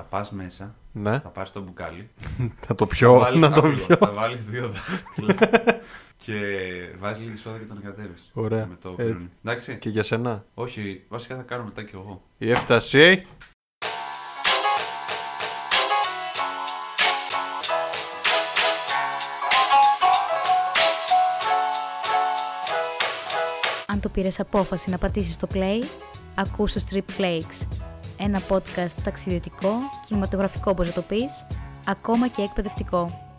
Θα 0.00 0.06
πας 0.08 0.30
μέσα, 0.30 0.74
Ναι, 0.92 1.18
θα 1.18 1.28
πάρεις 1.28 1.52
το 1.52 1.60
μπουκάλι. 1.62 2.10
θα 2.66 2.74
το 2.74 2.86
θα 2.86 2.94
πιω. 2.94 3.18
βάλεις 3.18 3.40
Να 3.40 3.52
το 3.52 3.60
άπλο, 3.60 3.72
πιω. 3.86 3.96
Θα 3.96 4.12
βάλεις 4.12 4.44
δύο 4.44 4.68
δάχτυλα. 4.68 5.34
και 6.24 6.34
βάζεις 6.98 7.24
λίγη 7.24 7.36
σόδα 7.36 7.58
και 7.58 7.64
τον 7.64 7.76
εγκατεύει. 7.82 8.14
Ωραία. 8.32 8.66
Με 8.66 8.76
το 8.80 8.88
Έτσι. 8.88 9.02
πυρούνι. 9.04 9.30
Εντάξει. 9.44 9.78
Και 9.78 9.88
για 9.88 10.02
σένα. 10.02 10.44
Όχι, 10.54 11.04
βασικά 11.08 11.36
θα 11.36 11.42
κάνω 11.42 11.64
μετά 11.64 11.82
κι 11.82 11.94
εγώ. 11.94 12.22
Η 12.38 12.50
έφταση. 12.50 13.26
Αν 23.86 24.00
το 24.00 24.08
πήρες 24.08 24.40
απόφαση 24.40 24.90
να 24.90 24.98
πατήσεις 24.98 25.36
το 25.36 25.46
play, 25.54 25.84
ακούς 26.34 26.72
το 26.72 26.80
Strip 26.90 27.20
Flakes. 27.20 27.66
Ένα 28.22 28.40
podcast 28.48 28.92
ταξιδιωτικό, 29.04 29.72
κινηματογραφικό 30.06 30.70
όπως 30.70 30.86
να 30.86 30.92
το 30.92 31.02
πεις, 31.02 31.46
ακόμα 31.86 32.28
και 32.28 32.42
εκπαιδευτικό. 32.42 33.34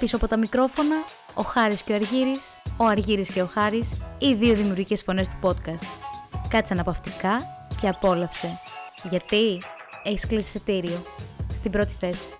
Πίσω 0.00 0.16
από 0.16 0.26
τα 0.26 0.36
μικρόφωνα, 0.36 0.96
ο 1.34 1.42
Χάρης 1.42 1.82
και 1.82 1.92
ο 1.92 1.94
Αργύρης, 1.94 2.56
ο 2.76 2.84
Αργύρης 2.84 3.30
και 3.30 3.42
ο 3.42 3.46
Χάρης, 3.46 3.92
οι 4.18 4.34
δύο 4.34 4.54
δημιουργικές 4.54 5.02
φωνές 5.02 5.28
του 5.28 5.38
podcast. 5.42 5.86
Κάτσε 6.48 6.72
αναπαυτικά 6.72 7.40
και 7.80 7.88
απόλαυσε. 7.88 8.60
Γιατί 9.02 9.62
έχεις 10.02 10.26
κλείσει 10.26 10.48
εισιτήριο. 10.56 11.02
Στην 11.52 11.70
πρώτη 11.70 11.92
θέση. 11.92 12.34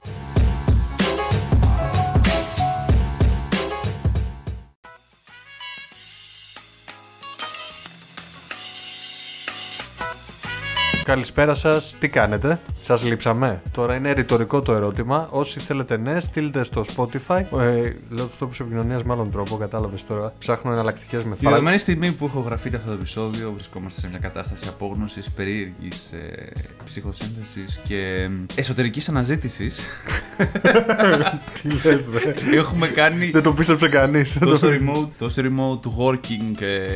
Καλησπέρα 11.10 11.54
σας, 11.54 11.96
τι 11.98 12.08
κάνετε, 12.08 12.60
σας 12.82 13.04
λείψαμε; 13.04 13.62
Τώρα 13.72 13.96
είναι 13.96 14.12
ρητορικό 14.12 14.60
το 14.60 14.72
ερώτημα. 14.72 15.28
Όσοι 15.30 15.60
θέλετε 15.60 15.96
ναι, 15.96 16.20
στείλτε 16.20 16.64
στο 16.64 16.84
Spotify. 16.96 17.42
Ε, 17.58 17.92
λέω 18.08 18.26
του 18.26 18.34
τρόπου 18.38 18.54
επικοινωνίας 18.60 19.02
με 19.02 19.12
άλλον 19.12 19.30
τρόπο, 19.30 19.56
κατάλαβες 19.56 20.04
τώρα. 20.04 20.32
Ψάχνω 20.38 20.72
εναλλακτικές 20.72 21.22
Τη 21.22 21.28
μεθόδου. 21.28 21.48
δεδομένη 21.48 21.78
στιγμή 21.78 22.12
που 22.12 22.24
έχω 22.24 22.40
γραφεί 22.40 22.68
αυτό 22.74 22.86
το 22.86 22.92
επεισόδιο, 22.92 23.52
βρισκόμαστε 23.52 24.00
σε 24.00 24.08
μια 24.08 24.18
κατάσταση 24.18 24.64
απόγνωσης, 24.68 25.30
περίεργης 25.30 26.12
ε, 26.12 26.52
ψυχοσύνθεσης 26.84 27.80
και 27.82 28.28
εσωτερικής 28.54 29.08
αναζήτησης. 29.08 29.78
Τι 31.62 31.68
λες, 31.68 32.04
ρε. 32.12 32.56
Έχουμε 32.56 32.86
κάνει 32.86 33.30
Δεν 33.30 33.42
το 33.42 33.52
πίστεψε 33.52 33.88
κανείς. 33.88 34.38
τόσο 34.40 34.68
remote, 34.68 35.08
τόσο 35.18 35.42
remote 35.42 36.04
working, 36.04 36.60
ε, 36.60 36.88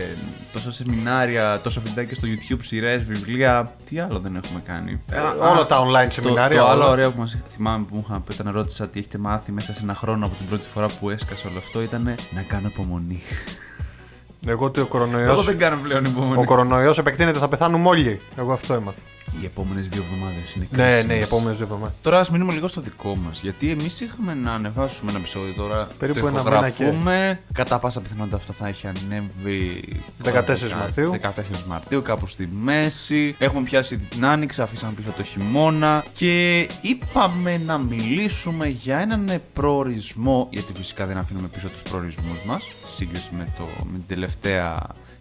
τόσα 0.53 0.73
σεμινάρια, 0.73 1.61
τόσα 1.63 1.81
βιντεάκια 1.85 2.17
στο 2.17 2.29
YouTube, 2.29 2.59
σειρές, 2.63 3.03
βιβλία. 3.05 3.73
Τι 3.89 4.01
άλλο 4.11 4.19
δεν 4.19 4.37
έχουμε 4.45 4.61
κάνει. 4.67 5.01
Όλα 5.51 5.67
τα 5.67 5.79
online 5.87 6.05
Το, 6.05 6.11
σεμινάρια. 6.11 6.59
το 6.61 6.67
άλλο 6.69 6.83
όλα. 6.83 6.91
ωραίο 6.91 7.13
που 7.13 7.21
μας, 7.21 7.37
θυμάμαι 7.55 7.85
που 7.85 7.95
μου 7.97 8.05
είχαν 8.09 8.23
πει 8.25 8.41
όταν 8.41 8.53
ρώτησα 8.53 8.89
τι 8.89 8.99
έχετε 8.99 9.19
μάθει 9.19 9.53
μέσα 9.53 9.73
σε 9.73 9.81
ένα 9.83 9.95
χρόνο 9.95 10.27
από 10.27 10.35
την 10.35 10.47
πρώτη 10.49 10.67
φορά 10.75 10.87
που 11.01 11.11
έσκασε 11.11 11.47
όλο 11.49 11.59
αυτό 11.59 11.83
ήταν 11.83 12.15
να 12.35 12.43
κάνω 12.49 12.67
υπομονή. 12.69 13.23
Εγώ 14.47 14.65
ότι 14.65 14.79
ο 14.81 14.83
Εγώ 14.83 14.91
κορονοϊό. 14.91 15.37
δεν 15.37 15.59
κάνω 15.59 15.77
πλέον 15.83 16.05
υπομονή. 16.05 16.41
Ο 16.41 16.45
κορονοϊός 16.45 16.99
επεκτείνεται, 16.99 17.39
θα 17.39 17.49
πεθάνουμε 17.49 17.89
όλοι. 17.89 18.21
Εγώ 18.37 18.53
αυτό 18.53 18.75
έμαθα. 18.75 18.99
Οι 19.41 19.45
επόμενες 19.45 19.89
δύο 19.89 20.03
εβδομάδες 20.03 20.55
είναι 20.55 20.67
Ναι, 20.71 20.77
κρίσιμες. 20.83 21.05
ναι, 21.07 21.15
οι 21.15 21.21
επόμενες 21.23 21.57
δύο 21.57 21.67
εβδομάδες. 21.67 21.95
Τώρα 22.03 22.19
ας 22.19 22.31
μείνουμε 22.31 22.53
λίγο 22.53 22.69
στο 22.69 22.81
δικό 22.81 23.17
μας. 23.17 23.41
Γιατί 23.41 23.71
εμείς 23.71 24.01
είχαμε 24.01 24.35
να 24.35 24.53
ανεβάσουμε 24.53 25.11
ένα 25.11 25.19
επεισόδιο 25.21 25.53
τώρα. 25.53 25.89
Περίπου 25.99 26.21
το 26.21 26.27
ένα 26.27 26.43
μήνα 26.43 26.71
και- 26.71 26.83
ηχογραφούμε. 26.83 27.41
Κατά 27.53 27.79
πάσα 27.79 28.01
πιθανότητα 28.01 28.37
αυτό 28.37 28.53
θα 28.53 28.67
έχει 28.69 28.87
ανέβει. 28.87 29.83
14 30.23 30.69
10 30.69 30.77
Μαρτίου. 30.79 31.11
14 31.11 31.65
Μαρτίου, 31.69 32.03
κάπου 32.03 32.27
στη 32.27 32.49
μέση. 32.53 33.35
Έχουμε 33.39 33.63
πιάσει 33.63 33.97
την 33.99 34.25
άνοιξη, 34.25 34.63
αφήσαμε 34.63 34.93
πίσω 34.93 35.11
το 35.17 35.23
χειμώνα. 35.23 36.05
Και 36.15 36.59
είπαμε 36.81 37.59
να 37.67 37.79
μιλήσουμε 37.79 38.67
για 38.67 38.99
έναν 38.99 39.41
προορισμό. 39.53 40.49
Γιατί 40.51 40.73
φυσικά 40.77 41.07
δεν 41.07 41.17
αφήνουμε 41.17 41.49
πίσω 41.49 41.69
τους 41.69 41.83
προορισμούς 41.83 42.45
μας. 42.47 42.63
Σύγκριση 42.97 43.29
με, 43.37 43.49
το, 43.57 43.65
με 43.85 43.93
την 43.93 44.05
τελευταία 44.07 44.77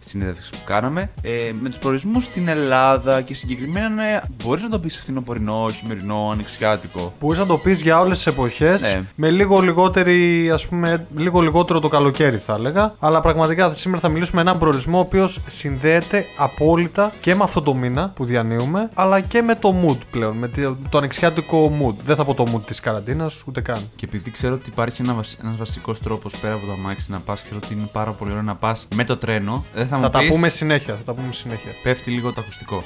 συνέντευξη 0.08 0.50
που 0.50 0.58
κάναμε. 0.64 1.10
Ε, 1.22 1.30
με 1.60 1.68
τους 1.68 1.78
προορισμούς 1.78 2.24
στην 2.24 2.48
Ελλάδα 2.48 3.20
και 3.20 3.34
συγκεκριμένα 3.34 3.88
ναι, 3.88 4.20
μπορείς 4.44 4.62
να 4.62 4.68
το 4.68 4.78
πεις 4.78 4.98
φθινοπορεινό, 4.98 5.68
χειμερινό, 5.70 6.28
ανοιξιάτικο. 6.32 7.12
Μπορείς 7.20 7.38
να 7.38 7.46
το 7.46 7.58
πεις 7.58 7.82
για 7.82 8.00
όλες 8.00 8.16
τις 8.16 8.26
εποχές. 8.26 8.82
Ναι. 8.82 9.02
Με 9.14 9.30
λίγο 9.30 9.60
λιγότερη, 9.60 10.50
ας 10.50 10.66
πούμε, 10.66 11.06
λίγο 11.16 11.40
λιγότερο 11.40 11.80
το 11.80 11.88
καλοκαίρι 11.88 12.36
θα 12.36 12.54
έλεγα. 12.54 12.94
Αλλά 12.98 13.20
πραγματικά 13.20 13.74
σήμερα 13.74 14.00
θα 14.00 14.08
μιλήσουμε 14.08 14.42
με 14.42 14.48
έναν 14.48 14.60
προορισμό 14.60 14.96
ο 14.98 15.00
οποίος 15.00 15.40
συνδέεται 15.46 16.24
απόλυτα 16.36 17.12
και 17.20 17.34
με 17.34 17.42
αυτό 17.42 17.62
το 17.62 17.74
μήνα 17.74 18.12
που 18.14 18.24
διανύουμε, 18.24 18.88
αλλά 18.94 19.20
και 19.20 19.42
με 19.42 19.54
το 19.54 19.74
mood 19.86 19.98
πλέον. 20.10 20.36
Με 20.36 20.48
το, 20.48 20.76
το 20.88 20.98
ανοιξιάτικο 20.98 21.72
mood. 21.80 21.94
Δεν 22.04 22.16
θα 22.16 22.24
πω 22.24 22.34
το 22.34 22.44
mood 22.54 22.62
της 22.66 22.80
καραντίνας, 22.80 23.42
ούτε 23.46 23.60
καν. 23.60 23.78
Και 23.96 24.04
επειδή 24.08 24.30
ξέρω 24.30 24.54
ότι 24.54 24.70
υπάρχει 24.70 25.02
ένα 25.02 25.14
βασι... 25.14 25.36
ένας 25.42 25.56
βασικός 25.56 26.00
τρόπος 26.00 26.36
πέρα 26.36 26.54
από 26.54 26.66
το 26.66 26.72
αμάξι 26.72 27.10
να 27.10 27.18
πας, 27.18 27.42
ξέρω 27.42 27.60
ότι 27.64 27.74
είναι 27.74 27.88
πάρα 27.92 28.10
πολύ 28.10 28.30
ωραίο 28.30 28.42
να 28.42 28.54
πας 28.54 28.88
με 28.94 29.04
το 29.04 29.16
τρένο. 29.16 29.64
Δεν 29.74 29.86
θα, 29.86 29.93
Θα 29.94 30.00
μου 30.00 30.10
τα 30.10 30.18
πεις, 30.18 30.28
πούμε 30.28 30.48
συνέχεια. 30.48 30.94
Θα 30.94 31.04
τα 31.04 31.14
πούμε 31.14 31.32
συνέχεια. 31.32 31.70
πέφτει 31.82 32.10
λίγο 32.10 32.32
το 32.32 32.40
ακουστικό. 32.40 32.84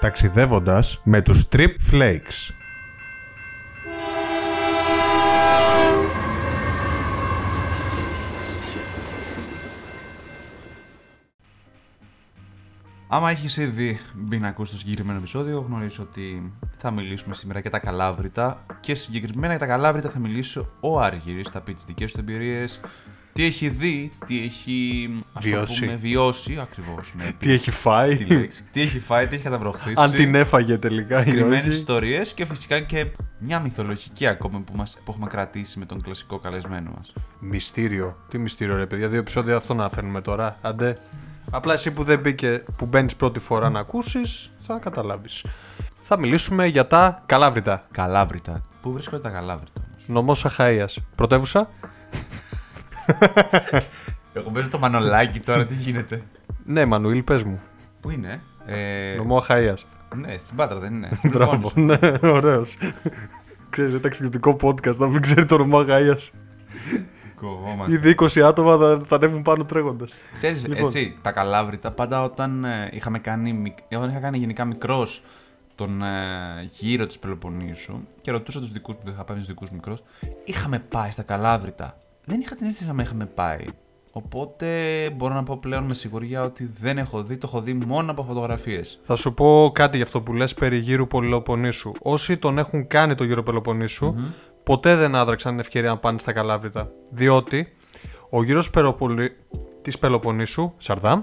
Ταξιδεύοντας 0.00 1.00
με 1.02 1.20
τους 1.20 1.48
Trip 1.52 1.74
Flakes. 1.92 2.61
Άμα 13.14 13.30
έχεις 13.30 13.56
ήδη 13.56 14.00
μπει 14.14 14.38
να 14.38 14.48
ακούσεις 14.48 14.72
το 14.72 14.78
συγκεκριμένο 14.78 15.18
επεισόδιο, 15.18 15.64
γνωρίζω 15.68 16.02
ότι 16.02 16.52
θα 16.76 16.90
μιλήσουμε 16.90 17.34
σήμερα 17.34 17.58
για 17.60 17.70
τα 17.70 17.78
καλάβρητα. 17.78 18.64
Και 18.80 18.94
συγκεκριμένα 18.94 19.48
για 19.48 19.58
τα 19.58 19.66
καλάβρητα 19.66 20.10
θα 20.10 20.18
μιλήσει 20.18 20.66
ο 20.80 21.00
Άργυρης, 21.00 21.48
θα 21.48 21.60
πει 21.60 21.74
τις 21.74 21.84
δικές 21.84 22.12
του 22.12 22.18
εμπειρίες, 22.20 22.80
τι 23.32 23.44
έχει 23.44 23.68
δει, 23.68 24.10
τι 24.26 24.42
έχει 24.44 25.08
ας 25.32 25.42
το 25.44 25.50
Βιώσει. 25.50 25.84
πούμε, 25.84 25.96
βιώσει 25.96 26.58
ακριβώς. 26.60 27.14
Ναι, 27.16 27.32
Τι 27.38 27.52
έχει 27.52 27.70
φάει. 27.70 28.16
τη 28.16 28.24
λέξη. 28.24 28.64
τι 28.72 28.80
έχει 28.80 28.98
φάει, 29.00 29.26
τι 29.26 29.34
έχει 29.34 29.44
καταβροχθήσει. 29.44 29.94
Αν 29.98 30.10
την 30.10 30.34
έφαγε 30.34 30.78
τελικά 30.78 31.16
ή 31.16 31.28
συγκεκριμένες 31.28 31.66
όχι. 31.68 31.76
ιστορίες 31.76 32.32
και 32.32 32.44
φυσικά 32.46 32.80
και 32.80 33.06
μια 33.38 33.60
μυθολογική 33.60 34.26
ακόμη 34.26 34.58
που, 34.58 34.76
μας, 34.76 35.00
που 35.04 35.10
έχουμε 35.10 35.26
κρατήσει 35.26 35.78
με 35.78 35.84
τον 35.84 36.02
κλασικό 36.02 36.38
καλεσμένο 36.38 36.90
μας. 36.96 37.12
Μυστήριο. 37.38 38.16
Τι 38.28 38.38
μυστήριο, 38.38 38.76
ρε 38.76 38.86
παιδιά. 38.86 39.08
Δύο 39.08 39.18
επεισόδια 39.18 39.56
αυτό 39.56 39.74
να 39.74 39.88
φέρνουμε 39.88 40.20
τώρα. 40.20 40.58
Αντέ. 40.62 40.96
Απλά 41.54 41.72
εσύ 41.72 41.90
που 41.90 42.02
δεν 42.02 42.18
μπήκε, 42.18 42.64
που 42.76 42.86
μπαίνεις 42.86 43.16
πρώτη 43.16 43.40
φορά 43.40 43.70
να 43.70 43.78
ακούσεις, 43.80 44.50
θα 44.66 44.78
καταλάβεις. 44.78 45.44
Θα 46.00 46.18
μιλήσουμε 46.18 46.66
για 46.66 46.86
τα 46.86 47.22
καλάβρητα. 47.26 47.86
Καλάβρητα. 47.90 48.64
Πού 48.82 48.92
βρίσκονται 48.92 49.22
τα 49.22 49.28
καλάβρητα 49.30 49.80
όμως; 49.90 50.08
Νομός 50.08 50.44
Αχαία. 50.44 50.88
Πρωτεύουσα; 51.14 51.68
Εγώ 54.32 54.50
παίζω 54.50 54.68
το 54.68 54.78
μανολάκι 54.78 55.40
τώρα, 55.40 55.64
τι 55.64 55.74
γίνεται; 55.74 56.22
Ναι, 56.64 56.84
Μανουήλ, 56.84 57.22
πες 57.22 57.42
μου. 57.42 57.60
Πού 58.00 58.10
είναι, 58.10 58.40
ε, 58.66 59.14
Νομό 59.16 59.36
Αχαία. 59.36 59.74
Ναι, 60.16 60.36
στην 60.38 60.56
Πάτρα 60.56 60.78
δεν 60.78 60.94
είναι. 60.94 61.10
στην 61.16 61.30
Μπράβο. 61.34 61.70
Πελοπόννησο. 61.74 62.18
Ναι, 62.22 62.30
ωραίος. 62.30 62.76
Ξέρεις, 63.70 63.92
ένα 63.92 64.00
ταξιδιωτικό 64.00 64.56
podcast 64.62 64.96
να 64.96 65.06
μην 65.06 65.20
ξέρει 65.20 65.44
το 65.44 65.58
νομό 65.58 65.78
Αχαία. 65.78 66.16
Κοβόμαστε. 67.42 67.92
Ήδη 67.94 68.14
20 68.18 68.40
άτομα 68.40 68.76
θα, 68.76 69.02
θα 69.06 69.16
ανέβουν 69.16 69.42
πάνω 69.42 69.64
τρέχοντα. 69.64 70.04
Ξέρεις, 70.32 70.66
Λοιπόν. 70.66 70.84
έτσι, 70.84 71.18
τα 71.22 71.32
καλάβρητα 71.32 71.90
πάντα 71.90 72.22
όταν 72.22 72.64
ε, 72.64 72.88
είχαμε 72.92 73.18
κάνει, 73.18 73.52
μικ- 73.52 73.78
όταν 73.96 74.10
είχα 74.10 74.18
κάνει 74.18 74.38
γενικά 74.38 74.64
μικρός 74.64 75.22
τον 75.74 76.02
ε, 76.02 76.08
γύρο 76.72 77.06
της 77.06 77.18
Πελοποννήσου 77.18 78.00
και 78.20 78.30
ρωτούσα 78.30 78.58
τους 78.60 78.72
δικούς 78.72 78.94
μου, 78.94 79.00
που 79.04 79.10
είχα 79.10 79.24
πάει 79.24 79.36
με 79.36 79.42
τους 79.42 79.52
δικούς 79.52 79.70
μου 79.70 79.74
μικρός, 79.76 80.02
είχαμε 80.44 80.78
πάει 80.78 81.10
στα 81.10 81.22
καλάβρητα. 81.22 81.96
Δεν 82.24 82.40
είχα 82.40 82.54
την 82.54 82.66
αίσθηση 82.66 82.92
να 82.92 83.02
είχαμε 83.02 83.26
πάει. 83.26 83.64
Οπότε 84.14 84.66
μπορώ 85.16 85.34
να 85.34 85.42
πω 85.42 85.56
πλέον 85.60 85.84
με 85.84 85.94
σιγουριά 85.94 86.42
ότι 86.44 86.70
δεν 86.80 86.98
έχω 86.98 87.22
δει, 87.22 87.36
το 87.36 87.46
έχω 87.50 87.60
δει 87.60 87.74
μόνο 87.74 88.10
από 88.10 88.22
φωτογραφίες. 88.24 88.98
Θα 89.02 89.16
σου 89.16 89.34
πω 89.34 89.70
κάτι 89.74 89.96
για 89.96 90.04
αυτό 90.06 90.20
που 90.22 90.32
λες 90.32 90.54
περί 90.54 90.76
γύρου 90.76 91.06
Πελοποννήσου. 91.06 91.92
Όσοι 92.02 92.36
τον 92.36 92.58
έχουν 92.58 92.86
κάνει 92.86 93.14
το 93.14 93.24
γύρο 93.24 93.42
Πελοποννήσου, 93.42 94.14
ποτέ 94.62 94.96
δεν 94.96 95.14
άδραξαν 95.14 95.50
την 95.50 95.60
ευκαιρία 95.60 95.88
να 95.90 95.98
πάνε 95.98 96.18
στα 96.18 96.32
Καλάβρητα. 96.32 96.90
Διότι 97.10 97.72
ο 98.30 98.44
γύρος 98.44 98.70
Πελοπο... 98.70 99.36
της 99.82 99.98
Πελοποννήσου, 99.98 100.72
Σαρδάμ, 100.76 101.22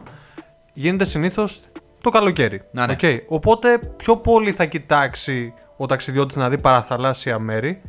γίνεται 0.73 1.05
συνήθως 1.05 1.61
το 2.01 2.09
καλοκαίρι. 2.09 2.61
Να, 2.71 2.87
ναι. 2.87 2.93
Οκ. 2.93 2.99
Οπότε 3.27 3.77
πιο 3.97 4.17
πολύ 4.17 4.51
θα 4.51 4.65
κοιτάξει 4.65 5.53
ο 5.77 5.85
ταξιδιώτης 5.85 6.35
να 6.35 6.49
δει 6.49 6.57
παραθαλάσσια 6.57 7.39
μέρη 7.39 7.81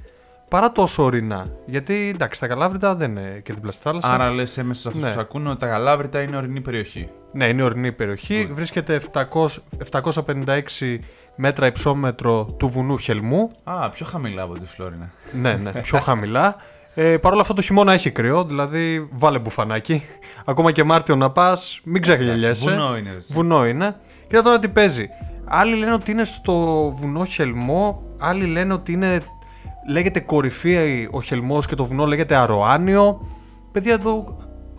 παρά 0.49 0.73
τόσο 0.73 1.03
ορεινά. 1.03 1.47
Γιατί 1.65 2.11
εντάξει, 2.15 2.41
τα 2.41 2.47
Καλάβρητα 2.47 2.95
δεν 2.95 3.11
είναι 3.11 3.41
και 3.45 3.53
δίπλα 3.53 3.73
στη 3.73 3.83
θάλασσα. 3.83 4.13
Άρα 4.13 4.31
λες 4.31 4.59
έμμεσα 4.59 4.81
σε 4.81 4.89
αυτούς 4.89 5.03
Ναι. 5.03 5.13
που 5.13 5.21
ακούνε 5.21 5.49
ότι 5.49 5.59
τα 5.59 5.67
Καλάβρυτα 5.67 6.23
είναι 6.23 6.37
ορεινή 6.37 6.61
περιοχή. 6.61 7.09
Ναι, 7.33 7.49
είναι 7.49 7.63
ορεινή 7.63 7.93
περιοχή. 7.93 8.49
Βρίσκεται 8.53 9.01
700, 9.13 9.47
756 9.93 10.99
μέτρα 11.41 11.67
υψόμετρο 11.67 12.45
του 12.45 12.69
βουνού 12.69 12.99
Χελμού. 12.99 13.51
Α, 13.65 13.89
πιο 13.89 14.07
χαμηλά 14.07 14.43
από 14.43 14.55
τη 14.55 14.67
Φλόρινα. 14.67 15.11
ναι, 15.33 15.55
ναι, 15.55 15.73
πιο 15.73 15.99
χαμηλά. 15.99 16.57
Ε, 16.95 17.17
Παρ' 17.17 17.33
όλα 17.33 17.41
αυτά 17.41 17.55
το 17.55 17.63
χειμώνα 17.63 17.93
έχει 17.93 18.11
κρύο, 18.11 18.45
δηλαδή 18.45 19.09
βάλε 19.13 19.39
μπουφανάκι. 19.39 20.03
Ακόμα 20.45 20.73
και 20.73 20.85
Μάρτιο 20.85 21.17
να 21.17 21.31
πας, 21.31 21.81
μην 21.85 22.03
ξεγελιέσαι. 22.03 22.71
Βουνό 22.71 22.97
είναι. 22.97 23.11
έτσι. 23.11 23.33
Βουνό 23.33 23.67
είναι. 23.67 23.97
Κοίτα 24.29 24.43
τώρα 24.43 24.59
τι 24.59 24.69
παίζει. 24.69 25.09
Άλλοι 25.45 25.75
λένε 25.77 25.93
ότι 25.93 26.11
είναι 26.11 26.25
στο 26.25 26.55
βουνό 26.97 27.25
Χελμό, 27.25 28.03
άλλοι 28.21 28.47
λένε 28.47 28.73
ότι 28.73 28.93
είναι. 28.93 29.21
Λέγεται 29.89 30.21
κορυφή 30.21 31.09
ο 31.11 31.23
Χελμός 31.23 31.67
και 31.67 31.75
το 31.75 31.85
βουνό 31.85 32.07
λέγεται 32.07 32.35
Αροάνιο. 32.37 33.27
Παιδιά 33.73 33.93
εδώ. 33.93 34.25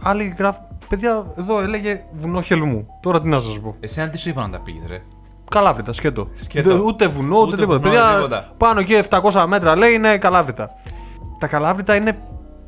Άλλοι 0.04 0.36
γράφουν. 0.38 0.66
Παιδιά 0.90 1.26
εδώ 1.38 1.62
έλεγε 1.62 2.04
βουνό 2.12 2.42
Χελμού. 2.42 2.88
Τώρα 3.02 3.22
τι 3.22 3.30
να 3.30 3.40
σας 3.40 3.60
πω. 3.60 3.76
Εσένα 3.80 4.10
τι 4.10 4.18
σου 4.18 4.30
είπα 4.30 4.42
να 4.42 4.50
τα 4.50 4.60
πήγες, 4.60 4.84
ρε; 4.88 5.02
Καλάβρητα, 5.52 5.94
σκέτο. 5.94 6.28
Σκέτο. 6.34 6.70
Ούτε, 6.74 6.82
ούτε 6.84 7.08
βουνό, 7.08 7.38
ούτε, 7.38 7.48
Ούτε 7.48 7.56
τίποτα. 7.56 7.80
βουνό, 7.80 7.94
Παιδιά, 8.02 8.16
τίποτα. 8.16 8.52
πάνω 8.58 8.80
εκεί 8.80 8.94
700 9.10 9.46
μέτρα 9.48 9.78
λέει 9.78 9.94
είναι 9.94 10.18
καλάβρητα. 10.18 10.70
Τα 11.40 11.48
καλάβρητα 11.48 11.96
είναι 11.96 12.18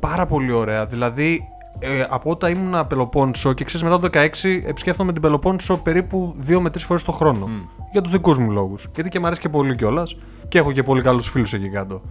πάρα 0.00 0.26
πολύ 0.26 0.52
ωραία. 0.52 0.86
Δηλαδή, 0.86 1.40
ε, 1.78 2.04
από 2.08 2.30
όταν 2.30 2.50
ήμουν 2.52 2.86
Πελοπόννησο 2.86 3.52
και 3.52 3.64
ξέρεις 3.64 3.82
μετά 3.86 3.98
το 3.98 4.08
16 4.12 4.62
επισκέφτομαι 4.66 5.12
την 5.12 5.22
Πελοπόννησο 5.22 5.76
περίπου 5.76 6.34
2 6.48 6.60
με 6.60 6.70
3 6.70 6.86
φορές 6.86 7.02
το 7.04 7.12
χρόνο. 7.12 7.48
Για 7.92 8.00
τους 8.02 8.12
δικούς 8.12 8.38
μου 8.38 8.50
λόγους. 8.50 8.88
Γιατί 8.94 9.08
και 9.10 9.18
μου 9.20 9.26
αρέσει 9.26 9.40
και 9.40 9.48
πολύ 9.48 9.76
κιόλας 9.76 10.16
και 10.48 10.58
έχω 10.58 10.72
και 10.72 10.82
πολύ 10.82 11.02
καλούς 11.02 11.28
φίλους 11.28 11.52
εκεί 11.52 11.68
κάτω. 11.70 12.02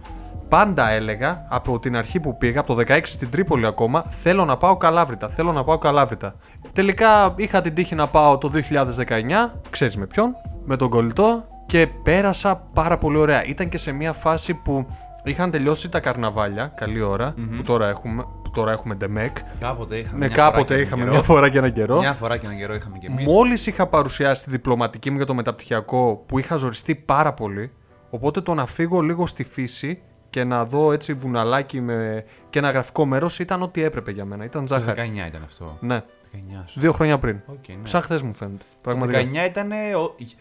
Πάντα 0.48 0.90
έλεγα 0.90 1.46
από 1.50 1.78
την 1.78 1.96
αρχή 1.96 2.20
που 2.20 2.36
πήγα, 2.38 2.60
από 2.60 2.74
το 2.74 2.82
16 2.88 2.98
στην 3.02 3.30
Τρίπολη 3.30 3.66
ακόμα, 3.66 4.04
θέλω 4.10 4.44
να 4.44 4.56
πάω 4.56 4.76
καλάβρητα. 4.76 5.28
Θέλω 5.28 5.52
να 5.52 5.64
πάω 5.64 5.78
καλάβρητα. 5.78 6.34
Τελικά 6.72 7.32
είχα 7.36 7.60
την 7.60 7.74
τύχη 7.74 7.94
να 7.94 8.08
πάω 8.08 8.38
το 8.38 8.48
2019, 8.48 9.60
ξέρεις 9.70 9.96
με 9.96 10.06
ποιον, 10.06 10.36
με 10.64 10.76
τον 10.76 10.88
κολλητό 10.88 11.44
και 11.66 11.86
πέρασα 12.02 12.56
πάρα 12.74 12.98
πολύ 12.98 13.18
ωραία. 13.18 13.44
Ήταν 13.44 13.68
και 13.68 13.78
σε 13.78 13.92
μια 13.92 14.12
φάση 14.12 14.54
που 14.54 14.86
είχαν 15.24 15.50
τελειώσει 15.50 15.88
τα 15.88 16.00
καρναβάλια, 16.00 16.66
καλή 16.66 17.00
ώρα, 17.00 17.34
που, 17.56 17.62
τώρα 17.62 17.88
έχουμε, 17.88 18.22
που 18.22 18.50
τώρα 18.50 18.72
έχουμε 18.72 18.94
ντεμεκ. 18.94 19.36
Κάποτε 19.60 19.96
είχαμε. 19.98 20.18
Ναι, 20.18 20.26
μια 20.26 20.34
φορά 20.34 20.50
κάποτε 20.50 20.74
και 20.74 20.80
έναν 20.80 20.86
είχαμε 20.86 21.02
καιρό. 21.02 21.12
μια 21.12 21.22
φορά 21.22 21.48
και 21.48 21.58
έναν 21.58 21.72
καιρό. 21.72 21.98
Μια 21.98 22.12
φορά 22.12 22.36
και 22.36 22.46
έναν 22.46 22.58
καιρό 22.58 22.74
είχαμε 22.74 22.98
και 22.98 23.06
εμείς. 23.06 23.26
Μόλις 23.26 23.66
είχα 23.66 23.86
παρουσιάσει 23.86 24.44
τη 24.44 24.50
διπλωματική 24.50 25.10
μου 25.10 25.16
για 25.16 25.26
το 25.26 25.34
μεταπτυχιακό 25.34 26.24
που 26.26 26.38
είχα 26.38 26.56
ζοριστεί 26.56 26.94
πάρα 26.94 27.32
πολύ, 27.32 27.72
οπότε 28.10 28.40
το 28.40 28.54
να 28.54 28.66
φύγω 28.66 29.00
λίγο 29.00 29.26
στη 29.26 29.44
φύση 29.44 30.02
και 30.30 30.44
να 30.44 30.64
δω 30.64 30.92
έτσι 30.92 31.14
βουναλάκι 31.14 31.80
με... 31.80 32.24
και 32.50 32.58
ένα 32.58 32.70
γραφικό 32.70 33.04
μέρος 33.04 33.38
ήταν 33.38 33.62
ό,τι 33.62 33.82
έπρεπε 33.82 34.10
για 34.10 34.24
μένα. 34.24 34.44
Ήταν 34.44 34.66
Το 34.66 34.76
19 34.76 34.78
ζάχαρη. 34.80 35.08
ήταν 35.28 35.42
αυτό. 35.44 35.76
Ναι, 35.80 36.02
19 36.34 36.62
σου. 36.66 36.80
δύο 36.80 36.92
χρόνια 36.92 37.18
πριν. 37.18 37.40
Οκ, 37.46 37.68
ναι. 37.68 37.74
Σαν 37.82 38.02
χθες 38.02 38.20
μου 38.24 38.32
φαίνεται. 38.32 38.64
Το 38.70 38.76
Πραγματικά. 38.82 39.20
19 39.20 39.46
ήταν. 39.46 39.70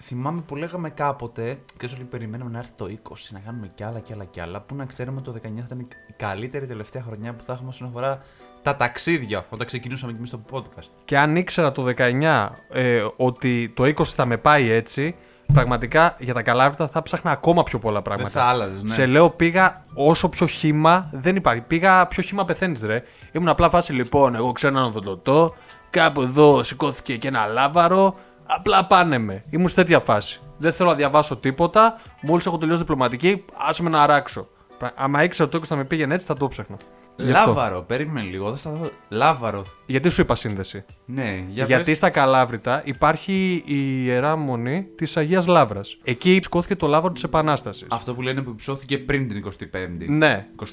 Θυμάμαι 0.01 0.42
που 0.42 0.56
λέγαμε 0.56 0.90
κάποτε 0.90 1.60
και 1.78 1.90
όλοι 1.95 2.04
περιμένουμε 2.04 2.51
να 2.51 2.60
έρθει 2.60 2.72
το 2.75 2.86
20 3.10 3.13
να 3.30 3.40
κάνουμε 3.40 3.72
κι 3.75 3.84
άλλα 3.84 4.00
κι 4.00 4.13
άλλα 4.13 4.25
κι 4.25 4.40
άλλα. 4.40 4.62
Που 4.62 4.75
να 4.75 4.86
ξέρουμε 4.86 5.22
ότι 5.28 5.31
το 5.31 5.50
19 5.50 5.51
θα 5.56 5.63
ήταν 5.66 5.80
η 5.80 5.88
καλύτερη 6.18 6.66
τελευταία 6.66 7.01
χρονιά 7.01 7.34
που 7.34 7.44
θα 7.44 7.54
έχουμε 7.54 7.69
όσον 7.69 7.88
αφορά 7.88 8.22
τα 8.62 8.75
ταξίδια 8.75 9.45
όταν 9.50 9.68
ξεκινούσαμε 9.68 10.12
κι 10.12 10.18
εμείς 10.18 10.30
το 10.30 10.42
podcast. 10.51 10.90
Και 11.06 11.18
αν 11.18 11.36
ήξερα 11.36 11.72
το 11.72 11.94
19 11.98 12.50
ε, 12.72 13.06
ότι 13.16 13.72
το 13.75 13.84
20 13.84 14.04
θα 14.04 14.25
με 14.25 14.38
πάει 14.38 14.69
έτσι, 14.69 15.16
πραγματικά 15.54 16.16
για 16.19 16.34
τα 16.34 16.42
Καλάβρυτα 16.42 16.88
θα 16.88 17.01
έψαχνα 17.01 17.31
ακόμα 17.31 17.63
πιο 17.63 17.80
πολλά 17.80 18.01
πράγματα. 18.01 18.30
Δεν 18.30 18.42
θα 18.42 18.48
άλλαζες, 18.48 18.81
ναι. 18.81 18.90
Σε 18.90 19.06
λέω 19.06 19.30
πήγα 19.30 19.86
όσο 19.94 20.30
πιο 20.30 20.48
χύμα 20.48 21.10
δεν 21.12 21.36
υπάρχει. 21.36 21.62
Πήγα 21.62 22.07
πιο 22.07 22.24
χύμα 22.24 22.45
πεθαίνεις, 22.45 22.81
ρε. 22.84 23.04
Ήμουν 23.31 23.48
απλά 23.48 23.69
φάση 23.69 23.94
λοιπόν, 23.94 24.36
εγώ 24.36 24.51
ξέρω 24.51 24.74
έναν 24.74 24.86
οδοντοτό, 24.88 25.54
κάπου 25.94 26.22
εδώ 26.22 26.63
σηκώθηκε 26.63 27.18
και 27.18 27.28
ένα 27.28 27.45
λάβαρο. 27.45 28.16
Απλά 28.45 28.86
πάνε 28.86 29.18
με. 29.18 29.44
Ήμουν 29.50 29.69
σε 29.69 29.75
τέτοια 29.75 30.00
φάση. 30.00 30.40
Δεν 30.57 30.74
θέλω 30.74 30.90
να 30.90 30.95
διαβάσω 30.95 31.36
τίποτα. 31.38 32.01
Μόλις 32.22 32.45
έχω 32.45 32.57
τελειώσει 32.57 32.80
διπλωματική, 32.80 33.45
άσε 33.57 33.84
με 33.84 33.90
να 33.90 34.01
αράξω. 34.01 34.48
Πρα- 34.78 34.94
Άμα 34.95 35.24
ήξερα 35.24 35.44
ότι 35.48 35.57
το 35.57 35.63
20 35.63 35.68
θα 35.68 35.75
με 35.75 35.84
πήγαινε 35.86 36.13
έτσι, 36.13 36.25
θα 36.25 36.34
το 36.34 36.48
ψάχνα. 36.48 36.78
Γι' 37.16 37.31
αυτό. 37.31 37.48
Λάβαρο, 37.48 37.81
περίμενε 37.81 38.28
λίγο. 38.30 38.50
Δεν 38.50 38.57
θα 38.57 38.72
δω. 38.72 38.90
Λάβαρο. 39.10 39.66
Γιατί 39.86 40.10
σου 40.10 40.22
είπα 40.22 40.36
σύνδεση. 40.36 40.86
Ναι, 41.06 41.44
για 41.50 41.66
Γιατί 41.66 41.84
πες. 41.84 41.98
στα 41.98 42.10
Καλάβρητα 42.10 42.81
υπάρχει 42.86 43.63
η 43.66 44.04
ιερά 44.06 44.36
μονή 44.36 44.84
της 44.95 45.18
Αγίας 45.18 45.48
Λάβρα. 45.48 45.81
Εκεί 46.04 46.40
σηκώθηκε 46.44 46.75
το 46.75 46.88
λάβαρο 46.88 47.13
της 47.13 47.24
Επανάστασης. 47.24 47.88
Αυτό 47.90 48.13
που 48.16 48.22
λένε 48.22 48.42
που 48.42 48.56
ψώθηκε 48.56 48.98
πριν 48.98 49.28
την 49.28 49.38
25η. 49.38 50.06
Ναι. 50.07 50.48
23. 50.60 50.63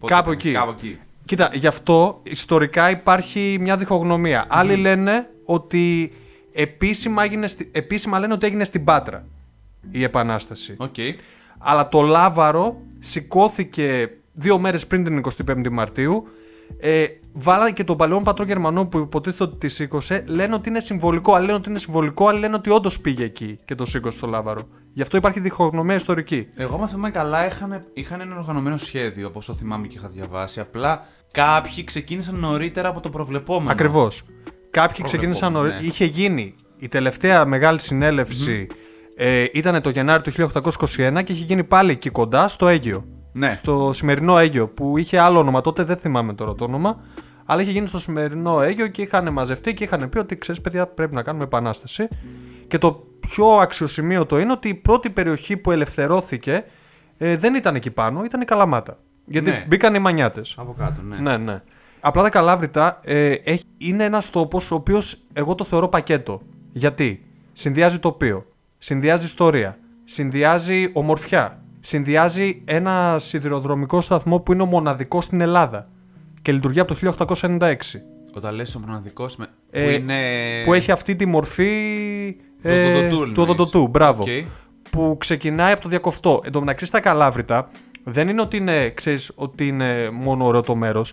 Πότε 0.00 0.14
Κάπου 0.14 0.32
ήταν, 0.32 0.32
εκεί. 0.32 0.52
Κάπου 0.52 0.70
εκεί. 0.78 0.98
Κοίτα, 1.24 1.50
γι' 1.52 1.66
αυτό 1.66 2.20
ιστορικά 2.22 2.90
υπάρχει 2.90 3.56
μια 3.60 3.76
διχογνωμία. 3.76 4.44
Άλλοι 4.48 4.76
λένε 4.76 5.30
ότι 5.44 6.12
επίσημα, 6.52 7.24
έγινε 7.24 7.46
στη- 7.46 7.70
επίσημα 7.72 8.18
λένε 8.18 8.32
ότι 8.32 8.46
έγινε 8.46 8.64
στην 8.64 8.84
Πάτρα 8.84 9.26
η 9.90 10.02
Επανάσταση. 10.02 10.74
Οκ. 10.78 10.94
Αλλά 11.58 11.88
το 11.88 12.00
Λάβαρο 12.02 12.76
σηκώθηκε 12.98 14.10
δύο 14.32 14.58
μέρες 14.58 14.86
πριν 14.86 15.04
την 15.04 15.16
25η 15.18 15.68
Μαρτίου. 15.70 16.24
Ε, 16.80 17.06
βάλανε 17.32 17.70
και 17.70 17.84
τον 17.84 17.96
Παλαιών 17.96 18.20
Πατρών 18.22 18.44
Γερμανό 18.44 18.86
που 18.86 18.98
υποτίθεται 18.98 19.42
ότι 19.42 19.56
τη 19.56 19.68
σήκωσε. 19.68 20.24
Λένε 20.26 20.54
ότι 20.54 20.68
είναι 20.68 20.80
συμβολικό. 20.80 21.34
Άλλοι 21.34 21.44
λένε 21.46 21.58
ότι 21.58 21.68
είναι 21.68 21.78
συμβολικό. 21.78 22.26
Άλλοι 22.28 22.38
λένε 22.38 22.54
ότι 22.54 22.70
όντως 22.70 23.00
πήγε 23.00 23.24
εκεί 23.24 23.58
και 23.64 23.74
το 23.74 23.84
σήκωσε 23.84 24.20
το 24.20 24.26
Λάβαρο. 24.26 24.68
Γι' 24.94 25.02
αυτό 25.02 25.16
υπάρχει 25.16 25.40
διχογνωμία 25.40 25.94
ιστορική. 25.94 26.48
Εγώ, 26.56 26.78
αν 26.82 26.88
θυμάμαι 26.88 27.10
καλά, 27.10 27.46
είχαν, 27.46 27.84
είχαν 27.94 28.20
ένα 28.20 28.36
οργανωμένο 28.38 28.76
σχέδιο, 28.76 29.26
όπως 29.26 29.46
το 29.46 29.54
θυμάμαι 29.54 29.86
και 29.86 29.96
είχα 29.98 30.08
διαβάσει. 30.08 30.60
Απλά 30.60 31.06
κάποιοι 31.30 31.84
ξεκίνησαν 31.84 32.34
νωρίτερα 32.38 32.88
από 32.88 33.00
το 33.00 33.08
προβλεπόμενο. 33.08 33.70
Ακριβώς. 33.70 34.22
Κάποιοι 34.70 35.04
ξεκίνησαν 35.04 35.52
ναι. 35.52 35.58
νωρί- 35.58 35.80
Είχε 35.82 36.04
γίνει 36.04 36.54
η 36.78 36.88
τελευταία 36.88 37.44
μεγάλη 37.44 37.80
συνέλευση. 37.80 38.66
Ε, 39.16 39.44
ήταν 39.52 39.82
το 39.82 39.90
Γενάρη 39.90 40.22
του 40.22 40.30
1821 40.30 41.22
και 41.24 41.32
είχε 41.32 41.44
γίνει 41.44 41.64
πάλι 41.64 41.90
εκεί 41.90 42.10
κοντά 42.10 42.48
στο 42.48 42.68
Αίγιο. 42.68 43.04
Ναι. 43.32 43.52
Στο 43.52 43.90
σημερινό 43.92 44.38
Αίγιο 44.38 44.68
που 44.68 44.98
είχε 44.98 45.18
άλλο 45.18 45.38
όνομα 45.38 45.60
τότε, 45.60 45.84
δεν 45.84 45.96
θυμάμαι 45.96 46.34
τώρα 46.34 46.54
το 46.54 46.64
όνομα. 46.64 47.00
Αλλά 47.46 47.62
είχε 47.62 47.70
γίνει 47.70 47.86
στο 47.86 47.98
σημερινό 47.98 48.60
Αίγιο 48.62 48.86
και 48.86 49.02
είχαν 49.02 49.32
μαζευτεί 49.32 49.74
και 49.74 49.84
είχαν 49.84 50.08
πει 50.08 50.18
ότι 50.18 50.38
ξέρεις, 50.38 50.60
παιδιά, 50.60 50.86
πρέπει 50.86 51.14
να 51.14 51.22
κάνουμε 51.22 51.44
επανάσταση. 51.44 52.08
Και 52.72 52.78
το 52.78 53.06
πιο 53.20 53.46
αξιοσημείωτο 53.46 54.38
είναι 54.38 54.52
ότι 54.52 54.68
η 54.68 54.74
πρώτη 54.74 55.10
περιοχή 55.10 55.56
που 55.56 55.70
ελευθερώθηκε 55.70 56.64
ε, 57.18 57.36
δεν 57.36 57.54
ήταν 57.54 57.74
εκεί 57.74 57.90
πάνω, 57.90 58.24
ήταν 58.24 58.40
η 58.40 58.44
Καλαμάτα. 58.44 58.98
Γιατί 59.24 59.50
Ναι. 59.50 59.64
μπήκαν 59.68 59.94
οι 59.94 59.98
μανιάτες. 59.98 60.54
Από 60.58 60.74
κάτω, 60.78 61.02
ναι. 61.02 61.16
Ναι, 61.16 61.36
ναι. 61.36 61.62
Απλά 62.00 62.22
τα 62.22 62.28
καλάβρητα 62.28 62.98
ε, 63.04 63.32
έχει, 63.32 63.64
είναι 63.78 64.04
ένας 64.04 64.30
τόπος 64.30 64.70
ο 64.70 64.74
οποίος 64.74 65.22
εγώ 65.32 65.54
το 65.54 65.64
θεωρώ 65.64 65.88
πακέτο. 65.88 66.42
Γιατί; 66.70 67.26
Συνδυάζει 67.52 67.98
τοπίο, 67.98 68.46
συνδυάζει 68.78 69.24
ιστορία, 69.24 69.78
συνδυάζει 70.04 70.90
ομορφιά, 70.92 71.62
συνδυάζει 71.80 72.62
ένα 72.64 73.16
σιδηροδρομικό 73.18 74.00
σταθμό 74.00 74.40
που 74.40 74.52
είναι 74.52 74.62
ο 74.62 74.66
μοναδικός 74.66 75.24
στην 75.24 75.40
Ελλάδα 75.40 75.88
και 76.42 76.52
λειτουργεί 76.52 76.80
από 76.80 76.94
το 76.94 76.94
1896. 76.94 77.76
Όταν 78.34 78.54
λες 78.54 78.74
ο 78.74 78.78
μοναδικός. 78.78 79.36
Που 79.36 79.44
Ε, 79.70 79.94
είναι. 79.94 80.14
Που 80.64 80.74
έχει 80.74 80.92
αυτή 80.92 81.16
τη 81.16 81.26
μορφή 81.26 81.70
Του 82.32 82.51
ε, 82.62 82.84
οδοντωτού, 82.84 83.16
του 83.16 83.22
εννοείς. 83.22 83.38
οδοντωτού, 83.38 83.88
μπράβο. 83.88 84.22
Οκ. 84.22 84.28
Που 84.90 85.16
ξεκινάει 85.18 85.72
από 85.72 85.82
το 85.82 85.88
Διακοφτό. 85.88 86.40
Εν 86.44 86.52
τω 86.52 86.60
μεταξύ 86.60 86.86
στα 86.86 87.00
Καλάβρυτα 87.00 87.70
δεν 88.04 88.28
είναι 88.28 88.40
ότι 88.40 88.56
είναι, 88.56 88.90
ξέρεις, 88.90 89.32
ότι 89.34 89.66
είναι 89.66 90.10
μόνο 90.10 90.44
ωραίο 90.44 90.60
το 90.60 90.74
μέρος. 90.74 91.12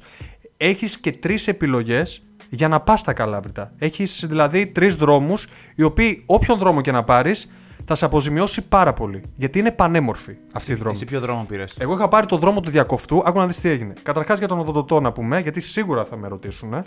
Έχεις 0.58 1.00
και 1.00 1.12
τρεις 1.12 1.48
επιλογές 1.48 2.24
για 2.50 2.68
να 2.68 2.80
πας 2.80 3.00
στα 3.00 3.14
Καλάβρυτα. 3.14 3.72
Έχεις 3.78 4.26
δηλαδή 4.28 4.68
τρεις 4.68 4.96
δρόμους 4.96 5.48
οι 5.76 5.84
οποίοι 5.84 6.24
όποιον 6.26 6.60
δρόμο 6.60 6.82
και 6.82 6.92
να 6.92 7.04
πάρεις 7.04 7.50
θα 7.92 7.96
σε 7.98 8.06
αποζημιώσει 8.06 8.62
πάρα 8.68 8.94
πολύ. 8.94 9.24
Γιατί 9.36 9.60
είναι 9.60 9.72
πανέμορφοι 9.72 10.36
αυτοί 10.54 10.72
οι 10.72 10.76
δρόμοι. 10.76 10.96
Εσύ 10.96 11.06
ποιο 11.06 11.20
δρόμο 11.20 11.46
πήρες; 11.48 11.76
Εγώ 11.80 11.94
είχα 11.94 12.08
πάρει 12.08 12.26
το 12.26 12.38
δρόμο 12.38 12.60
του 12.60 12.70
Διακοφτού, 12.70 13.22
άκου 13.26 13.40
να 13.40 13.48
δεις 13.48 13.60
τι 13.60 13.70
έγινε. 13.70 13.94
Καταρχάς 14.04 14.38
για 14.40 14.48
τον 14.48 14.60
οδοντωτό 14.60 15.00
να 15.00 15.12
πούμε, 15.12 15.40
γιατί 15.40 15.62
σίγουρα 15.62 16.06
θα 16.06 16.18
με 16.18 16.28
ρωτήσουν 16.28 16.84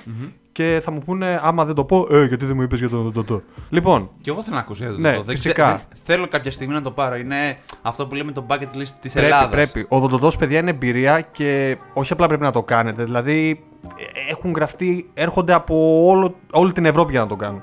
και 0.53 0.81
θα 0.83 0.91
μου 0.91 0.99
πούνε, 0.99 1.41
άμα 1.43 1.65
δεν 1.65 1.75
το 1.75 1.85
πω, 1.85 2.07
Ε, 2.11 2.25
γιατί 2.25 2.45
δεν 2.45 2.57
μου 2.57 2.63
είπες 2.63 2.79
για 2.79 2.89
τον 2.89 2.99
οδοντοτό. 2.99 3.43
Λοιπόν, 3.71 4.11
Και 4.21 4.31
εγώ 4.31 4.43
θέλω 4.43 4.55
να 4.57 4.61
ακούσω 4.63 4.85
για 4.85 4.93
το 4.93 4.99
Ναι, 4.99 5.13
το. 5.13 5.23
Δεν 5.23 5.35
φυσικά. 5.37 5.65
ξέ- 5.65 5.77
δεν- 5.89 5.99
θέλω 6.05 6.29
κάποια 6.29 6.53
στιγμή 6.53 6.75
να 6.75 6.83
το 6.83 6.91
πάρω. 6.91 7.17
Είναι 7.17 7.57
αυτό 7.83 8.07
που 8.07 8.15
λέμε 8.15 8.33
το 8.33 8.47
bucket 8.49 8.77
list 8.77 8.93
της 9.01 9.13
πρέπει, 9.13 9.27
Ελλάδας. 9.27 9.49
πρέπει. 9.51 9.87
Ο 9.91 9.97
οδοντοτός, 9.97 10.37
παιδιά, 10.37 10.59
είναι 10.59 10.71
εμπειρία 10.71 11.21
και 11.21 11.77
όχι 11.93 12.13
απλά 12.13 12.27
πρέπει 12.27 12.43
να 12.43 12.51
το 12.51 12.63
κάνετε. 12.63 13.05
Δηλαδή, 13.05 13.65
ε, 13.97 14.31
έχουν 14.31 14.53
γραφτεί, 14.53 15.11
έρχονται 15.15 15.53
από 15.53 16.05
όλο, 16.07 16.35
όλη 16.53 16.73
την 16.73 16.85
Ευρώπη 16.85 17.11
για 17.13 17.21
να 17.21 17.27
το 17.27 17.37
κάνουν. 17.37 17.63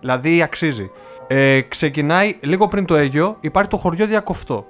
Δηλαδή, 0.00 0.42
αξίζει. 0.42 0.90
Ε, 1.32 1.60
ξεκινάει 1.60 2.38
λίγο 2.42 2.68
πριν 2.68 2.84
το 2.84 2.94
Αίγιο, 2.94 3.36
υπάρχει 3.40 3.70
το 3.70 3.76
χωριό 3.76 4.06
Διακοφτό. 4.06 4.66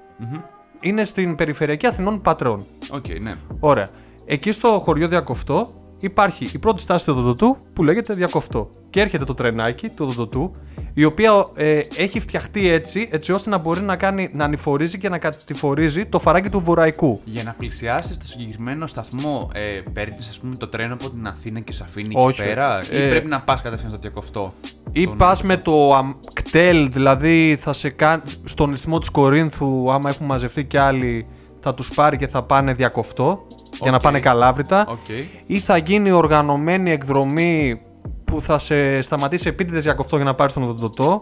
Είναι 0.81 1.05
στην 1.05 1.35
περιφερειακή 1.35 1.87
Αθηνών 1.87 2.21
Πατρών. 2.21 2.65
Οκ, 2.91 3.05
ναι. 3.21 3.35
Ωραία. 3.61 3.89
Εκεί 4.25 4.53
στο 4.53 4.69
χωριό 4.69 5.09
Διακοφτό 5.09 5.75
υπάρχει 6.01 6.51
η 6.53 6.59
πρώτη 6.59 6.83
στάση 6.83 7.05
του 7.05 7.13
οδοντωτού 7.17 7.57
που 7.73 7.85
λέγεται 7.85 8.15
Διακοφτό. 8.15 8.71
Και 8.91 9.01
έρχεται 9.01 9.25
το 9.25 9.35
τρενάκι 9.35 9.89
του 9.89 10.05
οδοντωτού, 10.09 10.51
η 10.95 11.05
οποία 11.05 11.47
ε, 11.55 11.81
έχει 11.97 12.21
φτιαχτεί 12.21 12.69
έτσι, 12.69 13.09
έτσι 13.11 13.33
ώστε 13.33 13.51
να 13.51 13.59
μπορεί 13.59 13.81
να, 13.81 13.97
κάνει, 13.97 14.31
να 14.33 14.45
ανηφορίζει 14.45 14.99
και 14.99 15.09
να 15.09 15.19
κατηφορίζει 15.19 16.07
το 16.07 16.19
φαράγγι 16.19 16.49
του 16.49 16.61
Βουραϊκού. 16.65 17.21
Για 17.25 17.43
να 17.43 17.53
πλησιάσεις 17.59 18.19
το 18.19 18.27
συγκεκριμένο 18.27 18.87
σταθμό, 18.87 19.51
ε, 19.55 19.81
παίρνεις 19.93 20.29
ας 20.29 20.39
πούμε 20.39 20.57
το 20.57 20.69
τρένο 20.69 20.95
από 20.95 21.11
την 21.11 21.27
Αθήνα 21.27 21.61
και 21.61 21.73
σε 21.73 21.83
αφήνει 21.87 22.15
Όχι. 22.17 22.41
εκεί 22.41 22.49
πέρα, 22.49 22.79
Ε, 22.91 23.07
ή 23.07 23.09
πρέπει 23.09 23.29
να 23.29 23.41
πας 23.41 23.63
κατευθείαν 23.63 23.91
στο 23.91 23.99
Διακοφτό; 24.01 24.53
Ή 24.93 25.05
Τον- 25.05 25.17
πας 25.17 25.43
με 25.43 25.57
το 25.57 25.95
αμ, 25.95 26.13
ΚΤΕΛ, 26.33 26.91
δηλαδή 26.93 27.57
θα 27.61 27.73
σε 27.73 27.91
κάνει 27.91 28.23
στον 28.45 28.73
ισθμό 28.73 28.99
της 28.99 29.09
Κορίνθου, 29.11 29.93
άμα 29.93 30.11
έχουν 30.11 30.27
μαζευτεί 30.27 30.65
κι 30.65 30.77
άλλοι, 30.77 31.27
θα 31.61 31.75
τους 31.75 31.91
πάρει 31.95 32.17
και 32.17 32.27
θα 32.29 32.43
πάνε 32.43 32.73
Διακοφτό. 32.75 33.47
για 33.83 33.91
να 33.91 33.97
Οκ. 33.97 34.03
πάνε 34.03 34.21
Καλάβρυτα 34.21 34.87
Οκ. 34.89 35.09
ή 35.47 35.59
θα 35.59 35.77
γίνει 35.77 36.11
οργανωμένη 36.11 36.91
εκδρομή 36.91 37.79
που 38.25 38.43
θα 38.43 38.59
σε 38.59 39.01
σταματήσει 39.03 39.49
επίτηδες 39.49 39.83
Διακοπτό 39.85 40.17
για 40.17 40.25
να 40.25 40.35
πάρεις 40.35 40.53
τον 40.53 40.63
οδοντωτό. 40.63 41.21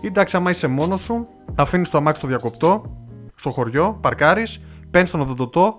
Ή 0.00 0.06
εντάξει, 0.06 0.36
άμα 0.36 0.50
είσαι 0.50 0.66
μόνος 0.66 1.00
σου, 1.00 1.22
αφήνεις 1.54 1.90
το 1.90 1.98
αμάξι 1.98 2.18
στο 2.20 2.28
Διακοπτό, 2.28 2.82
στο 3.34 3.50
χωριό, 3.50 3.98
παρκάρεις, 4.00 4.60
παίρνεις 4.90 5.10
τον 5.10 5.20
οδοντωτό 5.20 5.76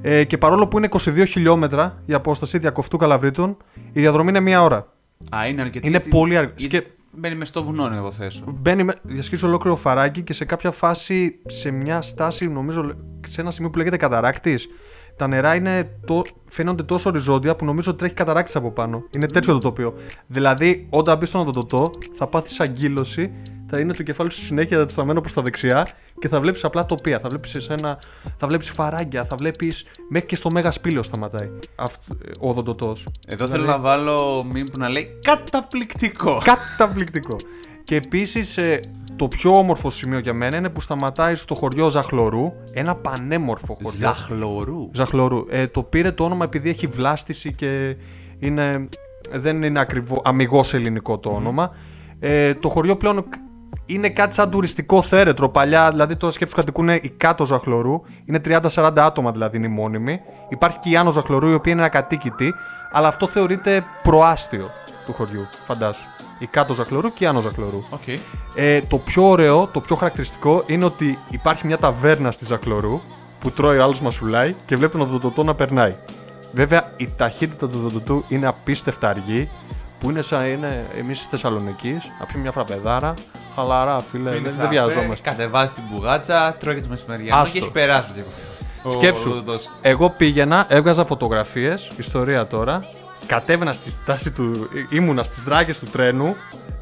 ε, 0.00 0.24
και 0.24 0.38
παρόλο 0.38 0.68
που 0.68 0.78
είναι 0.78 0.88
22 0.90 1.24
χιλιόμετρα 1.26 2.02
η 2.04 2.12
απόσταση 2.14 2.58
Διακοφτού 2.58 2.96
Καλαβρύτων, 2.96 3.56
η 3.92 4.00
διαδρομή 4.00 4.28
είναι 4.28 4.40
μία 4.40 4.62
ώρα. 4.62 4.86
Α, 5.36 5.46
είναι 5.46 5.60
αρκετή. 5.60 5.86
Είναι 5.86 5.96
γιατί- 5.96 6.10
πολύ 6.10 6.36
αργ- 6.36 6.52
γιατί 6.56 6.76
σκε- 6.76 6.90
Μπαίνει 7.12 7.34
μες 7.34 7.48
στο 7.48 7.64
βουνό, 7.64 7.88
να 7.88 7.96
υποθέσω. 7.96 8.44
Μπαίνει, 8.60 8.82
με- 8.84 8.94
διασχίζει 9.02 9.44
ολόκληρο 9.46 9.76
φαράγγι 9.76 10.22
και 10.22 10.32
σε 10.32 10.44
κάποια 10.44 10.70
φάση, 10.70 11.38
σε 11.46 11.70
μια 11.70 12.02
στάση, 12.02 12.48
νομίζω, 12.48 12.90
σε 13.26 13.40
ένα 13.40 13.50
σημείο 13.50 13.70
που 13.70 13.78
λέγεται 13.78 13.96
καταράκτης, 13.96 14.68
τα 15.20 15.26
νερά 15.26 15.54
είναι 15.54 16.00
το, 16.06 16.22
φαίνονται 16.48 16.82
τόσο 16.82 17.08
οριζόντια 17.08 17.56
που 17.56 17.64
νομίζω 17.64 17.90
ότι 17.90 17.98
τρέχει 17.98 18.14
καταράκτη 18.14 18.58
από 18.58 18.70
πάνω. 18.70 19.04
Είναι 19.10 19.26
τέτοιο 19.26 19.52
το 19.52 19.58
τοπίο. 19.58 19.94
Δηλαδή, 20.26 20.86
όταν 20.90 21.18
μπεις 21.18 21.28
στον 21.28 21.40
οδοντοτό, 21.40 21.90
θα 22.14 22.26
πάθεις 22.26 22.60
αγκύλωση, 22.60 23.32
θα 23.68 23.78
είναι 23.78 23.92
το 23.92 24.02
κεφάλι 24.02 24.32
σου 24.32 24.42
συνέχεια 24.42 24.88
στραμμένο 24.88 25.20
προς 25.20 25.32
τα 25.32 25.42
δεξιά 25.42 25.86
και 26.18 26.28
θα 26.28 26.40
βλέπεις 26.40 26.64
απλά 26.64 26.86
τοπία. 26.86 27.20
Θα 27.20 27.28
βλέπεις 27.28 27.54
εσένα, 27.54 27.98
θα 28.36 28.46
βλέπεις 28.46 28.70
φαράγγια, 28.70 29.24
θα 29.24 29.36
βλέπεις. 29.36 29.84
Μέχρι 30.08 30.28
και 30.28 30.36
στο 30.36 30.50
μέγα 30.50 30.70
σπήλαιο 30.70 31.02
σταματάει 31.02 31.50
αυτ, 31.76 32.00
ο 32.40 32.48
οδοντοτός. 32.48 33.06
Εδώ 33.26 33.48
θέλω 33.48 33.64
να 33.64 33.78
βάλω 33.78 34.44
μήνυμα 34.44 34.68
που 34.72 34.78
να 34.78 34.88
λέει 34.88 35.06
καταπληκτικό. 35.22 36.42
Καταπληκτικό. 36.44 37.36
Και 37.84 37.96
επίσης 37.96 38.58
το 39.20 39.28
πιο 39.28 39.56
όμορφο 39.56 39.90
σημείο 39.90 40.18
για 40.18 40.32
μένα 40.32 40.56
είναι 40.56 40.68
που 40.68 40.80
σταματάει 40.80 41.34
στο 41.34 41.54
χωριό 41.54 41.88
Ζαχλωρού. 41.88 42.52
Ένα 42.72 42.94
πανέμορφο 42.94 43.74
χωριό. 43.82 43.98
Ζαχλωρού. 43.98 44.90
Ζαχλωρού. 44.92 45.44
Ε, 45.48 45.66
το 45.66 45.82
πήρε 45.82 46.10
το 46.10 46.24
όνομα 46.24 46.44
επειδή 46.44 46.68
έχει 46.68 46.86
βλάστηση 46.86 47.52
και 47.52 47.96
είναι, 48.38 48.88
δεν 49.32 49.62
είναι 49.62 49.80
ακριβώ 49.80 50.20
αμυγός 50.24 50.74
ελληνικό 50.74 51.18
το 51.18 51.30
όνομα. 51.30 51.70
Ε, 52.18 52.54
το 52.54 52.68
χωριό 52.68 52.96
πλέον 52.96 53.24
είναι 53.86 54.08
κάτι 54.08 54.34
σαν 54.34 54.50
τουριστικό 54.50 55.02
θέρετρο. 55.02 55.48
Παλιά, 55.48 55.90
δηλαδή 55.90 56.16
τώρα 56.16 56.32
σκέψου 56.32 56.54
κατοικούν 56.54 56.88
η 56.88 57.12
κάτω 57.16 57.46
Ζαχλωρού. 57.46 58.00
Είναι 58.24 58.40
30-40 58.44 58.92
άτομα 58.96 59.30
δηλαδή 59.30 59.56
είναι 59.56 59.66
οι 59.66 59.70
μόνιμοι. 59.70 60.20
Υπάρχει 60.48 60.78
και 60.78 60.90
η 60.90 60.96
άνω 60.96 61.10
Ζαχλωρού 61.10 61.48
η 61.48 61.54
οποία 61.54 61.72
είναι 61.72 61.84
ακατοίκητη. 61.84 62.54
Αλλά 62.92 63.08
αυτό 63.08 63.26
θεωρείται 63.26 63.84
προάστιο 64.02 64.70
του 65.10 65.16
χωριού. 65.16 65.46
Φαντάσου. 65.66 66.04
Η 66.38 66.46
κάτω 66.46 66.74
Ζαχλωρού 66.74 67.12
και 67.12 67.24
η 67.24 67.26
άνω 67.26 67.40
Ζαχλωρού. 67.40 67.82
Οκ. 67.90 68.00
Ε, 68.54 68.80
το 68.80 68.98
πιο 68.98 69.28
ωραίο, 69.28 69.66
το 69.72 69.80
πιο 69.80 69.96
χαρακτηριστικό 69.96 70.62
είναι 70.66 70.84
ότι 70.84 71.18
υπάρχει 71.30 71.66
μια 71.66 71.78
ταβέρνα 71.78 72.30
στη 72.30 72.44
Ζαχλωρού 72.44 73.00
που 73.40 73.50
τρώει 73.50 73.78
ο 73.78 73.82
άλλος 73.82 74.00
μασουλάει 74.00 74.54
και 74.66 74.76
βλέπει 74.76 74.92
τον 74.92 75.00
οδοντωτό 75.00 75.42
να 75.42 75.54
περνάει. 75.54 75.94
Βέβαια 76.52 76.92
η 76.96 77.08
ταχύτητα 77.16 77.68
του 77.68 77.78
οδοντωτού 77.78 78.24
είναι 78.28 78.46
απίστευτα 78.46 79.08
αργή 79.08 79.48
που 80.00 80.10
είναι 80.10 80.22
σαν 80.22 80.46
είναι 80.46 80.86
εμείς 80.96 81.18
στη 81.18 81.28
Θεσσαλονίκης, 81.30 82.04
να 82.20 82.26
πιούμε 82.26 82.42
μια 82.42 82.52
φραπεδάρα. 82.52 83.14
Χαλαρά, 83.54 83.98
φίλε, 84.10 84.30
δεν, 84.30 84.54
δεν 84.58 84.68
βιαζόμαστε. 84.68 85.28
Κατεβάζει 85.30 85.70
την 85.70 85.82
μπουγάτσα, 85.90 86.56
τρώει 86.60 86.74
και 86.74 86.80
το 86.80 86.86
μεσημεριανό 86.90 87.40
Άστο. 87.42 87.58
και 87.58 87.64
έχει 87.64 87.72
περάσει. 87.72 88.10
ο- 88.82 88.90
Σκέψου. 88.90 89.28
ο 89.28 89.32
οδοντός. 89.32 89.70
Εγώ 89.82 90.10
πήγαινα, 90.10 90.66
έβγαζα 90.68 91.04
φωτογραφίες, 91.04 91.90
ιστορία 91.96 92.46
τώρα. 92.46 92.84
Κατέβαινα 93.26 93.72
στη 93.72 93.90
στάση 93.90 94.30
του. 94.30 94.68
ήμουνα 94.90 95.22
στις 95.22 95.44
ράγες 95.44 95.78
του 95.78 95.86
τρένου. 95.86 96.36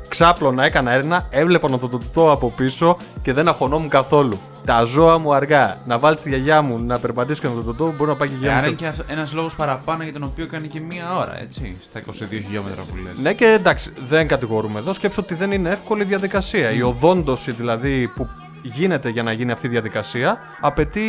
Ξάπλωνα, 0.09 0.65
έκανα 0.65 0.91
έρνα, 0.93 1.27
έβλεπα 1.31 1.69
να 1.69 1.79
το 1.79 1.89
τοτό 1.89 2.33
από 2.33 2.51
πίσω 2.57 2.97
και 3.23 3.33
δεν 3.33 3.49
αγχωνόμουν 3.49 3.89
καθόλου. 3.89 4.39
Τα 4.65 4.83
ζώα 4.85 5.19
μου 5.19 5.35
αργά. 5.35 5.79
Να 5.87 5.99
βάλεις 5.99 6.23
τη 6.23 6.29
γιαγιά 6.29 6.63
μου 6.63 6.79
να 6.79 6.99
περπατήσει 6.99 7.41
και 7.41 7.47
να 7.49 7.55
το 7.55 7.63
τοτό, 7.63 7.93
μπορεί 7.97 8.11
να 8.11 8.17
πάει 8.17 8.29
και 8.29 8.35
η 8.35 8.37
Ε, 8.37 8.41
γιαγιά 8.41 8.59
Άρα 8.59 8.67
μου. 8.71 8.77
είναι 8.81 8.91
και 9.07 9.13
ένας 9.13 9.33
λόγος 9.33 9.57
παραπάνω 9.57 10.03
για 10.03 10.13
τον 10.13 10.23
οποίο 10.23 10.47
κάνει 10.47 10.69
και 10.69 10.81
μία 10.81 11.17
ώρα, 11.17 11.41
έτσι. 11.41 11.77
Στα 11.91 12.01
22 12.01 12.41
χιλιόμετρα 12.45 12.83
που 12.83 12.97
λες. 12.97 13.13
Ναι, 13.23 13.33
και 13.35 13.45
εντάξει, 13.47 13.93
δεν 14.09 14.29
κατηγορούμε 14.29 14.79
εδώ. 14.79 14.93
Σκέψω 14.93 15.21
ότι 15.23 15.35
δεν 15.35 15.53
είναι 15.53 15.71
εύκολη 15.71 16.05
διαδικασία. 16.05 16.71
Η 16.71 16.83
οδόντωση 16.83 17.53
δηλαδή 17.53 18.09
που 18.09 18.29
γίνεται 18.63 19.09
για 19.09 19.23
να 19.23 19.33
γίνει 19.33 19.53
αυτή 19.53 19.67
η 19.67 19.71
διαδικασία 19.71 20.39
απαιτεί 20.61 21.01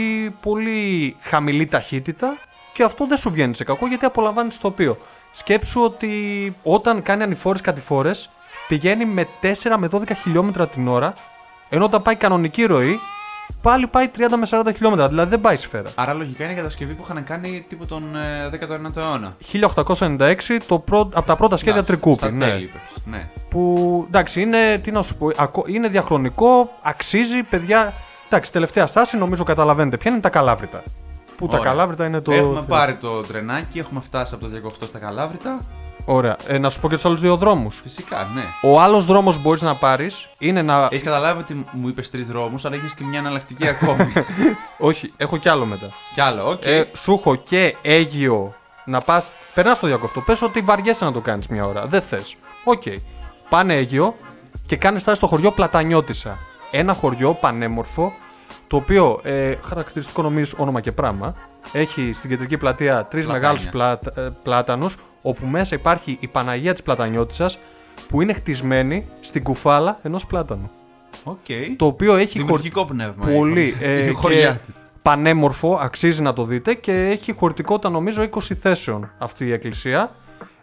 πολύ 0.42 1.16
χαμηλή 1.22 1.66
ταχύτητα 1.68 2.38
και 2.74 2.84
αυτό 2.84 3.08
δεν 3.08 3.18
σου 3.18 3.30
βγαίνει 3.32 3.56
σε 3.56 3.64
κακό 3.64 3.88
γιατί 3.88 4.06
απολαμβάνεις 4.06 4.56
το 4.60 4.62
τοπίο. 4.70 4.98
Σκέψου 5.32 5.82
ότι 5.82 6.56
όταν 6.64 7.04
κάνει 7.04 7.24
ανηφόρες 7.24 7.62
κατηφόρε 7.62 8.12
πηγαίνει 8.68 9.06
με 9.06 9.28
4 9.42 9.48
με 9.78 9.88
12 9.92 10.02
χιλιόμετρα 10.22 10.68
την 10.68 10.88
ώρα 10.88 11.14
ενώ 11.70 11.86
όταν 11.86 12.02
πάει 12.02 12.16
κανονική 12.16 12.64
ροή 12.66 13.00
πάλι 13.62 13.88
πάει 13.88 14.06
30 14.18 14.22
με 14.40 14.48
40 14.50 14.74
χιλιόμετρα. 14.76 15.08
Δηλαδή 15.08 15.30
δεν 15.30 15.42
πάει 15.42 15.56
σφαίρα. 15.56 15.90
Άρα 15.96 16.14
λογικά 16.14 16.44
είναι 16.44 16.54
η 16.54 16.56
κατασκευή 16.56 16.94
που 16.94 17.04
είχαν 17.10 17.24
κάνει 17.24 17.66
τύπου 17.70 17.86
τον 17.86 18.16
ε, 18.16 18.50
19ο 18.54 18.98
αιώνα. 18.98 19.36
1896 20.48 20.58
το 20.68 20.80
πρω... 20.80 21.00
από 21.00 21.26
τα 21.26 21.36
πρώτα 21.36 21.58
σχέδια 21.58 21.80
Εντάξει, 21.80 21.92
Τρικούπη. 22.02 22.18
στα 22.26 22.32
Ναι. 22.32 22.46
τέλη, 22.48 22.64
είπες. 22.64 22.82
ναι. 23.06 23.30
που 23.50 24.04
εντάξει 24.08 24.42
είναι, 24.42 24.78
τι 24.78 24.92
να 24.92 25.02
σου 25.02 25.16
πω, 25.16 25.30
ακο- 25.38 25.64
είναι 25.68 25.88
διαχρονικό, 25.88 26.70
αξίζει, 26.84 27.44
παιδιά. 27.44 27.94
Εντάξει, 28.28 28.52
τελευταία 28.52 28.88
στάση 28.88 29.18
νομίζω 29.18 29.44
καταλαβαίνετε 29.44 29.98
ποια 29.98 30.12
είναι 30.12 30.20
τα 30.20 30.30
Καλάβρυτα. 30.30 30.84
Που 31.40 31.48
τα 31.48 31.58
Ωραία. 31.58 31.70
Καλάβρυτα 31.72 32.06
είναι 32.06 32.22
το. 32.22 32.32
Έχουμε 32.32 32.60
το- 32.60 32.66
πάρει 32.66 32.96
το 32.96 33.22
τρενάκι, 33.22 33.80
έχουμε 33.80 34.02
φτάσει 34.02 34.34
από 34.34 34.44
το 34.44 34.50
Διακοφτό 34.50 34.86
στα 34.86 35.00
Καλάβρυτα. 35.00 35.60
Ωραία. 36.06 36.36
Ε, 36.48 36.58
να 36.58 36.70
σου 36.70 36.80
πω 36.80 36.88
και 36.90 36.96
τους 36.96 37.06
άλλους 37.06 37.22
δύο 37.22 37.36
δρόμους. 37.38 37.80
Φυσικά, 37.84 38.30
ναι. 38.34 38.44
Ο 38.64 38.82
άλλος 38.82 39.06
δρόμος 39.06 39.36
που 39.36 39.42
μπορείς 39.42 39.62
να 39.62 39.76
πάρεις 39.76 40.30
είναι 40.40 40.62
να. 40.62 40.88
Έχεις 40.92 41.04
καταλάβει 41.04 41.40
ότι 41.40 41.66
μου 41.72 41.88
είπες 41.88 42.10
τρεις 42.10 42.28
δρόμους, 42.28 42.66
αλλά 42.66 42.76
έχεις 42.76 42.94
και 42.94 43.04
μια 43.04 43.20
εναλλακτική 43.20 43.68
ακόμη. 43.68 44.14
Όχι, 44.90 45.14
έχω 45.18 45.38
κι 45.38 45.50
άλλο 45.50 45.66
μετά. 45.66 45.88
Κι 46.14 46.22
άλλο, 46.22 46.50
οκ. 46.50 46.66
Ε, 46.66 46.84
σου 46.96 47.12
έχω 47.14 47.36
και 47.36 47.76
Αίγιο 47.82 48.54
να 48.86 49.02
πας. 49.02 49.24
Περνάς 49.54 49.80
το 49.80 49.88
Διακοφτό. 49.88 50.22
Πες 50.22 50.42
ότι 50.42 50.62
βαριέσαι 50.62 51.06
να 51.06 51.12
το 51.12 51.22
κάνεις 51.22 51.48
μια 51.48 51.66
ώρα. 51.66 51.86
Δεν 51.88 52.02
θες. 52.02 52.36
Οκ. 52.64 52.84
Πάνε 53.50 53.74
Αίγιο 53.74 54.14
και 54.66 54.76
κάνεις 54.76 55.02
στάση 55.02 55.18
στο 55.18 55.28
χωριό 55.28 55.52
Πλατανιώτισσα. 55.52 56.38
Ένα 56.72 56.94
χωριό 56.94 57.34
πανέμορφο, 57.34 58.14
το 58.70 58.76
οποίο 58.76 59.20
ε, 59.24 59.56
χαρακτηριστικό 59.64 60.22
νομίζω 60.22 60.54
όνομα 60.58 60.82
και 60.82 60.92
πράγμα. 60.92 61.36
Έχει 61.72 62.12
στην 62.14 62.30
κεντρική 62.30 62.58
πλατεία 62.58 63.06
τρεις 63.06 63.26
Πλατάνια. 63.26 63.40
μεγάλους 63.50 63.68
πλάτα, 63.70 64.22
ε, 64.22 64.30
πλάτανους, 64.44 64.96
όπου 65.22 65.46
μέσα 65.46 65.76
υπάρχει 65.76 66.18
η 66.20 66.28
Παναγία 66.28 66.72
της 66.74 66.82
Πλατανιώτησα 66.84 67.50
που 68.08 68.22
είναι 68.22 68.34
χτισμένη 68.34 69.06
στην 69.20 69.44
κουφάλα 69.44 69.98
ενός 70.02 70.26
πλάτανου. 70.26 70.70
Οκ. 71.24 71.38
Το 71.78 71.86
οποίο 71.86 72.16
έχει 72.16 72.26
χωρ- 72.38 72.46
Δημιουργικό 72.46 72.86
πνεύμα. 72.86 73.26
Πολύ. 73.26 73.64
η 73.68 73.76
Ε, 73.82 74.10
χωριά 74.12 74.52
και 74.52 74.58
της. 74.66 74.76
πανέμορφο, 75.02 75.80
αξίζει 75.82 76.22
να 76.22 76.34
το 76.34 76.44
δείτε 76.46 76.74
και 76.74 77.08
έχει 77.08 77.32
χωρητικότητα 77.34 77.90
νομίζω 77.90 78.22
20 78.30 78.40
θέσεων 78.60 79.12
αυτή 79.18 79.46
η 79.46 79.52
εκκλησία. 79.52 80.12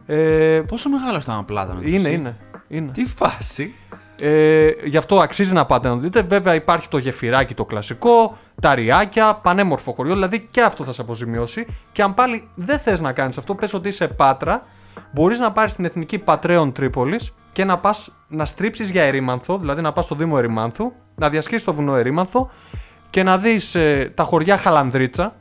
Ε, 0.07 0.63
Πόσο 0.69 0.89
μεγάλο 0.89 1.19
ήταν 1.23 1.39
ο 1.39 1.43
πλάτανος. 1.43 1.83
είναι, 1.85 2.09
είναι. 2.09 2.37
είναι. 2.69 2.91
Τι 2.93 3.05
φάση. 3.07 3.75
Ε, 4.21 4.71
γι' 4.85 4.97
αυτό 4.97 5.21
αξίζει 5.21 5.53
να 5.53 5.67
πάτε 5.67 5.89
να 5.89 5.95
το 5.95 6.01
δείτε. 6.01 6.23
Βέβαια 6.23 6.55
υπάρχει 6.55 6.89
το 6.89 6.99
γεφυράκι 6.99 7.55
το 7.55 7.65
κλασικό, 7.65 8.37
τα 8.61 8.75
ριάκια, 8.75 9.35
πανέμορφο 9.35 9.93
χωριό, 9.93 10.13
δηλαδή 10.13 10.49
και 10.51 10.63
αυτό 10.63 10.85
θα 10.85 10.93
σε 10.93 11.01
αποζημιώσει. 11.01 11.67
Και 11.93 12.03
αν 12.03 12.15
πάλι 12.15 12.49
δεν 12.55 12.79
θες 12.79 13.01
να 13.01 13.13
κάνεις 13.13 13.39
αυτό, 13.39 13.55
πες 13.55 13.75
ότι 13.75 13.89
είσαι 13.89 14.09
Πάτρα, 14.09 14.63
μπορείς 15.11 15.39
να 15.39 15.53
πάρεις 15.53 15.75
την 15.75 15.85
Εθνική 15.85 16.19
Πατρέων 16.19 16.73
Τρίπολης 16.73 17.35
και 17.53 17.65
να 17.65 17.79
πας 17.79 18.11
να 18.29 18.45
στρίψεις 18.45 18.91
για 18.91 19.03
Ερήμανθο, 19.03 19.59
δηλαδή 19.59 19.81
να 19.81 19.93
πας 19.93 20.05
στο 20.05 20.15
Δήμο 20.15 20.35
Ερήμανθου, 20.39 20.93
να 21.15 21.29
διασχίσεις 21.29 21.65
το 21.65 21.75
βουνό 21.75 21.97
Ερήμανθο 21.97 22.51
και 23.11 23.23
να 23.23 23.39
δεις 23.39 23.75
ε, 23.75 24.13
τα 24.15 24.23
χωριά 24.23 24.57
Χαλανδρίτσα, 24.57 25.35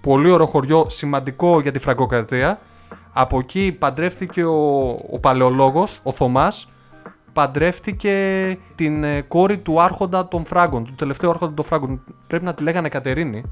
πολύ 0.00 0.30
ωραίο 0.30 0.46
χωριό, 0.46 0.86
σημαντικό 0.88 1.60
για 1.60 1.72
τη 1.72 1.78
Φραγκοκρατία. 1.78 2.58
Από 3.12 3.38
εκεί 3.38 3.76
παντρεύτηκε 3.78 4.44
ο, 4.44 4.86
ο 5.10 5.18
παλαιολόγος, 5.20 6.00
ο 6.02 6.12
Θωμάς, 6.12 6.68
παντρεύτηκε 7.32 8.56
την 8.74 9.04
ε, 9.04 9.20
κόρη 9.20 9.58
του 9.58 9.80
άρχοντα 9.80 10.28
των 10.28 10.44
Φράγκων, 10.44 10.84
του 10.84 10.94
τελευταίου 10.94 11.30
άρχοντα 11.30 11.54
των 11.54 11.64
Φράγκων. 11.64 12.04
Πρέπει 12.26 12.44
να 12.44 12.54
τη 12.54 12.62
λέγανε 12.62 12.88
Κατερίνη. 12.88 13.42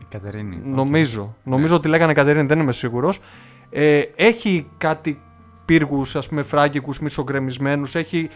Η 0.00 0.04
Κατερίνη. 0.08 0.60
Νομίζω. 0.64 1.36
Νομίζω 1.42 1.74
ότι 1.74 1.88
λέγανε 1.88 2.12
Κατερίνη, 2.12 2.46
δεν 2.46 2.60
είμαι 2.60 2.72
σίγουρος. 2.72 3.20
Ε, 3.70 4.02
έχει 4.16 4.70
κάτι 4.76 5.22
πύργους, 5.64 6.16
ας 6.16 6.28
πούμε, 6.28 6.42
φράγκικους, 6.42 7.00
μισογκρεμισμένους. 7.00 7.94
Έχει 7.94 8.28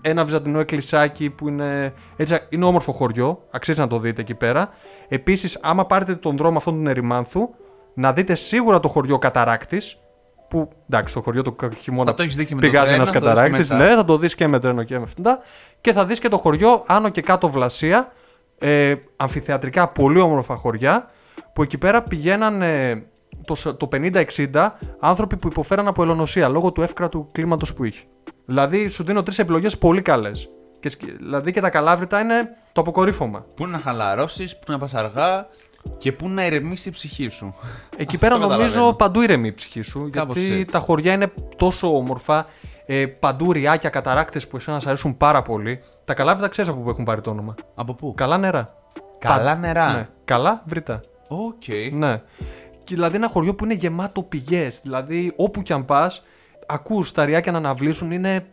ένα 0.00 0.24
βυζαντινό 0.24 0.58
εκκλησάκι 0.58 1.30
που 1.30 1.48
είναι, 1.48 1.94
έτσι, 2.16 2.38
είναι 2.48 2.64
όμορφο 2.64 2.92
χωριό. 2.92 3.42
Αξίζει 3.50 3.80
να 3.80 3.86
το 3.86 3.98
δείτε 3.98 4.20
εκεί 4.20 4.34
πέρα. 4.34 4.68
Επίσης, 5.08 5.58
άμα 5.62 5.86
πάρετε 5.86 6.14
τον 6.14 6.36
δρόμο 6.36 6.56
αυτόν 6.56 6.82
του 6.82 6.88
Ερημάνθου, 6.88 7.48
να 7.94 8.12
δείτε 8.12 8.34
σίγουρα 8.34 8.80
το 8.80 8.88
χωριό 8.88 9.18
Καταράκτης, 9.18 9.98
που 10.48 10.68
εντάξει, 10.90 11.14
το 11.14 11.20
χωριό 11.20 11.42
του 11.42 11.56
χειμώνα 11.80 12.10
Θα 12.10 12.16
το 12.16 12.22
έχεις 12.22 12.36
δει 12.36 12.44
και 12.46 12.54
με 12.54 12.60
το 12.60 12.66
πηγάζει 12.66 12.86
τρένο, 12.86 13.02
ένας 13.02 13.14
θα 13.14 13.20
το 13.20 13.26
δεις 13.26 13.34
και 13.34 13.36
καταράκτης. 13.40 13.70
μετά. 13.70 13.84
Ναι, 13.84 13.94
θα 13.94 14.04
το 14.04 14.18
δεις 14.18 14.34
και 14.34 14.46
με 14.46 14.58
τρένο 14.58 14.82
και 14.82 14.96
με 14.96 15.02
αυτά. 15.02 15.38
Και 15.80 15.92
θα 15.92 16.06
δεις 16.06 16.18
και 16.18 16.28
το 16.28 16.38
χωριό 16.38 16.82
άνω 16.86 17.08
και 17.08 17.20
κάτω 17.20 17.48
Βλασία. 17.50 18.12
Ε, 18.58 18.94
αμφιθεατρικά 19.16 19.88
πολύ 19.88 20.20
όμορφα 20.20 20.56
χωριά. 20.56 21.08
Που 21.52 21.62
εκεί 21.62 21.78
πέρα 21.78 22.02
πηγαίναν 22.02 22.62
ε, 22.62 23.06
το, 23.44 23.54
σ- 23.54 23.74
το 23.76 23.88
50-60 23.92 24.24
άνθρωποι 25.00 25.36
που 25.36 25.48
υποφέραν 25.48 25.88
από 25.88 26.02
ελονοσία 26.02 26.48
λόγω 26.48 26.72
του 26.72 26.82
εύκρατου 26.82 27.28
κλίματος 27.32 27.74
που 27.74 27.84
είχε. 27.84 28.02
Δηλαδή, 28.46 28.88
σου 28.88 29.04
δίνω 29.04 29.22
τρεις 29.22 29.38
επιλογές 29.38 29.78
πολύ 29.78 30.02
καλές. 30.02 30.48
Και, 30.80 30.88
σκ- 30.88 31.16
δηλαδή 31.18 31.52
και 31.52 31.60
τα 31.60 31.70
Καλάβρυτα 31.70 32.20
είναι 32.20 32.48
το 32.72 32.80
αποκορύφωμα. 32.80 33.44
Πού 33.56 33.66
να 33.66 33.78
χαλαρώσεις, 33.78 34.58
πού 34.58 34.72
να 34.72 34.78
πας 34.78 34.94
αργά. 34.94 35.46
Και 35.98 36.12
πού 36.12 36.28
να 36.28 36.46
ηρεμήσει 36.46 36.88
η 36.88 36.92
ψυχή 36.92 37.28
σου. 37.28 37.54
Εκεί 37.96 38.18
πέρα 38.18 38.34
Αυτό 38.34 38.46
νομίζω 38.46 38.66
καταλαβαίνω. 38.68 38.96
παντού 38.96 39.20
ηρεμεί 39.22 39.48
η 39.48 39.52
ψυχή 39.52 39.82
σου. 39.82 40.08
Κάπως 40.12 40.36
γιατί 40.38 40.54
έτσι. 40.60 40.72
τα 40.72 40.78
χωριά 40.78 41.12
είναι 41.12 41.32
τόσο 41.56 41.96
όμορφα. 41.96 42.46
Ε, 42.86 43.06
παντού 43.06 43.52
ριάκια, 43.52 43.90
καταράκτες 43.90 44.48
που 44.48 44.56
εσένα 44.56 44.80
σ' 44.80 44.88
αρέσουν 44.88 45.16
πάρα 45.16 45.42
πολύ. 45.42 45.80
Τα 46.04 46.14
Καλάβρυτα 46.14 46.48
ξέρεις 46.48 46.70
από 46.70 46.80
πού 46.80 46.90
έχουν 46.90 47.04
πάρει 47.04 47.20
το 47.20 47.30
όνομα. 47.30 47.54
Από 47.74 47.94
πού; 47.94 48.14
Καλά 48.16 48.38
νερά. 48.38 48.74
Καλά 49.18 49.52
Πα- 49.52 49.58
νερά. 49.58 49.92
Ναι. 49.92 50.08
Καλά 50.24 50.62
βρυτά. 50.66 51.00
Οκ. 51.28 51.62
Ναι. 51.92 52.22
Και 52.84 52.94
δηλαδή 52.94 53.16
ένα 53.16 53.28
χωριό 53.28 53.54
που 53.54 53.64
είναι 53.64 53.74
γεμάτο 53.74 54.22
πηγές. 54.22 54.80
Δηλαδή 54.82 55.32
όπου 55.36 55.62
κι 55.62 55.72
αν 55.72 55.84
πας, 55.84 56.22
ακούς 56.66 57.12
τα 57.12 57.24
ριάκια 57.24 57.52
να 57.52 57.58
αναβλήσουν. 57.58 58.10
Είναι, 58.10 58.46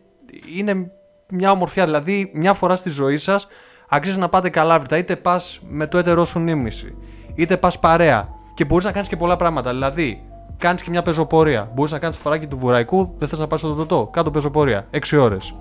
είναι 0.58 0.92
μια 1.30 1.52
ομορφιά. 1.52 1.86
Δηλαδή 1.86 2.32
μια 2.34 2.54
φορά 2.54 2.76
στη 2.76 2.90
ζωή 2.90 3.18
σας 3.18 3.48
αξίζει 3.90 4.20
να 4.20 4.30
πάτε 4.30 4.50
καλάβρητα. 4.50 4.98
Είτε 4.98 5.16
πας 5.16 5.60
με 5.70 5.88
το 5.88 5.98
έτερό 5.98 6.26
σου 6.26 6.40
νήμιση, 6.40 6.96
είτε 7.36 7.58
πας 7.58 7.80
παρέα. 7.80 8.30
Και 8.54 8.66
μπορείς 8.66 8.86
να 8.86 8.92
κάνεις 8.92 9.08
και 9.08 9.18
πολλά 9.18 9.36
πράγματα. 9.36 9.70
Δηλαδή, 9.72 10.24
κάνεις 10.58 10.82
και 10.82 10.90
μια 10.90 11.02
πεζοπορία. 11.02 11.72
Μπορείς 11.74 11.92
να 11.92 12.00
κάνεις 12.00 12.16
το 12.16 12.22
φαράκι 12.24 12.48
του 12.48 12.58
βουραϊκού, 12.58 13.14
δεν 13.18 13.28
θες 13.28 13.40
να 13.40 13.48
πας 13.48 13.60
στο 13.60 13.74
τοτό. 13.74 14.10
Κάτω 14.12 14.32
πεζοπορία. 14.32 14.86
6 14.92 15.18
ώρες. 15.18 15.56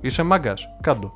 Είσαι 0.00 0.22
μάγκας. 0.22 0.68
Κάντο. 0.80 1.12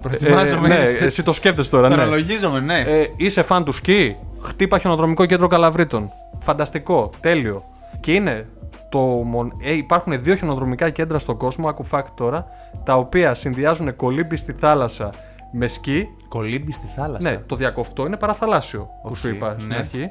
Προετοιμάζομαι. 0.00 0.66
Ε, 0.66 0.68
ναι, 0.68 0.88
είναι- 0.88 0.98
εσύ 1.06 1.22
το 1.22 1.32
σκέφτεσαι 1.32 1.70
τώρα, 1.70 1.88
ναι. 1.88 1.94
Θερολογίζομαι, 1.94 2.60
ναι. 2.60 2.78
Ε, 2.80 3.04
είσαι 3.16 3.42
φαν 3.42 3.64
του 3.64 3.72
σκι, 3.72 4.16
χτύπα 4.40 4.78
χιονοδρομικό 4.78 5.24
κέντρο 5.26 5.46
Καλαβρίτων. 5.46 6.10
Φανταστικό, 6.40 7.10
τέλειο. 7.20 7.64
Και 8.00 8.12
είναι 8.14 8.48
το 8.88 8.98
μον... 8.98 9.52
ε, 9.62 9.72
υπάρχουν 9.72 10.22
δύο 10.22 10.34
χιονοδρομικά 10.34 10.90
κέντρα 10.90 11.18
στον 11.18 11.36
κόσμο, 11.36 11.68
άκου 11.68 11.86
fact 11.90 12.04
τώρα, 12.14 12.46
τα 12.84 12.96
οποία 12.96 13.34
συνδυάζουν 13.34 13.96
κολύμπι 13.96 14.36
στη 14.36 14.52
θάλασσα 14.60 15.10
με 15.58 15.66
σκι. 15.66 16.08
Κολύμπι 16.28 16.72
στη 16.72 16.86
θάλασσα. 16.96 17.30
Ναι, 17.30 17.36
το 17.36 17.56
Διακοφτό 17.56 18.06
είναι 18.06 18.16
παραθαλάσσιο, 18.16 18.88
που 19.02 19.14
σου 19.14 19.28
Οκ, 19.28 19.34
είπα 19.34 19.54
στην 19.58 19.68
ναι. 19.68 19.76
αρχή. 19.76 20.10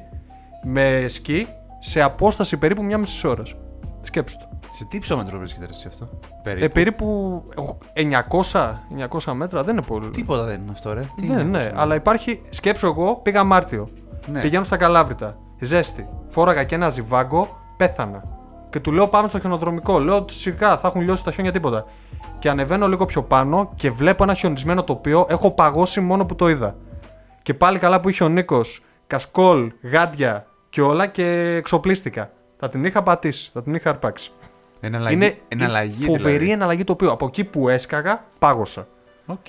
Με 0.64 1.04
σκι 1.08 1.46
σε 1.78 2.00
απόσταση 2.00 2.56
περίπου 2.56 2.82
μια 2.82 2.98
μισή 2.98 3.26
ώρας. 3.26 3.54
Σκέψου 4.00 4.36
το. 4.38 4.48
Σε 4.70 4.84
τι 4.84 4.98
υψόμετρο 4.98 5.38
βρίσκεται 5.38 5.66
εσύ 5.70 5.88
αυτό; 5.88 6.08
Ε, 6.42 6.68
περίπου 6.68 7.42
900, 8.52 8.74
900 9.08 9.32
μέτρα 9.32 9.64
δεν 9.64 9.76
είναι 9.76 9.86
πολύ. 9.86 10.10
Τίποτα 10.10 10.44
δεν 10.44 10.60
είναι 10.60 10.70
αυτό, 10.72 10.92
ρε. 10.92 11.08
Τι 11.16 11.26
Ναι, 11.26 11.32
είναι 11.32 11.42
ναι, 11.42 11.58
αυτό, 11.58 11.80
αλλά 11.80 11.94
υπάρχει. 11.94 12.42
Σκέψου 12.50 12.86
εγώ, 12.86 13.16
πήγα 13.16 13.44
Μάρτιο. 13.44 13.88
Ναι. 14.26 14.40
Πηγαίνω 14.40 14.64
στα 14.64 14.76
Καλάβρυτα. 14.76 15.36
Ζέστη. 15.60 16.08
Φόραγα 16.28 16.64
και 16.64 16.74
ένα 16.74 16.90
ζιβάγκο, 16.90 17.56
πέθανα. 17.76 18.35
Και 18.76 18.82
του 18.82 18.92
λέω 18.92 19.08
πάμε 19.08 19.28
στο 19.28 19.40
χιονοδρομικό. 19.40 19.98
Λέω 19.98 20.16
ότι 20.16 20.32
σιγά 20.32 20.78
θα 20.78 20.88
έχουν 20.88 21.00
λιώσει 21.00 21.24
τα 21.24 21.32
χιόνια 21.32 21.52
τίποτα. 21.52 21.86
Και 22.38 22.48
ανεβαίνω 22.48 22.88
λίγο 22.88 23.04
πιο 23.04 23.22
πάνω 23.22 23.72
και 23.74 23.90
βλέπω 23.90 24.22
ένα 24.22 24.34
χιονισμένο 24.34 24.84
τοπίο. 24.84 25.26
Έχω 25.28 25.50
παγώσει 25.50 26.00
μόνο 26.00 26.26
που 26.26 26.34
το 26.34 26.48
είδα. 26.48 26.76
Και 27.42 27.54
πάλι 27.54 27.78
καλά 27.78 28.00
που 28.00 28.08
είχε 28.08 28.24
ο 28.24 28.28
Νίκος 28.28 28.82
κασκόλ, 29.06 29.72
γάντια 29.82 30.46
και 30.70 30.80
όλα 30.80 31.06
και 31.06 31.24
εξοπλίστηκα. 31.56 32.30
Θα 32.56 32.68
την 32.68 32.84
είχα 32.84 33.02
πατήσει, 33.02 33.50
θα 33.52 33.62
την 33.62 33.74
είχα 33.74 33.90
αρπάξει. 33.90 34.30
Εναλλαγή, 34.80 35.14
είναι 35.14 35.34
εναλλαγή 35.48 36.04
φοβερή 36.04 36.32
δηλαδή. 36.32 36.50
εναλλαγή 36.50 36.84
τοπίου. 36.84 37.10
Από 37.10 37.26
εκεί 37.26 37.44
που 37.44 37.68
έσκαγα, 37.68 38.24
πάγωσα. 38.38 38.86
Οκ. 39.26 39.46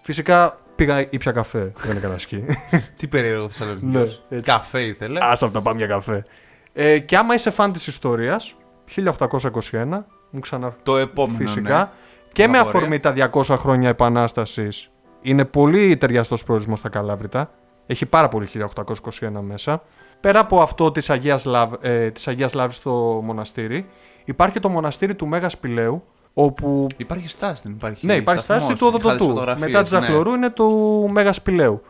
Φυσικά 0.00 0.58
πήγα 0.74 1.00
ήπια 1.10 1.32
καφέ. 1.32 1.72
Δεν 1.76 1.96
έκανα 1.96 2.18
σκι. 2.18 2.44
Τι 2.96 3.06
περίεργο 3.06 3.48
Θεσσαλονίκης. 3.48 4.22
Ναι, 4.28 4.36
έτσι. 4.36 4.50
Καφέ 4.50 4.80
ήθελες; 4.80 5.22
Άστα 5.22 5.44
από 5.44 5.54
τα 5.54 5.60
πάμε 5.60 5.78
για 5.78 5.86
καφέ. 5.86 6.24
Ε, 6.72 6.98
και 6.98 7.16
άμα 7.16 7.34
είσαι 7.34 7.50
φαν 7.50 7.72
της 7.72 7.86
ιστορίας, 7.86 8.54
1821, 8.96 10.04
μου 10.30 10.40
ξανά 10.40 10.74
Το 10.82 10.96
επόμενο. 10.96 11.36
φυσικά, 11.38 11.78
ναι. 11.78 11.88
και 12.32 12.48
με 12.48 12.58
Απορία. 12.58 12.78
αφορμή 12.78 13.00
τα 13.00 13.30
200 13.32 13.42
χρόνια 13.58 13.88
επανάστασης, 13.88 14.90
είναι 15.20 15.44
πολύ 15.44 15.96
ταιριαστό 15.96 16.36
προορισμό 16.46 16.76
στα 16.76 16.88
Καλάβρητα. 16.88 17.50
Έχει 17.86 18.06
πάρα 18.06 18.28
πολύ 18.28 18.46
1821 18.46 19.40
μέσα. 19.40 19.82
Πέρα 20.20 20.40
από 20.40 20.60
αυτό 20.62 20.92
της 20.92 21.10
Αγίας, 21.10 21.44
Λάβ, 21.44 21.72
ε, 21.80 22.10
της 22.10 22.28
Αγίας 22.28 22.54
Λάβης 22.54 22.76
στο 22.76 23.20
μοναστήρι, 23.24 23.88
υπάρχει 24.24 24.60
το 24.60 24.68
μοναστήρι 24.68 25.14
του 25.14 25.26
Μέγας 25.26 25.52
Σπηλαίου, 25.52 26.04
όπου 26.34 26.86
Υπάρχει 26.96 27.28
στάση, 27.28 27.60
δεν 27.64 27.72
υπάρχει. 27.72 28.06
ναι, 28.06 28.14
υπάρχει 28.14 28.42
στάση 28.42 28.64
σταθμός, 28.64 28.78
του 28.78 28.86
είχα 28.86 28.98
δει 28.98 29.04
Οδοντοτού. 29.06 29.28
φωτογραφίες, 29.28 29.66
Μετά 29.70 29.82
της 29.82 29.92
ναι. 29.92 29.98
Ζαχλωρού 30.00 30.34
είναι 30.34 30.50
του 30.50 31.08
Μέγας 31.12 31.36
Σπηλαίου. 31.36 31.82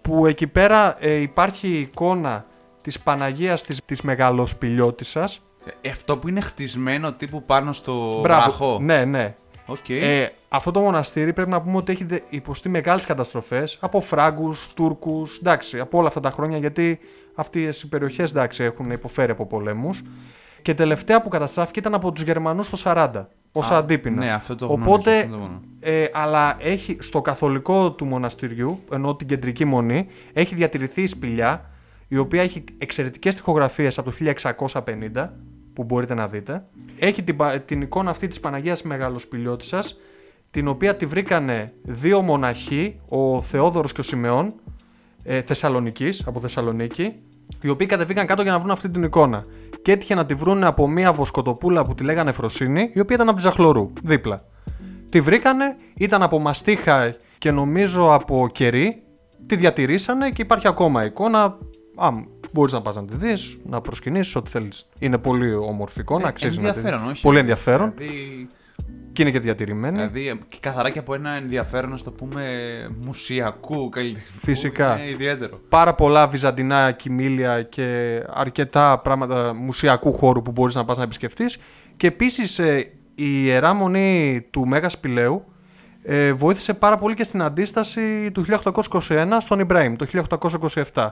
Που 0.00 0.26
εκεί 0.26 0.46
πέρα 0.46 0.96
ε, 0.98 1.14
υπάρχει 1.14 1.68
η 1.68 1.80
εικόνα 1.80 2.44
της 2.82 3.00
Παναγίας 3.00 3.62
της, 3.62 3.80
της 3.84 4.02
Μεγαλοσπηλιώτισσας. 4.02 5.40
Ε, 5.80 5.88
αυτό 5.90 6.18
που 6.18 6.28
είναι 6.28 6.40
χτισμένο 6.40 7.12
τύπου 7.12 7.42
πάνω 7.42 7.72
στο 7.72 8.20
Μπράβο. 8.20 8.42
βράχο. 8.42 8.78
Ναι, 8.80 9.04
ναι. 9.04 9.34
Οκ. 9.66 9.88
Ε, 9.88 10.28
αυτό 10.48 10.70
το 10.70 10.80
μοναστήρι 10.80 11.32
πρέπει 11.32 11.50
να 11.50 11.60
πούμε 11.62 11.76
ότι 11.76 11.92
έχει 11.92 12.04
δε- 12.04 12.20
υποστεί 12.30 12.68
μεγάλες 12.68 13.04
καταστροφές 13.04 13.76
από 13.80 14.00
Φράγκους, 14.00 14.72
Τούρκους, 14.74 15.38
εντάξει, 15.38 15.78
από 15.80 15.98
όλα 15.98 16.08
αυτά 16.08 16.20
τα 16.20 16.30
χρόνια 16.30 16.58
γιατί 16.58 16.98
αυτές 17.34 17.82
οι 17.82 17.88
περιοχές 17.88 18.30
εντάξει, 18.30 18.64
έχουν 18.64 18.90
υποφέρει 18.90 19.30
από 19.30 19.46
πολέμους. 19.46 20.02
Και 20.62 20.74
τελευταία 20.74 21.22
που 21.22 21.28
καταστράφηκε 21.28 21.78
ήταν 21.78 21.94
από 21.94 22.12
τους 22.12 22.22
Γερμανούς 22.22 22.70
το 22.70 22.76
40, 22.76 23.28
ως 23.52 23.70
Α, 23.70 23.76
αντίπεινα. 23.76 24.16
ναι, 24.24 24.30
αυτό 24.32 24.54
το 24.54 24.66
γνωρίζω, 24.66 24.90
Οπότε, 24.90 25.16
αυτό 25.18 25.30
το 25.30 25.36
γνωρίζω. 25.36 25.60
ε, 25.80 26.06
αλλά 26.12 26.56
έχει 26.58 26.96
στο 27.00 27.20
καθολικό 27.22 27.92
του 27.92 28.04
μοναστηριού, 28.04 28.80
ενώ 28.92 29.16
την 29.16 29.26
κεντρική 29.26 29.64
μονή, 29.64 30.06
έχει 30.32 30.54
διατηρηθεί 30.54 31.02
η 31.02 31.06
σπηλιά, 31.06 31.70
η 32.08 32.16
οποία 32.16 32.42
έχει 32.42 32.64
εξαιρετικές 32.78 33.34
τοιχογραφίες 33.34 33.98
από 33.98 34.10
το 34.10 34.16
1650, 35.14 35.28
που 35.72 35.84
μπορείτε 35.84 36.14
να 36.14 36.28
δείτε. 36.28 36.64
Έχει 36.98 37.22
την, 37.22 37.36
πα- 37.36 37.60
την 37.60 37.80
εικόνα 37.80 38.10
αυτή 38.10 38.28
της 38.28 38.40
Παναγίας 38.40 38.82
Μεγαλοσπηλιώτισσας, 38.82 39.96
την 40.50 40.68
οποία 40.68 40.96
τη 40.96 41.06
βρήκανε 41.06 41.72
δύο 41.82 42.20
μοναχοί, 42.20 43.00
ο 43.08 43.42
Θεόδωρος 43.42 43.92
και 43.92 44.00
ο 44.00 44.04
Σιμεών, 44.04 44.54
ε, 45.22 45.42
Θεσσαλονικής, 45.42 46.22
από 46.26 46.40
Θεσσαλονίκη, 46.40 47.12
οι 47.60 47.68
οποίοι 47.68 47.86
κατεβήκαν 47.86 48.26
κάτω 48.26 48.42
για 48.42 48.52
να 48.52 48.58
βρουν 48.58 48.70
αυτή 48.70 48.88
την 48.90 49.02
εικόνα. 49.02 49.44
Και 49.82 49.92
έτυχε 49.92 50.14
να 50.14 50.26
τη 50.26 50.34
βρουν 50.34 50.64
από 50.64 50.88
μία 50.88 51.12
βοσκοτοπούλα 51.12 51.84
που 51.84 51.94
τη 51.94 52.04
λέγανε 52.04 52.32
Φροσίνη, 52.32 52.90
η 52.92 53.00
οποία 53.00 53.16
ήταν 53.16 53.28
από 53.28 53.36
τη 53.36 53.42
Ζαχλωρού, 53.42 53.92
δίπλα. 54.02 54.44
Τη 55.08 55.20
βρήκανε, 55.20 55.76
ήταν 55.94 56.22
από 56.22 56.38
μαστίχα 56.38 57.16
και 57.38 57.50
νομίζω 57.50 58.12
από 58.14 58.48
κερί, 58.52 59.02
τη 59.46 59.56
διατηρήσανε 59.56 60.30
και 60.30 60.42
υπάρχει 60.42 60.68
ακόμα 60.68 61.04
εικόνα. 61.04 61.58
Α, 61.98 62.08
μπορείς 62.52 62.72
να 62.72 62.80
πας 62.82 62.96
να 62.96 63.04
τη 63.04 63.16
δεις, 63.16 63.58
να 63.64 63.80
προσκυνήσεις, 63.80 64.36
ό,τι 64.36 64.50
θέλεις. 64.50 64.86
Είναι 64.98 65.18
πολύ 65.18 65.54
όμορφη 65.54 66.00
εικόνα, 66.00 66.24
Ε, 66.26 66.28
αξίζει 66.28 66.60
να 66.60 66.62
τη 66.62 66.66
ενδιαφέρον, 66.78 67.00
δεις. 67.00 67.10
όχι. 67.10 67.22
Πολύ 67.22 67.38
ενδιαφέρον 67.38 67.92
Δηλαδή, 67.96 68.48
και 69.12 69.22
είναι 69.22 69.30
και 69.32 69.40
διατηρημένη. 69.40 69.96
δηλαδή, 69.96 70.28
ε, 70.28 70.34
και 70.48 70.56
καθαρά 70.60 70.90
και 70.90 70.98
από 70.98 71.14
ένα 71.14 71.30
ενδιαφέρον, 71.30 71.90
να 71.90 71.98
το 71.98 72.10
πούμε, 72.10 72.44
μουσιακού 73.04 73.88
καλλιτεχνικού. 73.88 74.38
Φυσικά. 74.38 74.98
Είναι 75.00 75.10
ιδιαίτερο. 75.10 75.60
πάρα 75.68 75.94
πολλά 75.94 76.28
βυζαντινά 76.28 76.90
κοιμήλια 76.92 77.62
και 77.62 78.20
αρκετά 78.28 78.98
πράγματα 78.98 79.54
μουσιακού 79.54 80.12
χώρου 80.12 80.42
που 80.42 80.50
μπορείς 80.52 80.74
να 80.74 80.84
πας 80.84 80.96
να 80.96 81.02
επισκεφτείς 81.02 81.58
και 81.96 82.06
επίσης 82.06 82.58
ε, 82.58 82.76
η 83.14 83.24
Ιερά 83.44 83.72
Μονή 83.74 84.40
του 84.50 84.66
Μέγας 84.66 84.92
Σπηλαίου 84.92 85.44
ε, 86.02 86.32
βοήθησε 86.32 86.74
πάρα 86.74 86.96
πολύ 86.98 87.14
και 87.14 87.24
στην 87.24 87.42
αντίσταση 87.42 88.30
του 88.32 88.44
1821 89.08 89.26
στον 89.38 89.58
Ιμπραήμ 89.60 89.96
το 89.96 90.06
1827 90.94 91.08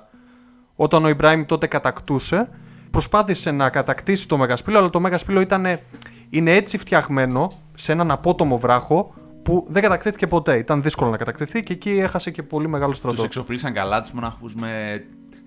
όταν 0.76 1.04
ο 1.04 1.08
Ιμπραήμ 1.08 1.44
τότε 1.44 1.66
κατακτούσε 1.66 2.48
προσπάθησε 2.90 3.50
να 3.50 3.70
κατακτήσει 3.70 4.28
το 4.28 4.36
Μέγα 4.36 4.56
Σπήλαιο 4.56 4.80
αλλά 4.80 4.90
το 4.90 5.00
Μέγα 5.00 5.18
Σπήλαιο 5.18 5.40
ήταν, 5.40 5.66
είναι 6.28 6.54
έτσι 6.54 6.78
φτιαγμένο 6.78 7.52
σε 7.74 7.92
έναν 7.92 8.10
απότομο 8.10 8.58
βράχο 8.58 9.14
που 9.42 9.66
δεν 9.68 9.82
κατακτήθηκε 9.82 10.26
ποτέ. 10.26 10.56
Ήταν 10.56 10.82
δύσκολο 10.82 11.10
να 11.10 11.16
κατακτηθεί 11.16 11.62
και 11.62 11.72
εκεί 11.72 11.90
έχασε 11.90 12.30
και 12.30 12.42
πολύ 12.42 12.68
μεγάλο 12.68 12.92
στρατό. 12.92 13.16
Τους 13.16 13.24
εξοπλίσαν 13.24 13.72
καλά 13.72 14.00
τους 14.00 14.10
μοναχούς 14.10 14.54
με 14.54 15.02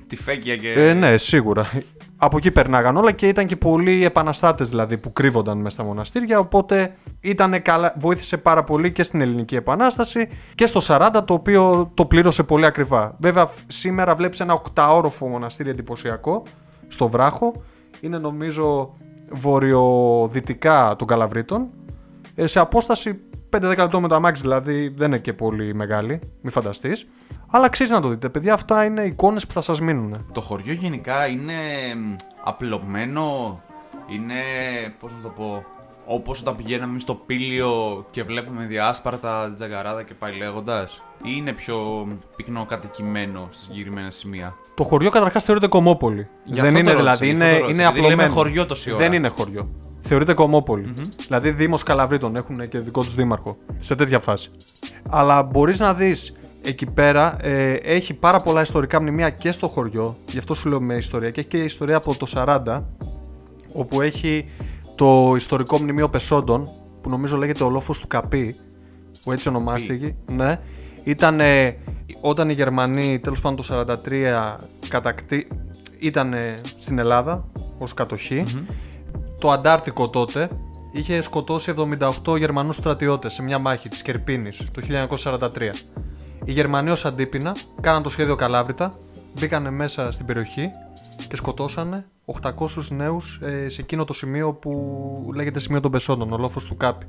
τυφέκια 0.08 0.58
και. 0.58 0.72
Ε, 0.72 0.94
ναι, 0.94 1.18
σίγουρα. 1.18 1.70
Από 2.22 2.38
εκεί 2.38 2.52
περνάγαν 2.52 2.98
όλα 2.98 3.12
και 3.12 3.28
ήταν 3.28 3.46
και 3.46 3.56
πολλοί 3.56 4.04
επαναστάτες 4.06 4.70
δηλαδή 4.70 4.98
που 4.98 5.14
κρύβονταν 5.14 5.58
μέσα 5.58 5.70
στα 5.70 5.84
μοναστήρια. 5.84 6.40
Οπότε 6.40 6.94
ήταν 7.20 7.62
καλά, 7.62 7.94
βοήθησε 8.00 8.38
πάρα 8.38 8.64
πολύ 8.64 8.92
και 8.92 9.04
στην 9.04 9.22
Ελληνική 9.22 9.56
Επανάσταση 9.56 10.28
και 10.56 10.66
στο 10.66 10.80
40 10.84 11.10
το 11.26 11.34
οποίο 11.34 11.92
το 11.94 12.06
πλήρωσε 12.06 12.44
πολύ 12.44 12.66
ακριβά. 12.66 13.16
Βέβαια, 13.20 13.46
φ- 13.46 13.64
σήμερα 13.68 14.16
βλέπεις 14.16 14.40
ένα 14.40 14.54
οκταόροφο 14.54 15.28
μοναστήρι 15.28 15.70
εντυπωσιακό 15.70 16.44
στο 16.88 17.08
βράχο. 17.08 17.54
Είναι 18.02 18.18
νομίζω 18.18 18.94
βορειοδυτικά 19.32 20.96
των 20.98 21.08
Καλαβρίτων. 21.08 21.68
Ε, 22.36 22.48
σε 22.48 22.60
απόσταση 22.60 23.20
5-10 23.50 23.62
λεπτό 23.62 24.02
με 24.02 24.08
το 24.08 24.16
αμάξι, 24.16 24.42
δηλαδή 24.42 24.94
δεν 24.96 25.08
είναι 25.08 25.18
και 25.18 25.34
πολύ 25.34 25.74
μεγάλη, 25.74 26.22
μη 26.42 26.50
φανταστείς. 26.52 27.08
Αλλά 27.52 27.66
αξίζει 27.66 27.92
να 27.92 28.02
το 28.02 28.08
δείτε, 28.08 28.30
παιδιά. 28.30 28.54
Αυτά 28.54 28.86
είναι 28.86 29.02
εικόνες 29.02 29.48
που 29.48 29.54
θα 29.54 29.62
σας 29.62 29.82
μείνουν. 29.82 30.26
Το 30.32 30.42
χωριό 30.42 30.74
γενικά 30.74 31.28
είναι 31.28 31.54
μ, 31.96 32.16
απλωμένο, 32.44 33.62
είναι, 34.10 34.36
πώς 35.00 35.12
να 35.12 35.22
το 35.22 35.30
πω, 35.30 35.64
όπως 36.06 36.40
όταν 36.42 36.56
πηγαίναμε 36.56 37.00
στο 37.00 37.16
πήλιο 37.16 38.06
και 38.10 38.24
βλέπουμε 38.24 38.66
διάσπαρτα 38.66 39.52
τζαγκαράδα 39.56 40.04
και 40.04 40.14
πάει 40.14 40.38
λέγοντας, 40.38 41.04
ή 41.24 41.30
είναι 41.38 41.52
πιο 41.54 42.08
πυκνό 42.36 42.66
κατοικημένο 42.66 43.48
σε 43.52 43.64
συγκεκριμένα 43.64 44.12
σημεία; 44.12 44.56
Το 44.76 44.84
χωριό 44.84 45.10
καταρχάς 45.10 45.44
θεωρείται 45.44 45.68
κομμόπολη. 45.68 46.28
Γι' 46.44 46.62
δεν 46.62 46.66
αυτό 46.66 46.80
είναι 46.80 46.92
το 46.92 46.98
ρώτησα, 46.98 47.16
δηλαδή, 47.16 47.26
γι' 47.26 47.44
αυτό 47.44 47.46
είναι, 47.46 47.60
το 47.60 47.66
ρώτησα, 47.66 47.74
είναι 47.74 47.84
επειδή 47.84 48.00
λέμε 48.00 48.14
απλωμένο. 48.14 48.34
χωριό 48.34 48.66
τόση 48.66 48.90
ώρα. 48.92 49.00
Δεν 49.00 49.14
είναι 49.14 49.28
χωριό. 49.28 49.70
Θεωρείται 50.10 50.34
κομμόπολη. 50.34 50.94
Δηλαδή 51.26 51.52
Δήμος 51.52 51.84
Καλαβρίτων 51.84 52.36
έχουν 52.36 52.70
και 52.70 52.80
δικό 52.80 53.04
τους 53.04 53.16
δήμαρχο. 53.16 53.58
Σε 53.78 53.96
τέτοια 53.96 54.20
φάση. 54.20 54.52
Αλλά 55.10 55.44
μπορείς 55.44 55.80
να 55.80 55.94
δεις 55.94 56.34
εκεί 56.62 56.86
πέρα 56.86 57.46
ε, 57.46 57.74
έχει 57.74 58.14
πάρα 58.14 58.42
πολλά 58.42 58.62
ιστορικά 58.62 59.02
μνημεία 59.02 59.30
και 59.30 59.52
στο 59.52 59.68
χωριό. 59.68 60.18
Γι' 60.28 60.38
αυτό 60.38 60.54
σου 60.54 60.70
λέω 60.70 60.82
με 60.82 60.96
ιστορία. 60.96 61.30
Και 61.30 61.40
έχει 61.40 61.50
και 61.50 61.58
ιστορία 61.58 61.96
από 61.96 62.16
το 62.16 62.26
40, 62.36 62.82
όπου 63.74 64.02
έχει 64.02 64.46
το 64.96 65.34
ιστορικό 65.36 65.78
μνημείο 65.78 66.10
Πεσόντων, 66.10 66.70
που 67.02 67.10
νομίζω 67.10 67.38
λέγεται 67.38 67.64
ο 67.64 67.70
λόφος 67.70 68.00
του 68.00 68.08
Καπί, 68.08 68.56
που 69.24 69.32
έτσι 69.32 69.50
ονομάστηκε. 69.50 70.16
Ναι. 70.32 70.60
Ήταν 71.04 71.40
όταν 72.22 72.50
οι 72.50 72.54
Γερμανοί 72.54 73.20
τέλος 73.20 73.42
πάντων 73.42 73.66
το 73.66 73.86
43 74.06 74.56
κατακτή... 74.88 75.48
ήταν 76.00 76.34
στην 76.78 77.00
Ελλάδα 77.00 77.48
ως 77.78 77.94
κατοχή. 77.94 78.44
Το 79.40 79.52
Αντάρτικο 79.52 80.10
τότε 80.10 80.50
είχε 80.92 81.22
σκοτώσει 81.22 81.74
78 82.24 82.38
Γερμανούς 82.38 82.76
στρατιώτες 82.76 83.34
σε 83.34 83.44
μια 83.44 83.60
μάχη 83.60 83.90
της 83.90 84.02
Κερπίνης 84.02 84.64
το 84.72 84.82
1943. 84.82 85.50
Οι 86.44 86.52
Γερμανοί 86.52 86.90
ως 86.90 87.06
αντίπεινα 87.06 87.56
κάναν 87.82 88.04
το 88.04 88.10
σχέδιο 88.10 88.36
Καλάβρητα, 88.36 88.92
μπήκαν 89.40 89.74
μέσα 89.74 90.12
στην 90.12 90.26
περιοχή 90.26 90.70
και 91.28 91.36
σκοτώσανε 91.36 92.06
800 92.42 92.52
νέους 92.90 93.40
ε, 93.44 93.70
σε 93.70 93.82
εκείνο 93.82 94.06
το 94.06 94.14
σημείο 94.14 94.54
που 94.54 95.32
λέγεται 95.36 95.60
σημείο 95.60 95.80
των 95.80 95.92
Πεσόντων, 95.92 96.34
ο 96.34 96.38
λόφος 96.38 96.64
του 96.64 96.78
Κάπη. 96.78 97.06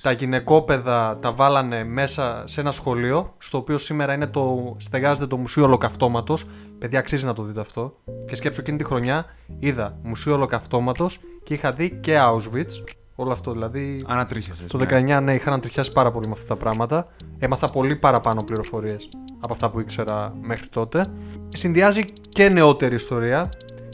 Τα 0.00 0.12
γυναικόπαιδα 0.12 1.18
τα 1.18 1.32
βάλανε 1.32 1.84
μέσα 1.84 2.42
σε 2.46 2.60
ένα 2.60 2.70
σχολείο, 2.70 3.34
στο 3.38 3.58
οποίο 3.58 3.78
σήμερα 3.78 4.12
είναι 4.12 4.26
το, 4.26 4.76
στεγάζεται 4.78 5.26
το 5.26 5.36
Μουσείο 5.36 5.64
Ολοκαυτώματος. 5.64 6.44
Παιδιά, 6.78 6.98
αξίζει 6.98 7.24
να 7.24 7.32
το 7.32 7.42
δείτε 7.42 7.60
αυτό. 7.60 7.96
Και 8.28 8.34
σκέψω 8.34 8.60
εκείνη 8.60 8.78
τη 8.78 8.84
χρονιά 8.84 9.24
είδα 9.58 9.98
Μουσείο 10.02 10.34
Ολοκαυτώματος 10.34 11.20
και 11.44 11.54
είχα 11.54 11.72
δει 11.72 11.90
και 12.00 12.18
Auschwitz. 12.20 12.84
Όλο 13.14 13.32
αυτό 13.32 13.52
δηλαδή. 13.52 14.04
Ανατρίχιασε. 14.06 14.66
Το 14.66 14.78
19 14.78 14.88
ναι. 14.88 15.20
ναι, 15.20 15.34
είχα 15.34 15.48
ανατριχιάσει 15.48 15.92
πάρα 15.92 16.10
πολύ 16.10 16.26
με 16.26 16.32
αυτά 16.32 16.46
τα 16.46 16.56
πράγματα. 16.56 17.08
Έμαθα 17.38 17.66
πολύ 17.66 17.96
παραπάνω 17.96 18.42
πληροφορίες 18.42 19.08
από 19.40 19.52
αυτά 19.52 19.70
που 19.70 19.80
ήξερα 19.80 20.34
μέχρι 20.40 20.68
τότε. 20.68 21.06
Συνδυάζει 21.48 22.04
και 22.28 22.48
νεότερη 22.48 22.94
ιστορία. 22.94 23.48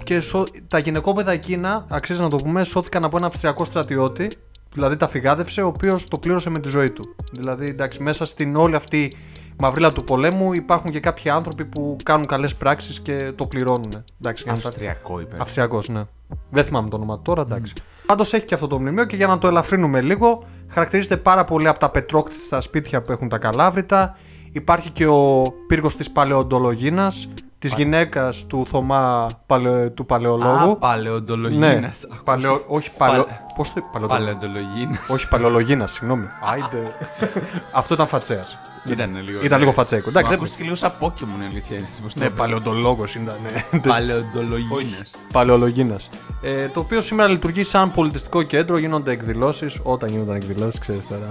Και 0.05 0.20
σω... 0.20 0.46
τα 0.68 0.78
γυναικόπαιδα 0.78 1.33
εκείνα, 1.33 1.87
αξίζει 1.88 2.20
να 2.20 2.28
το 2.28 2.37
πούμε, 2.37 2.64
σώθηκαν 2.64 3.05
από 3.05 3.16
ένα 3.16 3.26
Αυστριακό 3.26 3.64
στρατιώτη 3.64 4.31
δηλαδή 4.72 4.96
τα 4.96 5.08
φυγάδευσε, 5.08 5.62
ο 5.62 5.66
οποίος 5.66 6.08
το 6.08 6.18
κλήρωσε 6.18 6.50
με 6.50 6.58
τη 6.58 6.68
ζωή 6.68 6.90
του. 6.90 7.14
Δηλαδή, 7.32 7.66
εντάξει, 7.66 8.02
μέσα 8.02 8.24
στην 8.24 8.56
όλη 8.56 8.74
αυτή 8.74 9.12
μαυρίλα 9.58 9.92
του 9.92 10.04
πολέμου 10.04 10.52
υπάρχουν 10.52 10.90
και 10.90 11.00
κάποιοι 11.00 11.30
άνθρωποι 11.30 11.64
που 11.64 11.96
κάνουν 12.04 12.26
καλές 12.26 12.56
πράξεις 12.56 13.00
και 13.00 13.32
το 13.37 13.46
πληρώνουν. 13.46 14.04
Εντάξει, 14.20 14.48
Αυστριακό 14.48 15.20
είπε. 15.20 15.37
Αυστριακός, 15.40 15.88
ναι. 15.88 16.02
Δεν 16.50 16.64
θυμάμαι 16.64 16.88
το 16.88 16.96
όνομα 16.96 17.20
τώρα, 17.22 17.42
εντάξει. 17.42 17.72
Mm. 17.76 17.82
Πάντως 18.06 18.32
έχει 18.32 18.44
και 18.44 18.54
αυτό 18.54 18.66
το 18.66 18.80
μνημείο 18.80 19.04
και 19.04 19.16
για 19.16 19.26
να 19.26 19.38
το 19.38 19.48
ελαφρύνουμε 19.48 20.00
λίγο, 20.00 20.44
χαρακτηρίζεται 20.68 21.16
πάρα 21.16 21.44
πολύ 21.44 21.68
από 21.68 21.78
τα 21.78 21.90
πετρόκτητα 21.90 22.61
σπίτια 22.61 23.00
που 23.00 23.12
έχουν 23.12 23.28
τα 23.28 23.38
καλάβρητα. 23.38 24.16
Υπάρχει 24.52 24.90
και 24.90 25.06
ο 25.06 25.44
πύργος 25.66 25.96
της 25.96 26.11
Παλαιοντολογίνας, 26.11 27.28
της 27.62 27.75
γυναίκας 27.75 28.46
του 28.46 28.66
Θωμά 28.68 29.27
παλαι, 29.46 29.90
του 29.90 30.07
Παλαιολόγου. 30.07 30.70
Α, 30.70 30.77
Παλαιοντολογίνας. 30.77 32.07
Ναι, 32.09 32.16
παλαιο, 32.25 32.64
όχι 32.66 32.90
παλαιο, 32.96 33.27
Πώς 33.57 33.72
το 33.72 33.83
Παλαιοντολογίνας. 34.09 34.98
Όχι 35.09 35.29
Παλαιολογίνας, 35.29 35.92
συγγνώμη. 35.92 36.27
Άιντε. 36.53 36.94
Αυτό 37.81 37.94
ήταν 37.94 38.07
φατσέας. 38.07 38.59
Ήταν 38.85 39.16
λίγο. 39.25 39.40
Ήταν 39.44 39.59
λίγο 39.59 39.72
φατσέκο. 39.72 40.09
Εντάξει, 40.09 40.35
ακούστηκε 40.35 40.62
λίγο 40.62 40.75
σαν 40.75 40.92
Pokémon 41.01 41.51
αλήθεια. 41.51 41.79
Ναι, 42.14 42.31
παλαιοντολόγος 42.31 43.14
ήταν. 43.14 43.37
Παλαιοντολογίνας. 43.92 45.11
Παλαιολογίνας. 45.33 46.09
Ε, 46.42 46.68
το 46.68 46.81
οποίο 46.81 47.01
σήμερα 47.01 47.29
λειτουργεί 47.29 47.62
σαν 47.62 47.92
πολιτιστικό 47.92 48.42
κέντρο, 48.42 48.79
γίνονται 48.79 49.12
εκδηλώσεις. 49.12 49.81
Όταν 49.83 50.09
γίνονταν 50.09 50.37
εκδηλώσεις, 50.37 50.81
ξέρεις 50.81 51.03
τώρα. 51.09 51.27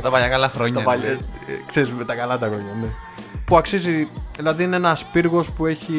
Τα 0.00 0.10
παλιά 0.10 0.28
καλά 0.28 0.48
χρόνια. 0.48 0.74
Τα 0.74 0.82
παλιά, 0.82 1.10
ναι. 1.10 1.16
ξέρεις 1.66 1.90
με 1.92 2.04
τα 2.04 2.14
καλά 2.14 2.38
τα 2.38 2.46
χρόνια, 2.46 2.72
ναι. 2.80 2.88
Που 3.44 3.56
αξίζει, 3.56 4.08
δηλαδή 4.36 4.64
είναι 4.64 4.76
ένας 4.76 5.04
πύργος 5.04 5.50
που 5.50 5.66
έχει 5.66 5.92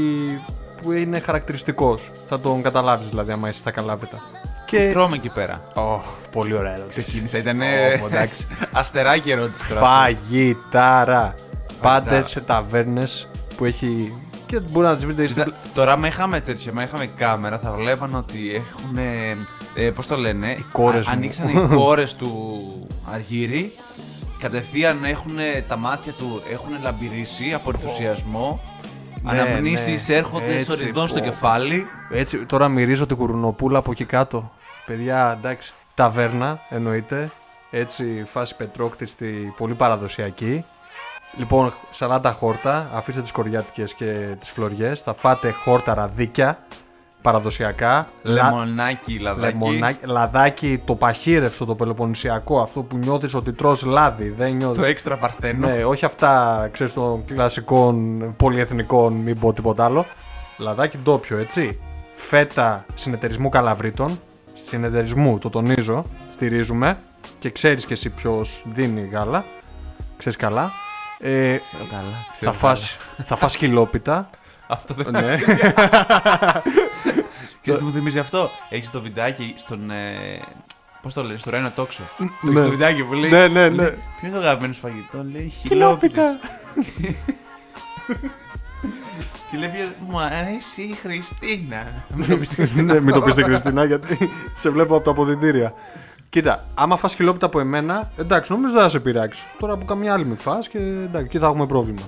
που 0.82 0.92
είναι 0.92 1.20
χαρακτηριστικός. 1.20 2.12
Θα 2.30 2.40
τον 2.40 2.62
καταλάβεις 2.62 3.10
δηλαδή, 3.10 3.32
άμα 3.32 3.50
είσαι 3.50 3.60
στα 3.60 3.72
καλάβητα. 3.72 4.20
Και... 4.66 4.78
Τι 4.78 4.92
τρώμε 4.92 5.16
εκεί 5.16 5.30
πέρα; 5.30 5.62
Oh, 5.74 6.00
πολύ 6.32 6.54
ωραία 6.54 6.74
ερώτηση. 6.76 7.00
Ξεκίνησα, 7.00 7.38
ήταν. 7.38 7.60
Oh, 8.12 8.28
αστεράκι 8.80 9.32
ερώτηση 9.32 9.68
τώρα. 9.68 9.82
Φαγητάρα. 9.82 11.36
Πάτε 11.82 12.24
σε 12.24 12.42
ταβέρνες 12.42 13.28
που 13.58 13.66
έχει. 13.66 14.14
Και 14.46 14.60
μπορεί 14.60 14.86
να 14.88 14.96
τις 14.96 15.06
βρείτε. 15.06 15.28
Στην... 15.28 15.54
Τώρα, 15.74 15.98
με 15.98 16.08
είχαμε 16.08 16.40
τέτοια, 16.40 16.74
με 16.74 16.84
είχαμε 16.84 17.06
κάμερα, 17.06 17.58
θα 17.60 17.72
βλέπαν 17.72 18.16
ότι 18.16 18.56
έχουν. 18.56 18.98
Ε, 19.78 19.90
Πώς 19.90 20.08
το 20.08 20.18
λένε, 20.18 20.52
οι 20.52 20.66
κόρες 20.72 21.08
ανοίξαν 21.08 21.48
οι 21.50 21.76
κόρες 21.76 22.16
του 22.16 22.62
Αργύρι. 23.14 23.72
Κατευθείαν 24.40 25.04
έχουν 25.04 25.38
τα 25.68 25.78
μάτια 25.78 26.14
του 26.14 26.42
έχουν 26.52 26.72
λαμπυρίσει 26.82 27.54
από 27.54 27.72
ενθουσιασμό. 27.74 28.62
Ναι, 29.22 29.42
Αναμνήσεις 29.42 30.08
ναι. 30.08 30.16
έρχονται 30.16 30.64
σοριδών 30.64 31.08
στο 31.08 31.20
κεφάλι. 31.20 31.86
Έτσι, 32.10 32.46
τώρα 32.46 32.68
μυρίζω 32.68 33.06
την 33.06 33.18
κουρουνοπούλα 33.18 33.80
από 33.80 33.92
εκεί 33.92 34.06
κάτω. 34.06 34.52
Παιδιά, 34.86 35.36
εντάξει. 35.38 35.74
Ταβέρνα 35.94 36.60
εννοείται. 36.70 37.32
Έτσι, 37.72 38.24
φάση 38.28 38.56
πετρόκτηστη, 38.56 39.54
πολύ 39.58 39.76
παραδοσιακή. 39.76 40.66
Λοιπόν, 41.38 41.74
σαλάτα 41.90 42.32
χόρτα, 42.32 42.90
αφήστε 42.94 43.22
τις 43.22 43.32
κοριάτικες 43.32 43.94
και 43.94 44.36
τις 44.40 44.50
φλωριές. 44.50 45.02
Θα 45.02 45.14
φάτε 45.14 45.52
χόρτα 45.52 45.94
ραδίκια, 45.94 46.60
παραδοσιακά. 47.26 48.08
Λεμονάκι, 48.22 49.20
λαδάκι. 49.20 49.58
Λεμονάκι, 49.58 50.06
λαδάκι, 50.06 50.82
το 50.86 50.96
παχύρευστο, 50.96 51.66
το 51.66 51.76
πελοποννησιακό, 51.76 52.62
αυτό 52.62 52.84
που 52.84 52.98
νιώθεις 52.98 53.34
ότι 53.34 53.54
τρως 53.54 53.84
λάδι. 53.84 54.30
Δεν 54.30 54.54
νιώθεις... 54.54 54.78
Το 54.78 54.86
έξτρα 54.86 55.18
παρθένο. 55.18 55.68
Ναι, 55.68 55.84
όχι 55.86 56.06
αυτά, 56.06 56.70
ξέρεις, 56.72 56.94
των 56.94 57.26
κλασικών 57.26 58.36
πολυεθνικών, 58.36 59.14
μην 59.14 59.40
πω 59.40 59.54
τίποτα 59.54 59.86
άλλο. 59.86 60.06
Λαδάκι 60.58 60.98
ντόπιο, 60.98 61.38
έτσι. 61.38 61.80
Φέτα 62.14 62.86
συνεταιρισμού 62.94 63.50
καλαβρίτων. 63.50 64.20
Συνεταιρισμού, 64.54 65.38
το 65.38 65.50
τονίζω. 65.50 66.04
Στηρίζουμε. 66.30 66.98
Και 67.40 67.50
ξέρεις 67.50 67.86
και 67.86 67.94
εσύ 67.94 68.10
ποιος 68.10 68.66
δίνει 68.74 69.10
γάλα. 69.12 69.46
Ξέρεις 70.18 70.38
καλά. 70.38 70.72
Ε, 71.20 71.58
Ξέρω 71.58 71.86
καλά. 71.90 72.16
θα, 72.34 72.52
φας, 72.52 72.98
θα 73.26 73.36
φας 73.36 73.56
χιλόπιτα. 73.56 74.30
Αυτό 74.68 74.94
δεν 74.94 75.12
ναι. 75.12 75.38
Και 77.62 77.74
τι 77.78 77.84
μου 77.84 77.92
θυμίζει 77.92 78.20
αυτό; 78.20 78.50
Έχεις 78.70 78.92
το 78.92 79.02
βιντεάκι 79.02 79.54
στον. 79.58 79.90
Ε, 79.90 80.40
Πώς 81.02 81.14
το 81.14 81.24
λένε, 81.24 81.38
στο 81.38 81.50
Ρένο 81.50 81.72
Τόξο. 81.72 82.04
Ναι. 82.42 82.62
Το 82.62 82.70
βιντεάκι 82.70 83.04
που 83.04 83.14
λέει. 83.14 83.30
Ναι, 83.30 83.48
ναι, 83.48 83.70
ναι. 83.70 83.90
Ποιο 83.90 84.28
είναι 84.28 84.38
το 84.38 84.40
αγαπημένος 84.40 84.78
φαγητό, 84.78 85.26
λέει 85.32 85.50
χιλόπιτα. 85.50 86.24
Και 89.52 89.58
λέει 89.58 89.70
μου 90.00 90.20
αρέσει 90.20 90.82
η 90.82 90.94
Χριστίνα. 90.94 92.06
Μην 92.16 92.30
το 92.30 92.38
πει 92.38 92.46
στη 92.46 92.56
Χριστίνα. 92.56 92.94
Ναι, 92.94 93.00
μην 93.00 93.14
το 93.14 93.22
πεις 93.22 93.34
στη 93.34 93.44
Χριστίνα 93.44 93.86
γιατί 93.86 94.30
σε 94.54 94.70
βλέπω 94.70 94.96
από 94.96 95.04
τα 95.04 95.12
αποδητήρια. 95.12 95.74
Κοίτα, 96.30 96.66
άμα 96.74 96.98
φας 96.98 97.16
χιλόπιτα 97.16 97.46
από 97.46 97.60
εμένα, 97.60 98.12
εντάξει, 98.18 98.52
νομίζω 98.52 98.74
δεν 98.74 98.82
θα 98.82 98.90
σε 98.90 99.00
πειράξει. 99.00 99.48
Τώρα 99.60 99.74
από 99.74 99.86
καμιά 99.86 100.14
άλλη 100.14 100.26
μη 100.26 100.36
φας 100.36 100.68
και 100.68 100.78
εντάξει, 100.78 101.26
εκεί 101.26 101.38
θα 101.38 101.46
έχουμε 101.46 101.66
πρόβλημα. 101.66 102.02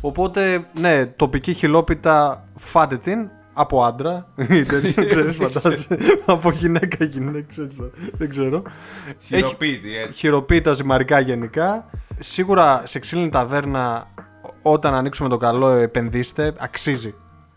Οπότε, 0.00 0.66
ναι, 0.72 1.06
τοπική 1.06 1.52
χιλόπιτα 1.54 2.44
φάτε 2.54 2.96
την 2.96 3.30
από 3.52 3.84
άντρα 3.84 4.26
ή 4.36 4.62
τέτοιο, 4.62 5.32
φαντάζεσαι. 5.40 5.96
από 6.26 6.50
γυναίκα 6.50 7.04
γυναίκα, 7.04 7.68
δεν 8.12 8.28
ξέρω. 8.28 8.62
Χειροποίητη, 9.20 9.96
έτσι. 9.96 10.18
Χειροποίητα 10.18 10.72
ζυμαρικά 10.72 11.20
γενικά. 11.20 11.84
Σίγουρα 12.18 12.82
σε 12.86 12.98
ξύλινη 12.98 13.28
ταβέρνα, 13.28 14.06
όταν 14.62 14.94
ανοίξουμε 14.94 15.28
το 15.28 15.36
καλό, 15.36 15.68
επενδύστε, 15.68 16.54
αξίζει. 16.58 17.14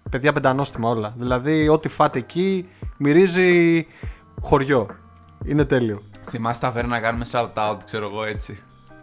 Παιδιά 0.10 0.34
πεντανόστιμα 0.34 0.90
όλα. 0.90 1.14
Δηλαδή, 1.18 1.68
ό,τι 1.68 1.90
φάτε 1.90 2.20
εκεί 2.20 2.70
μυρίζει 2.98 3.86
χωριό. 4.42 4.88
Είναι 5.46 5.66
τέλειο. 5.66 6.02
Θυμάστε 6.30 6.66
ταβέρνα 6.66 6.90
να 6.90 7.00
κάνουμε 7.00 7.26
shout 7.32 7.54
out, 7.54 7.78
ξέρω 7.86 8.06
εγώ 8.12 8.24
έτσι. 8.24 8.60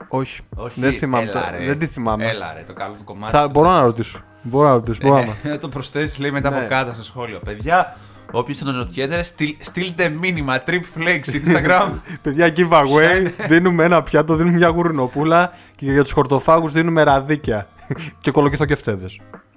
Όχι. 0.09 0.41
Όχι. 0.57 0.81
Δεν 0.81 0.93
θυμάμαι. 0.93 1.31
Έλα, 1.31 1.51
ρε. 1.51 1.67
Δεν 1.67 1.79
τη 1.79 1.87
θυμάμαι. 1.87 2.29
Έλα, 2.29 2.53
ρε, 2.53 2.63
το 2.67 2.73
καλό 2.73 2.95
του 2.95 3.05
κομμάτι. 3.05 3.33
Θα, 3.33 3.49
μπορώ 3.49 3.71
να 3.71 3.81
ρωτήσω. 3.81 4.21
Μπορώ 4.43 4.69
να 4.69 4.73
ρωτήσω. 4.73 5.01
Μπορώ 5.03 5.25
να 5.43 5.51
ε, 5.53 5.59
το 5.65 5.69
προσθέσεις 5.69 6.19
λέει 6.19 6.31
μετά 6.31 6.51
ναι. 6.51 6.59
από 6.59 6.67
κάτω 6.69 6.93
στο 6.93 7.03
σχόλιο. 7.03 7.41
Παιδιά, 7.45 7.97
Όποιος 8.31 8.59
τον 8.59 8.77
ρωτιέται, 8.77 9.25
στείλτε 9.61 10.09
μήνυμα 10.09 10.63
trip 10.67 10.83
flex 10.99 11.21
Instagram. 11.25 11.91
Παιδιά, 12.23 12.53
giveaway. 12.57 13.23
Ναι. 13.23 13.47
δίνουμε 13.47 13.85
ένα 13.85 14.03
πιάτο, 14.03 14.35
δίνουμε 14.35 14.57
μια 14.57 14.69
γουρνοπούλα 14.69 15.51
και 15.77 15.93
για 15.93 16.03
τους 16.03 16.13
χορτοφάγους 16.13 16.73
δίνουμε 16.73 17.03
ραδίκια. 17.03 17.67
και 18.21 18.31
κολοκυθοκευτέδε. 18.31 19.07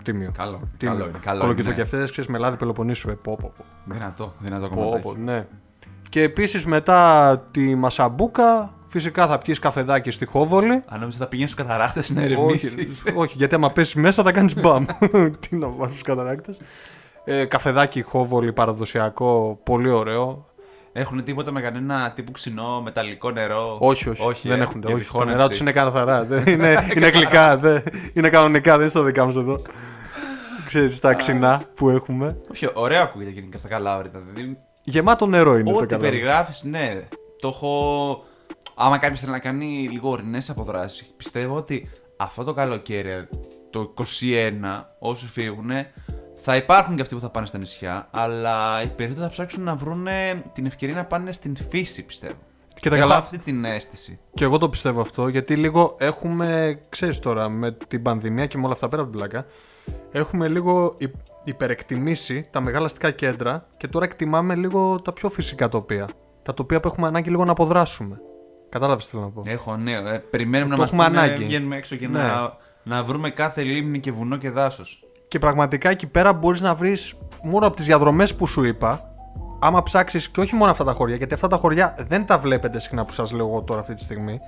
Τίμιο. 0.04 0.32
Καλό. 0.38 0.62
Τίμιο. 0.78 1.12
Καλό. 1.21 1.39
Κολοκυθοκευτέδε, 1.39 2.04
ξέρεις 2.04 2.30
με 2.30 2.38
λάδι 2.38 2.58
Πελοποννήσου. 2.58 3.10
Ε, 3.10 3.13
πω, 3.13 3.38
πω, 3.41 3.54
πω. 3.58 3.65
Δυνατό. 3.86 4.34
Δυνατό 4.39 4.69
κομμάτι. 4.69 5.21
ναι. 5.21 5.47
Και 6.10 6.21
επίσης 6.21 6.65
μετά 6.65 7.38
τη 7.52 7.75
Μασαμπούκα 7.75 8.73
Φυσικά 8.91 9.28
θα 9.28 9.38
πιεις 9.38 9.60
καφεδάκι 9.60 10.12
στη 10.12 10.25
Χόβολη. 10.25 10.84
Αν 10.88 10.99
νόμιζα 10.99 11.17
θα 11.17 11.28
πηγαίνεις 11.28 11.52
στους 11.52 11.65
καταράκτε 11.65 12.04
να 12.13 12.21
ερευνήσεις. 12.21 13.04
Όχι, 13.06 13.17
όχι, 13.23 13.34
γιατί 13.38 13.56
άμα 13.56 13.69
πέσεις 13.71 13.93
μέσα 13.95 14.23
θα 14.23 14.32
κάνεις 14.32 14.56
μπαμ. 14.62 14.86
Τι 15.49 15.56
να 15.56 15.67
πα 15.67 15.88
στους 15.88 16.02
καταράκτε. 16.02 16.56
Ε, 17.23 17.45
καφεδάκι 17.45 18.02
Χόβολη 18.02 18.54
παραδοσιακό, 18.54 19.60
πολύ 19.63 19.89
ωραίο. 19.89 20.47
Έχουν 20.93 21.23
τίποτα 21.23 21.52
με 21.52 21.62
κανένα 21.62 22.12
τύπου 22.15 22.32
ξινό, 22.32 22.82
μεταλλικό 22.82 23.32
νερό; 23.32 23.78
Όχι, 23.80 24.10
όχι. 24.10 24.47
δεν 24.47 24.60
ε, 24.60 24.63
έχουν. 24.63 24.80
για 24.80 24.88
Όχι. 24.89 24.93
Τα 24.93 24.99
διχόνευση. 24.99 25.36
νερά 25.36 25.47
τους 25.49 25.60
είναι 25.60 25.71
καθαρά. 25.71 26.23
δεν 26.23 26.43
είναι, 26.54 26.88
είναι 26.95 27.08
γλυκά. 27.10 27.58
δεν- 27.58 27.84
είναι 28.13 28.30
κανονικά. 28.30 28.71
Δεν 28.71 28.80
είναι 28.82 28.89
στα 28.89 29.04
δικά 29.04 29.25
μας 29.25 29.36
εδώ. 29.36 29.62
Ξέρεις, 30.65 30.99
τα 30.99 31.13
ξινά 31.13 31.62
που 31.75 31.89
έχουμε. 31.89 32.38
Όχι, 32.52 32.69
ωραίο 32.73 33.02
ακούγεται 33.02 33.30
γενικά 33.32 33.58
στα 33.58 33.67
καλάβρητα. 33.67 34.19
Δηλαδή, 34.34 34.58
Γεμάτο 34.84 35.25
νερό 35.25 35.58
είναι 35.58 35.71
το 35.71 35.78
ό,τι 35.78 35.86
καλό. 35.86 36.02
περιγράφεις, 36.02 36.63
ναι. 36.63 37.02
Το 37.39 37.47
έχω. 37.47 38.23
Άμα 38.82 38.98
κάποιος 38.98 39.20
θέλει 39.20 39.32
να 39.32 39.39
κάνει 39.39 39.65
λίγο 39.92 40.10
ορεινές 40.10 40.50
αποδράσεις, 40.50 41.13
πιστεύω 41.18 41.56
ότι 41.56 41.89
αυτό 42.18 42.44
το 42.44 42.54
καλοκαίρι, 42.54 43.28
το 43.70 43.94
21, 43.98 44.04
όσοι 45.00 45.28
φύγουν, 45.28 45.70
θα 46.36 46.56
υπάρχουν 46.56 46.96
και 46.96 47.02
αυτοί 47.02 47.15
που 47.15 47.22
θα 47.22 47.30
πάνε 47.30 47.46
στα 47.46 47.58
νησιά, 47.58 48.08
αλλά 48.12 48.82
οι 48.84 48.88
περισσότεροι 48.88 49.26
θα 49.28 49.32
ψάξουν 49.32 49.63
να 49.63 49.76
βρουν 49.76 50.08
την 50.54 50.65
ευκαιρία 50.65 50.96
να 50.96 51.06
πάνε 51.06 51.32
στην 51.32 51.56
φύση, 51.70 52.06
πιστεύω. 52.06 52.39
Και 52.80 52.89
τα 52.89 52.96
Έχω 52.96 53.08
καλά- 53.08 53.20
αυτή 53.20 53.38
την 53.38 53.65
αίσθηση. 53.65 54.20
Και 54.34 54.44
εγώ 54.44 54.58
το 54.58 54.70
πιστεύω 54.70 55.02
αυτό, 55.02 55.28
γιατί 55.28 55.56
λίγο 55.56 55.96
έχουμε, 56.00 56.80
ξέρεις 56.89 57.20
τώρα, 57.20 57.50
με 57.50 57.72
την 57.88 58.02
πανδημία 58.02 58.46
και 58.46 58.58
με 58.58 58.63
όλα 58.63 58.74
αυτά 58.74 58.89
πέρα 58.89 59.02
από 59.02 59.12
την 59.12 59.20
πλάκα, 59.20 59.46
έχουμε 60.12 60.48
λίγο 60.48 60.96
υ- 60.98 61.13
υπερεκτιμήσει 61.44 62.46
τα 62.52 62.62
μεγάλα 62.62 62.86
αστικά 62.86 63.12
κέντρα 63.12 63.68
και 63.78 63.88
τώρα 63.88 64.06
εκτιμάμε 64.06 64.56
λίγο 64.56 65.02
τα 65.02 65.13
πιο 65.13 65.30
φυσικά 65.30 65.70
τοπία. 65.70 66.10
Τα 66.44 66.54
τοπία 66.54 66.80
που 66.80 66.88
έχουμε 66.88 67.08
ανάγκη 67.08 67.30
λίγο 67.30 67.46
να 67.46 67.52
αποδράσουμε. 67.52 68.22
Κατάλαβες 68.69 69.05
τι 69.05 69.12
θέλω 69.12 69.23
να 69.23 69.29
πω. 69.29 69.43
Έχω, 69.45 69.75
ναι. 69.75 69.91
Ε, 69.91 70.17
περιμένουμε 70.29 70.69
Το 70.69 70.75
να 70.75 70.82
μας 70.82 70.91
έχουμε 70.91 71.05
πούνε, 71.08 71.17
ανάγκη. 71.19 71.43
βγαίνουμε 71.43 71.75
έξω 71.75 71.95
και 71.95 72.08
Ναι. 72.08 72.19
να, 72.19 72.53
να 72.84 73.03
βρούμε 73.03 73.29
κάθε 73.29 73.62
λίμνη 73.63 73.99
και 73.99 74.12
βουνό 74.12 74.38
και 74.38 74.49
δάσος. 74.49 75.03
Και 75.27 75.39
πραγματικά 75.39 75.89
εκεί 75.89 76.08
πέρα 76.08 76.34
μπορείς 76.34 76.62
να 76.62 76.75
βρεις 76.75 77.13
μόνο 77.43 77.67
από 77.67 77.75
τις 77.75 77.86
διαδρομές 77.86 78.36
που 78.36 78.47
σου 78.47 78.63
είπα, 78.63 79.03
άμα 79.60 79.84
ψάξεις 79.84 80.29
και 80.29 80.39
όχι 80.39 80.55
μόνο 80.55 80.71
αυτά 80.71 80.84
τα 80.84 80.93
χωριά, 80.93 81.15
γιατί 81.15 81.34
αυτά 81.34 81.47
τα 81.47 81.58
χωριά 81.58 81.95
δεν 82.08 82.25
τα 82.25 82.38
βλέπετε 82.38 82.79
συχνά 82.79 83.05
που 83.05 83.13
σας 83.13 83.32
λέω 83.32 83.47
εγώ 83.47 83.62
τώρα 83.62 83.79
αυτή 83.79 83.93
τη 83.93 84.01
στιγμή, 84.01 84.39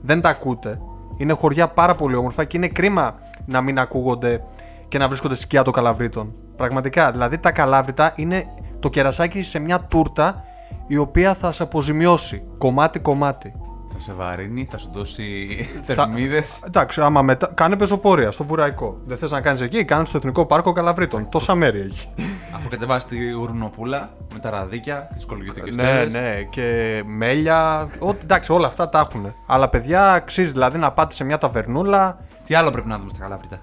δεν 0.00 0.20
τα 0.20 0.28
ακούτε. 0.28 0.80
Είναι 1.16 1.32
χωριά 1.32 1.68
πάρα 1.68 1.94
πολύ 1.94 2.14
όμορφα 2.14 2.44
και 2.44 2.56
είναι 2.56 2.68
κρίμα 2.68 3.18
να 3.46 3.60
μην 3.60 3.78
ακούγονται 3.78 4.42
και 4.88 4.98
να 4.98 5.08
βρίσκονται 5.08 5.34
σκιά 5.34 5.62
των 5.62 5.72
καλαβρίτων. 5.72 6.34
Πραγματικά, 6.56 7.10
δηλαδή 7.12 7.38
τα 7.38 7.50
καλάβρητα 7.52 8.12
είναι 8.16 8.44
το 8.80 8.88
κερασάκι 8.90 9.42
σε 9.42 9.58
μια 9.58 9.80
τούρτα 9.80 10.44
η 10.88 10.96
οποία 10.96 11.34
θα 11.34 11.52
σε 11.52 11.62
αποζημιώσει 11.62 12.42
κομμάτι-κομμάτι. 12.58 13.52
Θα 13.92 14.00
σε 14.00 14.12
βαρύνει, 14.12 14.68
θα 14.70 14.78
σου 14.78 14.88
δώσει 14.92 15.46
Θα- 15.84 15.94
θερμίδες. 15.94 16.60
Εντάξει, 16.66 17.00
άμα 17.00 17.22
μετά. 17.22 17.50
Κάνε 17.54 17.76
πεζοπορία 17.76 18.30
στο 18.32 18.44
Βουραϊκό. 18.44 19.00
Δεν 19.06 19.16
θες 19.18 19.30
να 19.30 19.40
κάνεις 19.40 19.60
εκεί, 19.60 19.84
κάνει 19.84 20.06
στο 20.06 20.16
Εθνικό 20.16 20.46
Πάρκο 20.46 20.72
Καλαβρίτων. 20.72 21.28
Τόσα 21.28 21.54
μέρη 21.54 21.80
έχει. 21.80 22.08
Αφού 22.54 22.68
κατεβάσει 22.68 23.06
τη 23.06 23.30
γουρνοπούλα 23.30 24.10
με 24.32 24.38
τα 24.38 24.50
ραδίκια, 24.50 25.08
τις 25.14 25.24
κολοκυθικέ 25.26 25.70
ναι, 25.74 26.04
ναι, 26.10 26.42
και 26.50 27.02
μέλια. 27.06 27.88
Ό,τι, 27.98 28.18
εντάξει, 28.22 28.52
όλα 28.52 28.66
αυτά 28.66 28.88
τα 28.88 28.98
έχουν. 28.98 29.34
Αλλά 29.46 29.68
παιδιά, 29.68 30.12
αξίζει 30.12 30.50
δηλαδή 30.52 30.78
να 30.78 30.92
πάτε 30.92 31.14
σε 31.14 31.24
μια 31.24 31.38
ταβερνούλα, 31.38 32.18
Τι 32.44 32.54
άλλο 32.54 32.70
πρέπει 32.70 32.88
να 32.88 32.98
δούμε 32.98 33.10
στα 33.10 33.22
καλάβρητα. 33.22 33.58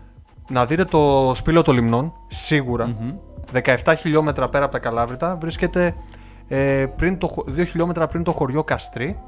να 0.49 0.65
δείτε 0.65 0.85
το 0.85 1.31
σπήλαιο 1.35 1.61
των 1.61 1.75
λιμνών, 1.75 2.13
σίγουρα. 2.27 2.95
17 3.83 3.93
χιλιόμετρα 3.97 4.49
πέρα 4.49 4.63
από 4.63 4.73
τα 4.73 4.79
Καλάβρητα 4.79 5.37
βρίσκεται 5.41 5.95
ε, 6.47 6.85
πριν 6.95 7.17
το, 7.17 7.27
χω- 7.27 7.45
2 7.57 7.65
χιλιόμετρα 7.65 8.07
πριν 8.07 8.23
το 8.23 8.31
χωριό 8.31 8.63
Καστρί. 8.63 9.19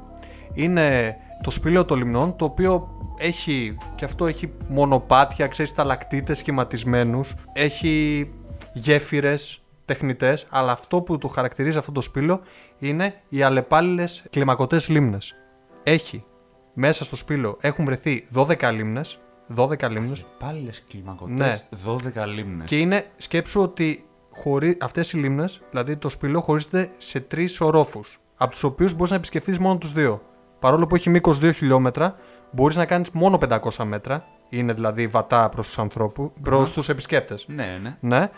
Είναι 0.52 1.16
το 1.42 1.50
σπήλαιο 1.50 1.84
των 1.84 1.98
λιμνών, 1.98 2.36
το 2.36 2.44
οποίο 2.44 2.88
έχει, 3.18 3.76
και 3.94 4.04
αυτό 4.04 4.26
έχει 4.26 4.52
μονοπάτια, 4.68 5.46
ξέρεις, 5.46 5.74
ταλακτήτες 5.74 6.38
σχηματισμένους, 6.38 7.34
έχει 7.52 8.28
γέφυρες 8.72 9.62
τεχνητές, 9.84 10.46
αλλά 10.50 10.72
αυτό 10.72 11.00
που 11.00 11.18
το 11.18 11.28
χαρακτηρίζει 11.28 11.78
αυτό 11.78 11.92
το 11.92 12.00
σπήλαιο 12.00 12.40
είναι 12.78 13.14
οι 13.28 13.42
αλλεπάλληλες 13.42 14.24
κλιμακωτές 14.30 14.88
λίμνες. 14.88 15.34
Έχει 15.82 16.24
μέσα 16.72 17.04
στο 17.04 17.16
σπήλαιο 17.16 17.56
έχουν 17.60 17.84
βρεθεί 17.84 18.26
12 18.34 18.70
λίμνες, 18.72 19.18
12 19.56 19.88
λίμνες 19.90 20.26
Πάλι 20.38 20.70
κλιμακωτές. 20.88 21.36
Ναι. 21.36 21.56
12 21.86 22.26
λίμνες. 22.26 22.68
και 22.68 22.78
είναι, 22.78 23.04
σκέψου 23.16 23.60
ότι 23.60 24.07
χωρί, 24.38 24.76
αυτές 24.80 25.12
οι 25.12 25.16
λίμνες, 25.16 25.60
δηλαδή 25.70 25.96
το 25.96 26.08
σπήλαιο 26.08 26.40
χωρίζεται 26.40 26.88
σε 26.96 27.20
τρεις 27.20 27.60
ορόφους, 27.60 28.18
από 28.36 28.50
τους 28.50 28.62
οποίους 28.64 28.94
μπορείς 28.94 29.10
να 29.10 29.16
επισκεφθείς 29.16 29.58
μόνο 29.58 29.78
τους 29.78 29.92
δύο. 29.92 30.22
Παρόλο 30.58 30.86
που 30.86 30.94
έχει 30.94 31.10
μήκος 31.10 31.38
2 31.38 31.52
χιλιόμετρα, 31.52 32.16
μπορείς 32.50 32.76
να 32.76 32.84
κάνεις 32.84 33.10
μόνο 33.10 33.38
500 33.38 33.84
μέτρα, 33.84 34.24
είναι 34.48 34.72
δηλαδή 34.72 35.06
βατά 35.06 35.48
προς 35.48 35.66
τους 35.66 35.78
ανθρώπους, 35.78 36.30
προς 36.42 36.72
τους 36.72 36.88
επισκέπτες. 36.88 37.44
Ναι, 37.48 37.78
ναι. 37.82 37.96
Ναι. 38.00 38.30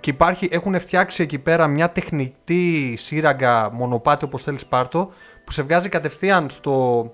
Και 0.00 0.10
υπάρχει, 0.10 0.48
έχουν 0.50 0.80
φτιάξει 0.80 1.22
εκεί 1.22 1.38
πέρα 1.38 1.66
μια 1.66 1.90
τεχνητή 1.90 2.94
σύραγγα 2.96 3.70
μονοπάτι 3.70 4.24
όπως 4.24 4.42
θέλεις 4.42 4.66
πάρτο 4.66 5.10
που 5.44 5.52
σε 5.52 5.62
βγάζει 5.62 5.88
κατευθείαν 5.88 6.50
στο 6.50 7.04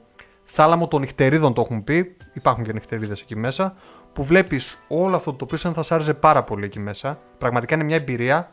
θάλαμο 0.44 0.88
των 0.88 1.00
νυχτερίδων 1.00 1.54
το 1.54 1.60
έχουν 1.60 1.84
πει. 1.84 2.16
Υπάρχουν 2.32 2.64
και 2.64 2.72
νυχτερίδες 2.72 3.20
εκεί 3.20 3.36
μέσα 3.36 3.74
που 4.12 4.22
βλέπεις 4.24 4.84
όλο 4.88 5.16
αυτό 5.16 5.32
το 5.32 5.44
οποίο 5.44 5.56
σαν 5.56 5.74
θα 5.74 5.82
σ' 5.82 5.92
άρεσε 5.92 6.14
πάρα 6.14 6.42
πολύ 6.42 6.64
εκεί 6.64 6.78
μέσα. 6.78 7.18
Πραγματικά 7.38 7.74
είναι 7.74 7.84
μια 7.84 7.96
εμπειρία 7.96 8.50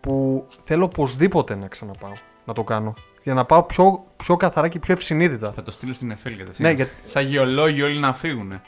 που 0.00 0.46
θέλω 0.64 0.84
οπωσδήποτε 0.84 1.54
να 1.54 1.66
ξαναπάω 1.68 2.12
να 2.44 2.52
το 2.54 2.64
κάνω. 2.64 2.94
Για 3.22 3.34
να 3.34 3.44
πάω 3.44 3.62
πιο, 3.62 4.04
πιο 4.16 4.36
καθαρά 4.36 4.68
και 4.68 4.78
πιο 4.78 4.92
ευσυνείδητα. 4.94 5.52
Θα 5.52 5.62
το 5.62 5.70
στείλω 5.70 5.92
στην 5.92 6.10
Εφέλ 6.10 6.32
Ναι, 6.32 6.38
κατευθείαν. 6.38 6.74
γιατί- 6.74 6.90
Σαν 7.02 7.26
γεωλόγοι 7.26 7.82
όλοι 7.82 7.98
να 7.98 8.12
φύγουν. 8.14 8.60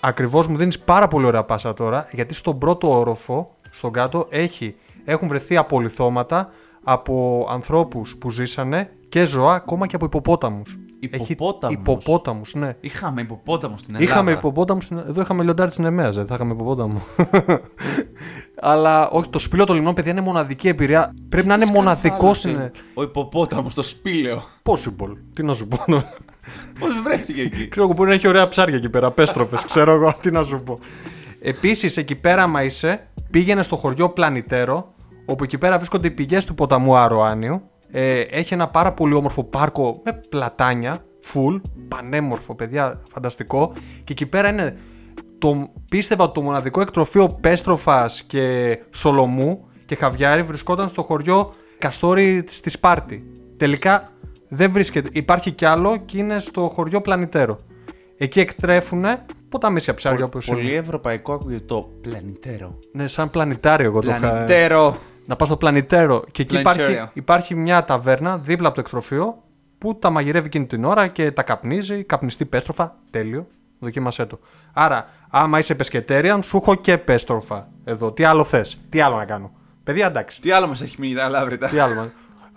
Ακριβώς 0.00 0.46
μου 0.46 0.56
δίνεις 0.56 0.78
πάρα 0.78 1.08
πολύ 1.08 1.26
ωραία 1.26 1.44
πάσα 1.44 1.74
τώρα, 1.74 2.06
γιατί 2.10 2.34
στον 2.34 2.58
πρώτο 2.58 2.98
όροφο, 2.98 3.54
στον 3.70 3.92
κάτω, 3.92 4.26
έχει, 4.30 4.76
έχουν 5.04 5.28
βρεθεί 5.28 5.56
απολυθώματα 5.56 6.50
από 6.84 7.46
ανθρώπους 7.50 8.16
που 8.16 8.30
ζήσανε 8.30 8.90
και 9.08 9.24
ζώα, 9.24 9.54
ακόμα 9.54 9.86
και 9.86 9.96
από 9.96 10.04
υποπόταμους. 10.04 10.78
Υποπόταμους; 11.10 11.76
Υποπόταμους, 11.76 12.54
ναι. 12.54 12.76
Είχαμε 12.80 13.20
υποπόταμο 13.20 13.76
στην 13.76 13.94
Ελλάδα. 13.94 14.12
Είχαμε 14.12 14.32
υποπόταμους, 14.32 14.90
εδώ 14.90 15.20
είχαμε 15.20 15.42
λιοντάρι 15.42 15.70
τη 15.70 15.82
Νεμαία, 15.82 16.10
δεν 16.10 16.26
θα 16.26 16.34
είχαμε 16.34 16.52
υποπόταμο. 16.52 17.00
Αλλά 18.70 19.08
όχι, 19.10 19.28
το 19.28 19.38
σπήλαιο 19.38 19.66
των 19.66 19.74
λιμνών, 19.76 19.94
παιδιά, 19.94 20.12
είναι 20.12 20.20
μοναδική 20.20 20.68
εμπειρία. 20.68 21.14
Πρέπει 21.28 21.46
να 21.46 21.54
είναι 21.54 21.66
μοναδικός 21.66 22.38
στην. 22.38 22.70
Ο 22.94 23.02
υποπόταμος, 23.02 23.74
το 23.74 23.82
σπήλαιο. 23.82 24.42
Possible. 24.62 25.16
Τι 25.34 25.42
να 25.42 25.52
σου 25.52 25.68
πω. 25.68 25.78
Πώς 26.80 27.02
βρέθηκε 27.04 27.40
εκεί; 27.40 27.68
Ξέρω 27.68 27.86
εγώ 27.86 27.94
μπορεί 27.94 28.08
να 28.08 28.14
έχει 28.14 28.28
ωραία 28.28 28.48
ψάρια 28.48 28.76
εκεί 28.76 28.88
πέρα, 28.90 29.10
πέστροφε. 29.10 29.56
ξέρω 29.66 29.92
εγώ 29.92 30.14
τι 30.20 30.30
να 30.30 30.42
σου 30.42 30.62
πω. 30.62 30.78
Επίσης, 31.40 31.96
εκεί 31.96 32.14
πέρα, 32.14 32.42
άμα 32.42 32.62
είσαι, 32.62 33.08
πήγαινε 33.30 33.62
στο 33.62 33.76
χωριό 33.76 34.08
Πλανητέρο, 34.10 34.94
όπου 35.26 35.44
εκεί 35.44 35.58
πέρα 35.58 35.76
βρίσκονται 35.76 36.06
οι 36.06 36.10
πηγές 36.10 36.44
του 36.44 36.54
ποταμού 36.54 36.96
Αροάνιου. 36.96 37.62
Ε, 37.94 38.20
έχει 38.20 38.54
ένα 38.54 38.68
πάρα 38.68 38.92
πολύ 38.92 39.14
όμορφο 39.14 39.44
πάρκο 39.44 40.00
με 40.04 40.20
πλατάνια, 40.28 41.04
full, 41.32 41.60
πανέμορφο, 41.88 42.54
παιδιά, 42.54 43.02
φανταστικό. 43.12 43.72
Και 44.04 44.12
εκεί 44.12 44.26
πέρα 44.26 44.48
είναι 44.48 44.76
το, 45.38 45.72
πίστευα 45.88 46.24
ότι 46.24 46.32
το 46.32 46.42
μοναδικό 46.42 46.80
εκτροφείο 46.80 47.28
πέστροφας 47.28 48.22
και 48.22 48.78
σολομού 48.90 49.68
και 49.86 49.94
χαβιάρι 49.94 50.42
βρισκόταν 50.42 50.88
στο 50.88 51.02
χωριό 51.02 51.52
Καστόρι 51.78 52.44
στη 52.46 52.70
Σπάρτη. 52.70 53.24
Τελικά 53.56 54.08
δεν 54.48 54.72
βρίσκεται. 54.72 55.08
Υπάρχει 55.12 55.50
κι 55.50 55.64
άλλο 55.64 55.96
και 55.96 56.18
είναι 56.18 56.38
στο 56.38 56.68
χωριό 56.68 57.00
Πλανητέρο. 57.00 57.58
Εκεί 58.16 58.40
εκτρέφουν 58.40 59.04
ποταμίσια 59.48 59.94
ψάρια 59.94 60.24
όπως 60.24 60.46
είναι. 60.46 60.56
Πολύ 60.56 60.74
ευρωπαϊκό 60.74 61.32
ακούγεται 61.32 61.64
το 61.64 61.90
πλανητέρο. 62.00 62.78
Ναι, 62.92 63.08
σαν 63.08 63.30
πλανητάριο 63.30 63.86
εγώ 63.86 64.00
το 64.00 64.10
είχα. 64.10 64.18
Πλανητέρο. 64.18 64.96
Να 65.26 65.36
πας 65.36 65.48
στο 65.48 65.56
πλανητέρο. 65.56 66.24
Και 66.30 66.42
εκεί 66.42 66.58
υπάρχει, 66.58 66.78
Πλανητέριο. 66.78 67.10
υπάρχει 67.12 67.54
μια 67.54 67.84
ταβέρνα 67.84 68.36
δίπλα 68.38 68.66
από 68.66 68.74
το 68.76 68.80
εκτροφείο 68.80 69.42
που 69.78 69.98
τα 69.98 70.10
μαγειρεύει 70.10 70.46
εκείνη 70.46 70.66
την 70.66 70.84
ώρα 70.84 71.06
και 71.06 71.30
τα 71.30 71.42
καπνίζει. 71.42 72.04
Καπνιστή 72.04 72.44
πέστροφα. 72.44 72.96
Τέλειο. 73.10 73.46
Δοκίμασέ 73.78 74.26
το. 74.26 74.38
Άρα, 74.72 75.06
άμα 75.30 75.58
είσαι 75.58 75.74
πεσκετέριαν, 75.74 76.42
σου 76.42 76.56
έχω 76.56 76.74
και 76.74 76.98
πέστροφα 76.98 77.68
εδώ. 77.84 78.12
Τι 78.12 78.24
άλλο 78.24 78.44
θες, 78.44 78.78
τι 78.88 79.00
άλλο 79.00 79.16
να 79.16 79.24
κάνω; 79.24 79.52
Παιδιά, 79.84 80.06
εντάξει. 80.06 80.40
Τι 80.40 80.50
άλλο 80.50 80.66
μας 80.66 80.82
έχει 80.82 80.96
μείνει 80.98 81.14
τα 81.14 81.28
λάβρητα. 81.28 81.68
Τι 81.68 81.78
άλλο. 81.78 81.94
να- 81.94 82.10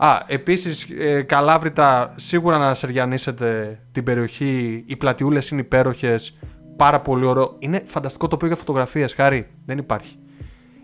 Α, 0.08 0.24
επίσης, 0.28 0.88
ε, 1.00 1.22
καλάβρητα, 1.22 2.14
σίγουρα 2.18 2.58
να 2.58 2.74
σεριανίσετε 2.74 3.80
την 3.92 4.04
περιοχή. 4.04 4.84
Οι 4.88 4.96
πλατιούλες 4.98 5.50
είναι 5.50 5.62
υπέροχες. 5.62 6.38
Πάρα 6.78 7.02
πολύ 7.02 7.26
ωραίο. 7.26 7.56
Είναι 7.60 7.84
φανταστικό 7.86 8.28
τοπίο 8.28 8.48
για 8.48 8.56
φωτογραφίες. 8.56 9.14
Χάρη, 9.14 9.48
δεν 9.66 9.78
υπάρχει. 9.78 10.20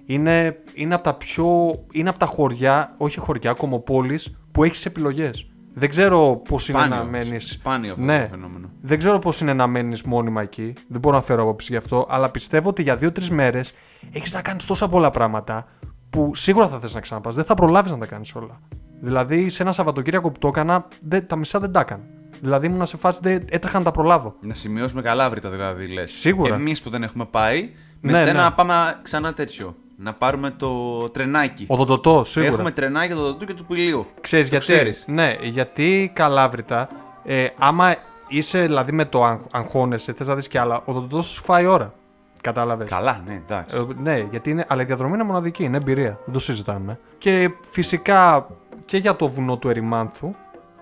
Είναι, 0.06 0.58
είναι, 0.74 0.94
από 0.94 1.04
τα 1.04 1.14
πιο, 1.14 1.80
είναι 1.92 2.10
από 2.10 2.20
τα 2.20 2.26
χωριά, 2.26 2.94
όχι 2.98 3.20
χωριά, 3.20 3.54
κομοπόλεις 3.54 4.38
που 4.52 4.64
έχεις 4.64 4.86
επιλογές. 4.86 5.46
Δεν 5.74 5.90
ξέρω 5.90 6.42
πώς 6.48 6.70
είναι 6.70 6.78
να 6.80 6.86
Σπάνιο. 6.86 7.06
μένει. 7.10 7.40
Σπάνιο 7.40 7.92
αυτό 7.92 8.04
Ναι. 8.04 8.22
το 8.22 8.28
φαινόμενο. 8.30 8.70
Δεν 8.82 8.98
ξέρω 8.98 9.20
πώς 9.20 9.42
είναι 9.42 9.54
να 9.54 9.68
μένεις 9.68 10.02
μόνιμα 10.04 10.42
εκεί. 10.42 10.74
Δεν 10.88 11.00
μπορώ 11.00 11.16
να 11.16 11.22
φέρω 11.22 11.42
άποψη 11.42 11.72
γι' 11.72 11.78
αυτό. 11.78 12.06
Αλλά 12.10 12.30
πιστεύω 12.32 12.70
ότι 12.70 12.82
για 12.82 12.98
δύο-τρεις 12.98 13.30
μέρες 13.30 13.74
έχεις 14.12 14.34
να 14.34 14.42
κάνεις 14.42 14.66
τόσα 14.66 14.88
πολλά 14.88 15.12
πράγματα 15.12 15.68
που 16.10 16.36
σίγουρα 16.36 16.68
θα 16.68 16.80
θες 16.80 16.94
να 16.94 17.00
ξαναπάς. 17.00 17.36
Δεν 17.36 17.44
θα 17.44 17.54
προλάβεις 17.54 17.92
να 17.92 17.98
τα 17.98 18.06
κάνεις 18.06 18.36
όλα. 18.36 18.60
Δηλαδή, 19.02 19.50
σε 19.50 19.64
ένα 19.64 19.72
Σαββατοκύριακο 19.72 20.32
που 20.32 20.40
το 20.40 20.48
έκανα, 20.48 20.88
δεν, 21.02 21.28
τα 21.28 21.36
μισά 21.36 21.60
δεν 21.60 21.72
τα 21.72 21.80
έκανα. 21.80 22.04
Δηλαδή, 22.42 22.68
ήμουν 22.68 22.86
σε 22.86 22.98
φάση 22.98 23.20
δεν 23.24 23.46
έτρεχα 23.50 23.78
να 23.78 23.84
τα 23.84 23.92
προλάβω. 23.92 24.36
Να 24.42 24.54
σημειώσουμε 24.54 25.02
καλάβρητα 25.02 25.50
δηλαδή 25.50 25.88
λες. 25.88 26.12
Σίγουρα. 26.12 26.56
Εμείς 26.56 26.82
που 26.82 26.90
δεν 26.90 27.04
έχουμε 27.04 27.26
πάει, 27.26 27.70
με 28.02 28.12
Ναι, 28.12 28.18
σένα 28.20 28.34
ναι. 28.34 28.40
να 28.40 28.54
πάμε 28.54 28.74
ξανά 29.02 29.34
τέτοιο. 29.34 29.76
Να 30.04 30.14
πάρουμε 30.14 30.50
το 30.52 31.10
τρενάκι. 31.10 31.66
Ο 31.70 31.76
Δοντοτό, 31.76 32.24
σίγουρα. 32.26 32.52
Έχουμε 32.52 32.72
τρενάκι 32.72 33.14
το 33.14 33.20
Δοντοτού 33.22 33.46
και 33.46 33.54
του 33.54 33.66
Πηλίου. 33.66 34.06
Ξέρεις 34.22 34.50
Το 34.50 34.56
γιατί. 34.58 34.72
ξέρεις. 34.74 35.06
Ναι, 35.08 35.36
γιατί 35.42 36.12
καλάβρητα, 36.16 36.90
ε, 37.24 37.48
άμα 37.60 37.96
είσαι 38.28 38.62
δηλαδή 38.62 38.92
με 38.92 39.06
το 39.06 39.26
αγ- 39.26 39.42
αγχώνεσαι, 39.52 40.14
θες 40.14 40.28
να 40.28 40.36
δεις 40.36 40.48
κι 40.48 40.58
άλλα, 40.58 40.82
ο 40.86 40.94
Δοντοτό 40.94 41.22
σου 41.22 41.44
φάει 41.44 41.66
ώρα. 41.66 41.94
Κατάλαβες; 42.42 42.90
Καλά, 42.90 43.22
ναι, 43.26 43.34
εντάξει. 43.34 43.76
Ε, 43.78 44.02
ναι, 44.02 44.28
γιατί 44.32 44.50
είναι, 44.50 44.66
αλλά 44.68 44.82
η 44.82 44.86
διαδρομή 44.86 45.14
είναι 45.14 45.24
μοναδική, 45.24 45.64
είναι 45.64 45.78
εμπειρία. 45.78 46.20
Δεν 46.26 46.34
το 46.34 46.40
συζητάμε. 46.40 47.00
Και 47.18 47.50
φυσικά 47.72 48.48
και 48.86 48.98
για 48.98 49.16
το 49.16 49.28
βουνό 49.28 49.58
του 49.58 49.70
Ερημάνθου, 49.70 50.32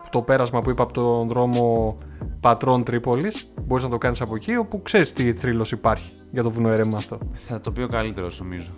το 0.09 0.21
πέρασμα 0.21 0.59
που 0.61 0.69
είπα 0.69 0.83
από 0.83 0.93
τον 0.93 1.27
δρόμο 1.27 1.95
Πατρών 2.39 2.83
Τρίπολης, 2.83 3.51
μπορείς 3.61 3.83
να 3.83 3.89
το 3.89 3.97
κάνεις 3.97 4.21
από 4.21 4.35
εκεί, 4.35 4.55
όπου 4.55 4.81
ξέρεις 4.81 5.13
τι 5.13 5.33
θρύλος 5.33 5.71
υπάρχει 5.71 6.11
για 6.29 6.43
το 6.43 6.49
βουνό 6.49 6.69
Ερημάνθο. 6.69 7.17
Θα 7.33 7.61
το 7.61 7.71
πει 7.71 7.81
ο 7.81 7.87
καλύτερος, 7.87 8.39
νομίζω. 8.39 8.69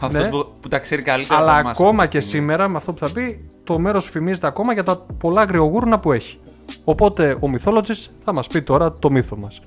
Αυτό 0.00 0.18
Ναι. 0.18 0.28
που, 0.28 0.52
που 0.60 0.68
τα 0.68 0.78
ξέρει 0.78 1.02
καλύτερα. 1.02 1.40
Αλλά 1.40 1.50
από 1.50 1.60
εμάς 1.60 1.72
ακόμα 1.72 2.02
αυτή 2.02 2.12
και 2.12 2.18
τη 2.18 2.24
στιγμή. 2.24 2.46
σήμερα, 2.46 2.68
με 2.68 2.76
αυτό 2.76 2.92
που 2.92 2.98
θα 2.98 3.12
πει, 3.12 3.46
το 3.64 3.78
μέρος 3.78 4.08
φημίζεται 4.10 4.46
ακόμα 4.46 4.72
για 4.72 4.82
τα 4.82 4.98
πολλά 5.18 5.40
αγριογούρνα 5.40 5.98
που 5.98 6.12
έχει. 6.12 6.38
Οπότε 6.84 7.32
ο 7.32 7.50
Mythologist 7.54 8.06
θα 8.18 8.32
μας 8.32 8.46
πει 8.46 8.62
τώρα 8.62 8.92
το 8.92 9.10
μύθο 9.10 9.36
μας. 9.36 9.60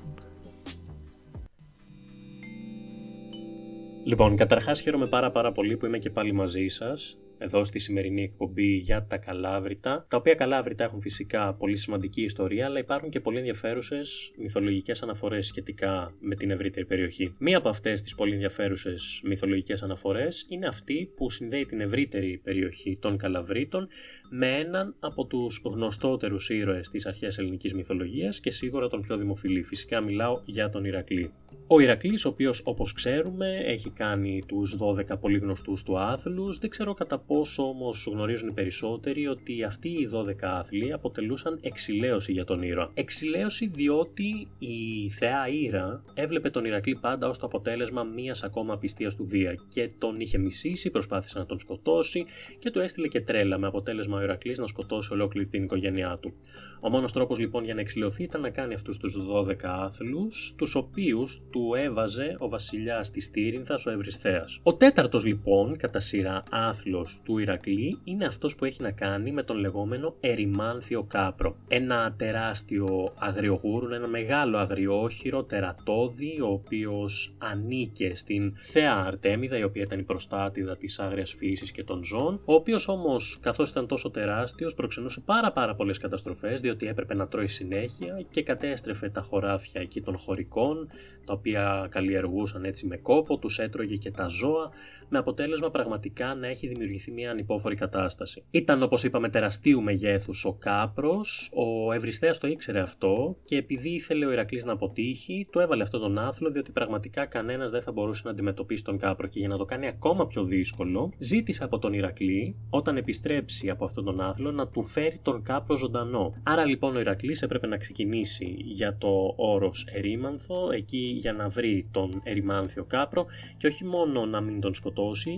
Λοιπόν, 4.06 4.36
καταρχάς 4.36 4.80
χαίρομαι 4.80 5.06
πάρα 5.06 5.30
πάρα 5.30 5.52
πολύ 5.52 5.76
που 5.76 5.86
είμαι 5.86 5.98
και 5.98 6.10
πάλι 6.10 6.32
μαζί 6.32 6.66
σας 6.66 7.16
εδώ 7.38 7.64
στη 7.64 7.78
σημερινή 7.78 8.22
εκπομπή 8.22 8.74
για 8.74 9.06
τα 9.06 9.16
καλάβρητα, 9.16 10.06
τα 10.08 10.16
οποία 10.16 10.34
καλάβρητα 10.34 10.84
έχουν 10.84 11.00
φυσικά 11.00 11.54
πολύ 11.54 11.76
σημαντική 11.76 12.22
ιστορία, 12.22 12.66
αλλά 12.66 12.78
υπάρχουν 12.78 13.10
και 13.10 13.20
πολύ 13.20 13.38
ενδιαφέρουσες 13.38 14.32
μυθολογικές 14.38 15.02
αναφορές 15.02 15.46
σχετικά 15.46 16.14
με 16.20 16.34
την 16.34 16.50
ευρύτερη 16.50 16.86
περιοχή. 16.86 17.34
Μία 17.38 17.58
από 17.58 17.68
αυτές 17.68 18.02
τις 18.02 18.14
πολύ 18.14 18.32
ενδιαφέρουσες 18.32 19.20
μυθολογικές 19.24 19.82
αναφορές 19.82 20.46
είναι 20.48 20.66
αυτή 20.66 21.10
που 21.16 21.30
συνδέει 21.30 21.66
την 21.66 21.80
ευρύτερη 21.80 22.40
περιοχή 22.44 22.98
των 23.00 23.16
καλαβρίτων 23.16 23.88
με 24.30 24.58
έναν 24.58 24.94
από 25.00 25.26
τους 25.26 25.60
γνωστότερους 25.64 26.48
ήρωες 26.48 26.88
της 26.88 27.06
αρχαίας 27.06 27.38
ελληνικής 27.38 27.74
μυθολογίας 27.74 28.40
και 28.40 28.50
σίγουρα 28.50 28.88
τον 28.88 29.00
πιο 29.00 29.16
δημοφιλή. 29.16 29.62
Φυσικά 29.62 30.00
μιλάω 30.00 30.40
για 30.44 30.68
τον 30.68 30.84
Ηρακλή. 30.84 31.32
Ο 31.66 31.80
Ηρακλής, 31.80 32.24
ο 32.24 32.28
οποίος 32.28 32.60
όπως 32.64 32.92
ξέρουμε 32.92 33.62
έχει 33.64 33.90
κάνει 33.90 34.42
τους 34.46 34.76
12 34.76 35.18
πολύ 35.20 35.38
γνωστούς 35.38 35.82
του 35.82 35.98
άθλους, 35.98 36.58
δεν 36.58 36.70
ξέρω 36.70 36.94
κατά 36.94 37.18
πόσο 37.26 37.62
όμως 37.62 38.06
γνωρίζουν 38.10 38.48
οι 38.48 38.52
περισσότεροι 38.52 39.26
ότι 39.26 39.62
αυτοί 39.62 39.88
οι 39.88 40.10
12 40.12 40.34
άθλοι 40.40 40.92
αποτελούσαν 40.92 41.58
εξηλαίωση 41.62 42.32
για 42.32 42.44
τον 42.44 42.62
ήρωα. 42.62 42.90
Εξηλαίωση 42.94 43.66
διότι 43.66 44.48
η 44.58 45.08
θεά 45.10 45.48
Ήρα 45.48 46.04
έβλεπε 46.14 46.50
τον 46.50 46.64
Ηρακλή 46.64 46.96
πάντα 46.96 47.28
ως 47.28 47.38
το 47.38 47.46
αποτέλεσμα 47.46 48.02
μίας 48.02 48.42
ακόμα 48.42 48.78
πιστείας 48.78 49.14
του 49.14 49.24
Δία 49.24 49.54
και 49.68 49.90
τον 49.98 50.20
είχε 50.20 50.38
μισήσει, 50.38 50.90
προσπάθησε 50.90 51.38
να 51.38 51.46
τον 51.46 51.58
σκοτώσει 51.58 52.24
και 52.58 52.70
του 52.70 52.80
έστειλε 52.80 53.08
και 53.08 53.20
τρέλα 53.20 53.58
με 53.58 53.66
αποτέλεσμα 53.66 54.18
ο 54.18 54.22
Ηρακλής 54.22 54.58
να 54.58 54.66
σκοτώσει 54.66 55.12
ολόκληρη 55.12 55.46
την 55.46 55.62
οικογένειά 55.62 56.18
του. 56.20 56.34
Ο 56.80 56.88
μόνος 56.88 57.12
τρόπος 57.12 57.38
λοιπόν 57.38 57.64
για 57.64 57.74
να 57.74 57.80
εξηλαιωθεί 57.80 58.22
ήταν 58.22 58.40
να 58.40 58.50
κάνει 58.50 58.74
αυτούς 58.74 58.98
τους 58.98 59.16
12 59.16 59.54
άθλους, 59.62 60.54
τους 60.56 60.74
οποίους 60.74 61.42
του 61.50 61.74
έβαζε 61.74 62.36
ο 62.38 62.48
βασιλιάς 62.48 63.10
της 63.10 63.30
Τύρινθας, 63.30 63.86
ο 63.86 63.90
Ευρυσθέας. 63.90 64.60
Ο 64.62 64.74
τέταρτος 64.74 65.24
λοιπόν, 65.24 65.76
κατά 65.76 66.00
σειρά 66.00 66.42
άθλος 66.50 67.13
του 67.22 67.38
Ηρακλή, 67.38 67.98
είναι 68.04 68.26
αυτός 68.26 68.54
που 68.54 68.64
έχει 68.64 68.82
να 68.82 68.90
κάνει 68.90 69.32
με 69.32 69.42
τον 69.42 69.56
λεγόμενο 69.56 70.16
ερημάνθιο 70.20 71.02
κάπρο. 71.02 71.56
Ένα 71.68 72.14
τεράστιο 72.18 73.12
αγριογούρουν, 73.18 73.92
ένα 73.92 74.06
μεγάλο 74.06 74.58
αγριόχειρο 74.58 75.44
τερατώδη, 75.44 76.40
ο 76.40 76.46
οποίος 76.46 77.34
ανήκε 77.38 78.14
στην 78.14 78.54
θεά 78.56 78.94
Αρτέμιδα, 78.94 79.58
η 79.58 79.62
οποία 79.62 79.82
ήταν 79.82 79.98
η 79.98 80.02
προστάτηδα 80.02 80.76
της 80.76 80.98
άγριας 80.98 81.34
φύσης 81.34 81.70
και 81.70 81.84
των 81.84 82.04
ζώων, 82.04 82.40
ο 82.44 82.54
οποίος 82.54 82.88
όμως 82.88 83.38
καθώς 83.40 83.70
ήταν 83.70 83.86
τόσο 83.86 84.10
τεράστιος 84.10 84.74
προξενούσε 84.74 85.20
πάρα 85.20 85.52
πάρα 85.52 85.74
πολλές 85.74 85.98
καταστροφές, 85.98 86.60
διότι 86.60 86.86
έπρεπε 86.86 87.14
να 87.14 87.28
τρώει 87.28 87.48
συνέχεια 87.48 88.24
και 88.30 88.42
κατέστρεφε 88.42 89.08
τα 89.08 89.20
χωράφια 89.20 89.80
εκεί 89.80 90.00
των 90.00 90.18
χωρικών, 90.18 90.88
τα 91.24 91.32
οποία 91.32 91.86
καλλιεργούσαν 91.90 92.64
έτσι 92.64 92.86
με 92.86 92.96
κόπο, 92.96 93.38
τους 93.38 93.58
έτρωγε 93.58 93.96
και 93.96 94.10
τα 94.10 94.26
ζώα, 94.26 94.70
με 95.08 95.18
αποτέλεσμα 95.18 95.70
πραγματικά 95.70 96.34
να 96.34 96.46
έχει 96.46 96.68
δημιουργηθεί 96.68 97.10
μια 97.10 97.30
ανυπόφορη 97.30 97.74
κατάσταση. 97.74 98.44
Ήταν 98.50 98.82
όπως 98.82 99.04
είπαμε 99.04 99.28
τεραστίου 99.28 99.82
μεγέθους 99.82 100.44
ο 100.44 100.52
Κάπρος, 100.52 101.50
ο 101.54 101.92
Ευρυστέας 101.92 102.38
το 102.38 102.46
ήξερε 102.46 102.80
αυτό 102.80 103.36
και 103.44 103.56
επειδή 103.56 103.88
ήθελε 103.88 104.26
ο 104.26 104.32
Ηρακλής 104.32 104.64
να 104.64 104.72
αποτύχει, 104.72 105.48
του 105.52 105.58
έβαλε 105.58 105.82
αυτόν 105.82 106.00
τον 106.00 106.18
άθλο 106.18 106.50
διότι 106.50 106.72
πραγματικά 106.72 107.26
κανένας 107.26 107.70
δεν 107.70 107.82
θα 107.82 107.92
μπορούσε 107.92 108.22
να 108.24 108.30
αντιμετωπίσει 108.30 108.84
τον 108.84 108.98
Κάπρο 108.98 109.26
και 109.26 109.38
για 109.38 109.48
να 109.48 109.56
το 109.56 109.64
κάνει 109.64 109.86
ακόμα 109.86 110.26
πιο 110.26 110.44
δύσκολο, 110.44 111.12
ζήτησε 111.18 111.64
από 111.64 111.78
τον 111.78 111.92
Ηρακλή 111.92 112.56
όταν 112.70 112.96
επιστρέψει 112.96 113.70
από 113.70 113.84
αυτόν 113.84 114.04
τον 114.04 114.20
άθλο 114.20 114.50
να 114.50 114.68
του 114.68 114.82
φέρει 114.82 115.20
τον 115.22 115.42
Κάπρο 115.42 115.76
ζωντανό. 115.76 116.34
Άρα 116.42 116.64
λοιπόν 116.64 116.96
ο 116.96 117.00
Ηρακλής 117.00 117.42
έπρεπε 117.42 117.66
να 117.66 117.76
ξεκινήσει 117.76 118.54
για 118.58 118.96
το 118.96 119.34
όρος 119.36 119.86
Ερύμανθο, 119.92 120.70
εκεί 120.72 121.16
για 121.20 121.32
να 121.32 121.48
βρει 121.48 121.88
τον 121.90 122.20
Ερυμάνθιο 122.24 122.84
Κάπρο 122.84 123.26
και 123.56 123.66
όχι 123.66 123.84
μόνο 123.84 124.26
να 124.26 124.40
μην 124.40 124.60
τον 124.60 124.74
σκοτώσει, 124.74 124.93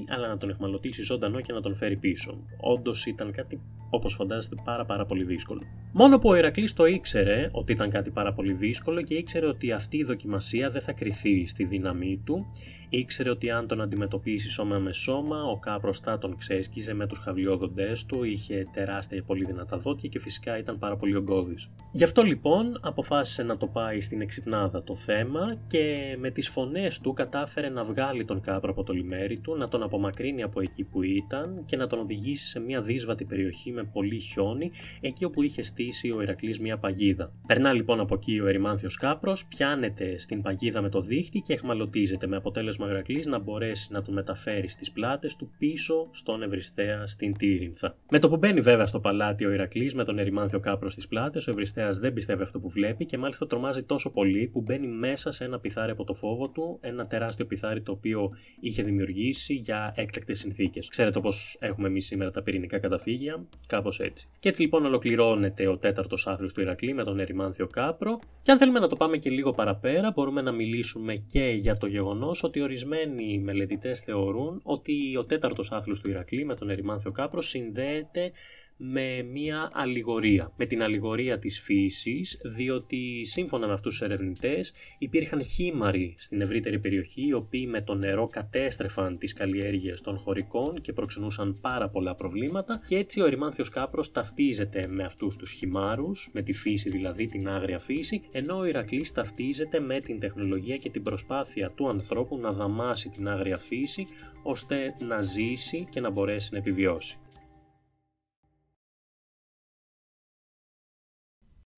αλλά 0.08 0.28
να 0.28 0.36
τον 0.36 0.50
εχμαλωτήσει 0.50 1.02
ζωντανό 1.02 1.40
και 1.40 1.52
να 1.52 1.60
τον 1.60 1.74
φέρει 1.74 1.96
πίσω. 1.96 2.38
Όντως 2.60 3.06
ήταν 3.06 3.32
κάτι, 3.32 3.60
όπως 3.90 4.14
φαντάζεστε, 4.14 4.56
πάρα 4.64 4.84
πάρα 4.84 5.06
πολύ 5.06 5.24
δύσκολο. 5.24 5.62
Μόνο 5.92 6.18
που 6.18 6.28
ο 6.28 6.34
Ηρακλής 6.34 6.72
το 6.72 6.84
ήξερε 6.84 7.48
ότι 7.52 7.72
ήταν 7.72 7.90
κάτι 7.90 8.10
πάρα 8.10 8.32
πολύ 8.32 8.52
δύσκολο 8.52 9.02
και 9.02 9.14
ήξερε 9.14 9.46
ότι 9.46 9.72
αυτή 9.72 9.96
η 9.96 10.04
δοκιμασία 10.04 10.70
δεν 10.70 10.82
θα 10.82 10.92
κρυθεί 10.92 11.46
στη 11.46 11.64
δύναμή 11.64 12.22
του. 12.24 12.46
Ήξερε 12.88 13.30
ότι 13.30 13.50
αν 13.50 13.66
τον 13.66 13.80
αντιμετωπίσει 13.80 14.48
σώμα 14.48 14.78
με 14.78 14.92
σώμα, 14.92 15.42
ο 15.42 15.58
κάπρος 15.58 15.98
θα 15.98 16.18
τον 16.18 16.36
ξέσκιζε 16.36 16.94
με 16.94 17.06
τους 17.06 17.18
χαβλιόδοντέ 17.18 17.92
του, 18.06 18.24
είχε 18.24 18.66
τεράστια 18.72 19.22
πολύ 19.22 19.44
δυνατά 19.44 19.78
δόντια 19.78 20.08
και 20.08 20.18
φυσικά 20.18 20.58
ήταν 20.58 20.78
πάρα 20.78 20.96
πολύ 20.96 21.16
ογκώδης. 21.16 21.70
Γι' 21.92 22.04
αυτό 22.04 22.22
λοιπόν 22.22 22.78
αποφάσισε 22.82 23.42
να 23.42 23.56
το 23.56 23.66
πάει 23.66 24.00
στην 24.00 24.20
εξυπνάδα 24.20 24.82
το 24.82 24.94
θέμα 24.94 25.56
και 25.66 26.16
με 26.18 26.30
τις 26.30 26.48
φωνές 26.48 27.00
του 27.00 27.12
κατάφερε 27.12 27.68
να 27.68 27.84
βγάλει 27.84 28.24
τον 28.24 28.40
κάπρο 28.40 28.70
από 28.70 28.82
το 28.82 28.92
λιμέρι 28.92 29.38
του, 29.38 29.56
να 29.56 29.68
τον 29.68 29.82
απομακρύνει 29.82 30.42
από 30.42 30.60
εκεί 30.60 30.84
που 30.84 31.02
ήταν 31.02 31.62
και 31.64 31.76
να 31.76 31.86
τον 31.86 31.98
οδηγήσει 31.98 32.46
σε 32.46 32.60
μια 32.60 32.82
δύσβατη 32.82 33.24
περιοχή 33.24 33.72
με 33.72 33.84
πολύ 33.84 34.18
χιόνι, 34.18 34.70
εκεί 35.00 35.24
όπου 35.24 35.42
είχε 35.42 35.62
στήσει 35.62 36.10
ο 36.10 36.22
Ηρακλής 36.22 36.60
μια 36.60 36.78
παγίδα. 36.78 37.32
Περνά 37.46 37.72
λοιπόν 37.72 38.00
από 38.00 38.14
εκεί 38.14 38.40
ο 38.40 38.46
Ερημάνθιος 38.46 38.96
Κάπρος, 38.96 39.46
πιάνεται 39.46 40.18
στην 40.18 40.42
παγίδα 40.42 40.82
με 40.82 40.88
το 40.88 41.00
δίχτυ 41.00 41.40
και 41.40 41.52
εχμαλωτίζεται 41.52 42.26
με 42.26 42.36
αποτέλεσμα 42.36 42.75
ο 42.84 42.88
Ηρακλής 42.88 43.26
να 43.26 43.38
μπορέσει 43.38 43.92
να 43.92 44.02
τον 44.02 44.14
μεταφέρει 44.14 44.68
στις 44.68 44.92
πλάτες 44.92 45.36
του 45.36 45.50
πίσω 45.58 46.08
στον 46.10 46.42
Ευρυστέα 46.42 47.06
στην 47.06 47.36
Τύρινθα. 47.36 47.96
Με 48.10 48.18
το 48.18 48.28
που 48.28 48.36
μπαίνει 48.36 48.60
βέβαια 48.60 48.86
στο 48.86 49.00
παλάτι 49.00 49.44
ο 49.44 49.52
Ηρακλής 49.52 49.94
με 49.94 50.04
τον 50.04 50.18
Ερημάνθιο 50.18 50.60
Κάπρος 50.60 50.92
στις 50.92 51.08
πλάτες, 51.08 51.46
ο 51.46 51.50
Ευρυστέας 51.50 51.98
δεν 51.98 52.12
πιστεύει 52.12 52.42
αυτό 52.42 52.58
που 52.58 52.68
βλέπει 52.68 53.04
και 53.04 53.18
μάλιστα 53.18 53.46
τρομάζει 53.46 53.82
τόσο 53.82 54.10
πολύ 54.10 54.48
που 54.52 54.60
μπαίνει 54.60 54.88
μέσα 54.88 55.30
σε 55.30 55.44
ένα 55.44 55.60
πιθάρι 55.60 55.90
από 55.90 56.04
το 56.04 56.14
φόβο 56.14 56.48
του, 56.48 56.78
ένα 56.80 57.06
τεράστιο 57.06 57.46
πιθάρι 57.46 57.82
το 57.82 57.92
οποίο 57.92 58.30
είχε 58.60 58.82
δημιουργήσει 58.82 59.54
για 59.54 59.92
έκτακτες 59.96 60.38
συνθήκες. 60.38 60.88
Ξέρετε 60.88 61.20
πώ 61.20 61.32
έχουμε 61.58 61.88
εμείς 61.88 62.06
σήμερα 62.06 62.30
τα 62.30 62.42
πυρηνικά 62.42 62.78
καταφύγια, 62.78 63.46
κάπως 63.66 64.00
έτσι. 64.00 64.28
Και 64.38 64.48
έτσι 64.48 64.62
λοιπόν 64.62 64.84
ολοκληρώνεται 64.84 65.66
ο 65.66 65.78
τέταρτος 65.78 66.26
άθλος 66.26 66.46
του 66.54 66.60
Ηρακλή 66.60 66.94
με 66.94 67.04
τον 67.04 67.20
Ερυμάνθιο 67.20 67.66
Κάπρο. 67.66 68.18
Και 68.42 68.50
αν 68.50 68.58
θέλουμε 68.58 68.78
να 68.78 68.88
το 68.88 68.96
πάμε 68.96 69.16
και 69.16 69.30
λίγο 69.30 69.52
παραπέρα, 69.52 70.12
μπορούμε 70.14 70.42
να 70.42 70.52
μιλήσουμε 70.52 71.14
και 71.14 71.44
για 71.44 71.76
το 71.76 71.86
γεγονός 71.86 72.42
ότι 72.42 72.60
ορισμένοι 72.66 73.38
μελετητές 73.38 74.00
θεωρούν 74.00 74.60
ότι 74.62 75.16
ο 75.16 75.24
τέταρτος 75.24 75.72
άθλος 75.72 76.00
του 76.00 76.08
Ηρακλή 76.08 76.44
με 76.44 76.54
τον 76.54 76.70
Ερυμάνθιο 76.70 77.10
Κάπρο 77.10 77.42
συνδέεται 77.42 78.32
με 78.76 79.22
μία 79.22 79.70
αλληγορία. 79.72 80.52
Με 80.56 80.66
την 80.66 80.82
αλληγορία 80.82 81.38
της 81.38 81.60
φύσης, 81.60 82.38
διότι 82.56 83.24
σύμφωνα 83.24 83.66
με 83.66 83.72
αυτούς 83.72 83.98
τους 83.98 84.02
ερευνητές 84.08 84.72
υπήρχαν 84.98 85.44
χείμαρροι 85.44 86.14
στην 86.18 86.40
ευρύτερη 86.40 86.78
περιοχή, 86.78 87.26
οι 87.26 87.32
οποίοι 87.32 87.66
με 87.70 87.82
το 87.82 87.94
νερό 87.94 88.26
κατέστρεφαν 88.26 89.18
τις 89.18 89.32
καλλιέργειες 89.32 90.00
των 90.00 90.18
χωρικών 90.18 90.80
και 90.80 90.92
προξενούσαν 90.92 91.58
πάρα 91.60 91.88
πολλά 91.88 92.14
προβλήματα 92.14 92.80
και 92.86 92.96
έτσι 92.96 93.20
ο 93.20 93.26
Ερυμάνθιος 93.26 93.68
Κάπρος 93.68 94.12
ταυτίζεται 94.12 94.86
με 94.86 95.04
αυτούς 95.04 95.36
τους 95.36 95.50
χειμάρρους, 95.50 96.30
με 96.32 96.42
τη 96.42 96.52
φύση 96.52 96.90
δηλαδή, 96.90 97.26
την 97.26 97.48
άγρια 97.48 97.78
φύση, 97.78 98.22
ενώ 98.32 98.58
ο 98.58 98.64
Ηρακλής 98.64 99.12
ταυτίζεται 99.12 99.80
με 99.80 100.00
την 100.00 100.18
τεχνολογία 100.18 100.76
και 100.76 100.90
την 100.90 101.02
προσπάθεια 101.02 101.70
του 101.70 101.88
ανθρώπου 101.88 102.38
να 102.38 102.52
δαμάσει 102.52 103.08
την 103.08 103.28
άγρια 103.28 103.58
φύση, 103.58 104.06
ώστε 104.42 104.94
να 105.08 105.20
ζήσει 105.20 105.86
και 105.90 106.00
να 106.00 106.10
μπορέσει 106.10 106.48
να 106.52 106.58
επιβιώσει. 106.58 107.18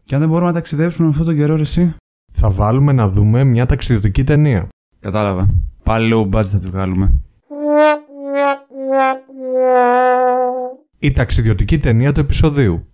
Και 0.09 0.15
αν 0.15 0.21
δεν 0.21 0.31
μπορούμε 0.31 0.49
να 0.49 0.55
ταξιδέψουμε 0.55 1.07
με 1.07 1.11
αυτόν 1.11 1.27
τον 1.27 1.37
καιρό, 1.37 1.57
ρε, 1.57 1.63
εσύ. 1.63 1.95
Θα 2.33 2.51
βάλουμε 2.51 2.93
να 2.93 3.09
δούμε 3.09 3.45
μια 3.45 3.67
ταξιδιωτική 3.67 4.25
ταινία. 4.25 4.69
Κατάλαβα. 5.01 5.49
Πάλι 5.83 6.13
low 6.15 6.37
budget 6.37 6.45
θα 6.45 6.59
τη 6.59 6.69
βγάλουμε. 6.69 7.13
Η 10.99 11.13
ταξιδιωτική 11.13 11.79
ταινία 11.79 12.13
του 12.13 12.21
επεισοδίου. 12.21 12.87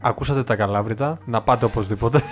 Ακούσατε 0.00 0.42
τα 0.42 0.56
καλάβρητα, 0.56 1.18
να 1.24 1.42
πάτε 1.42 1.64
οπωσδήποτε. 1.64 2.22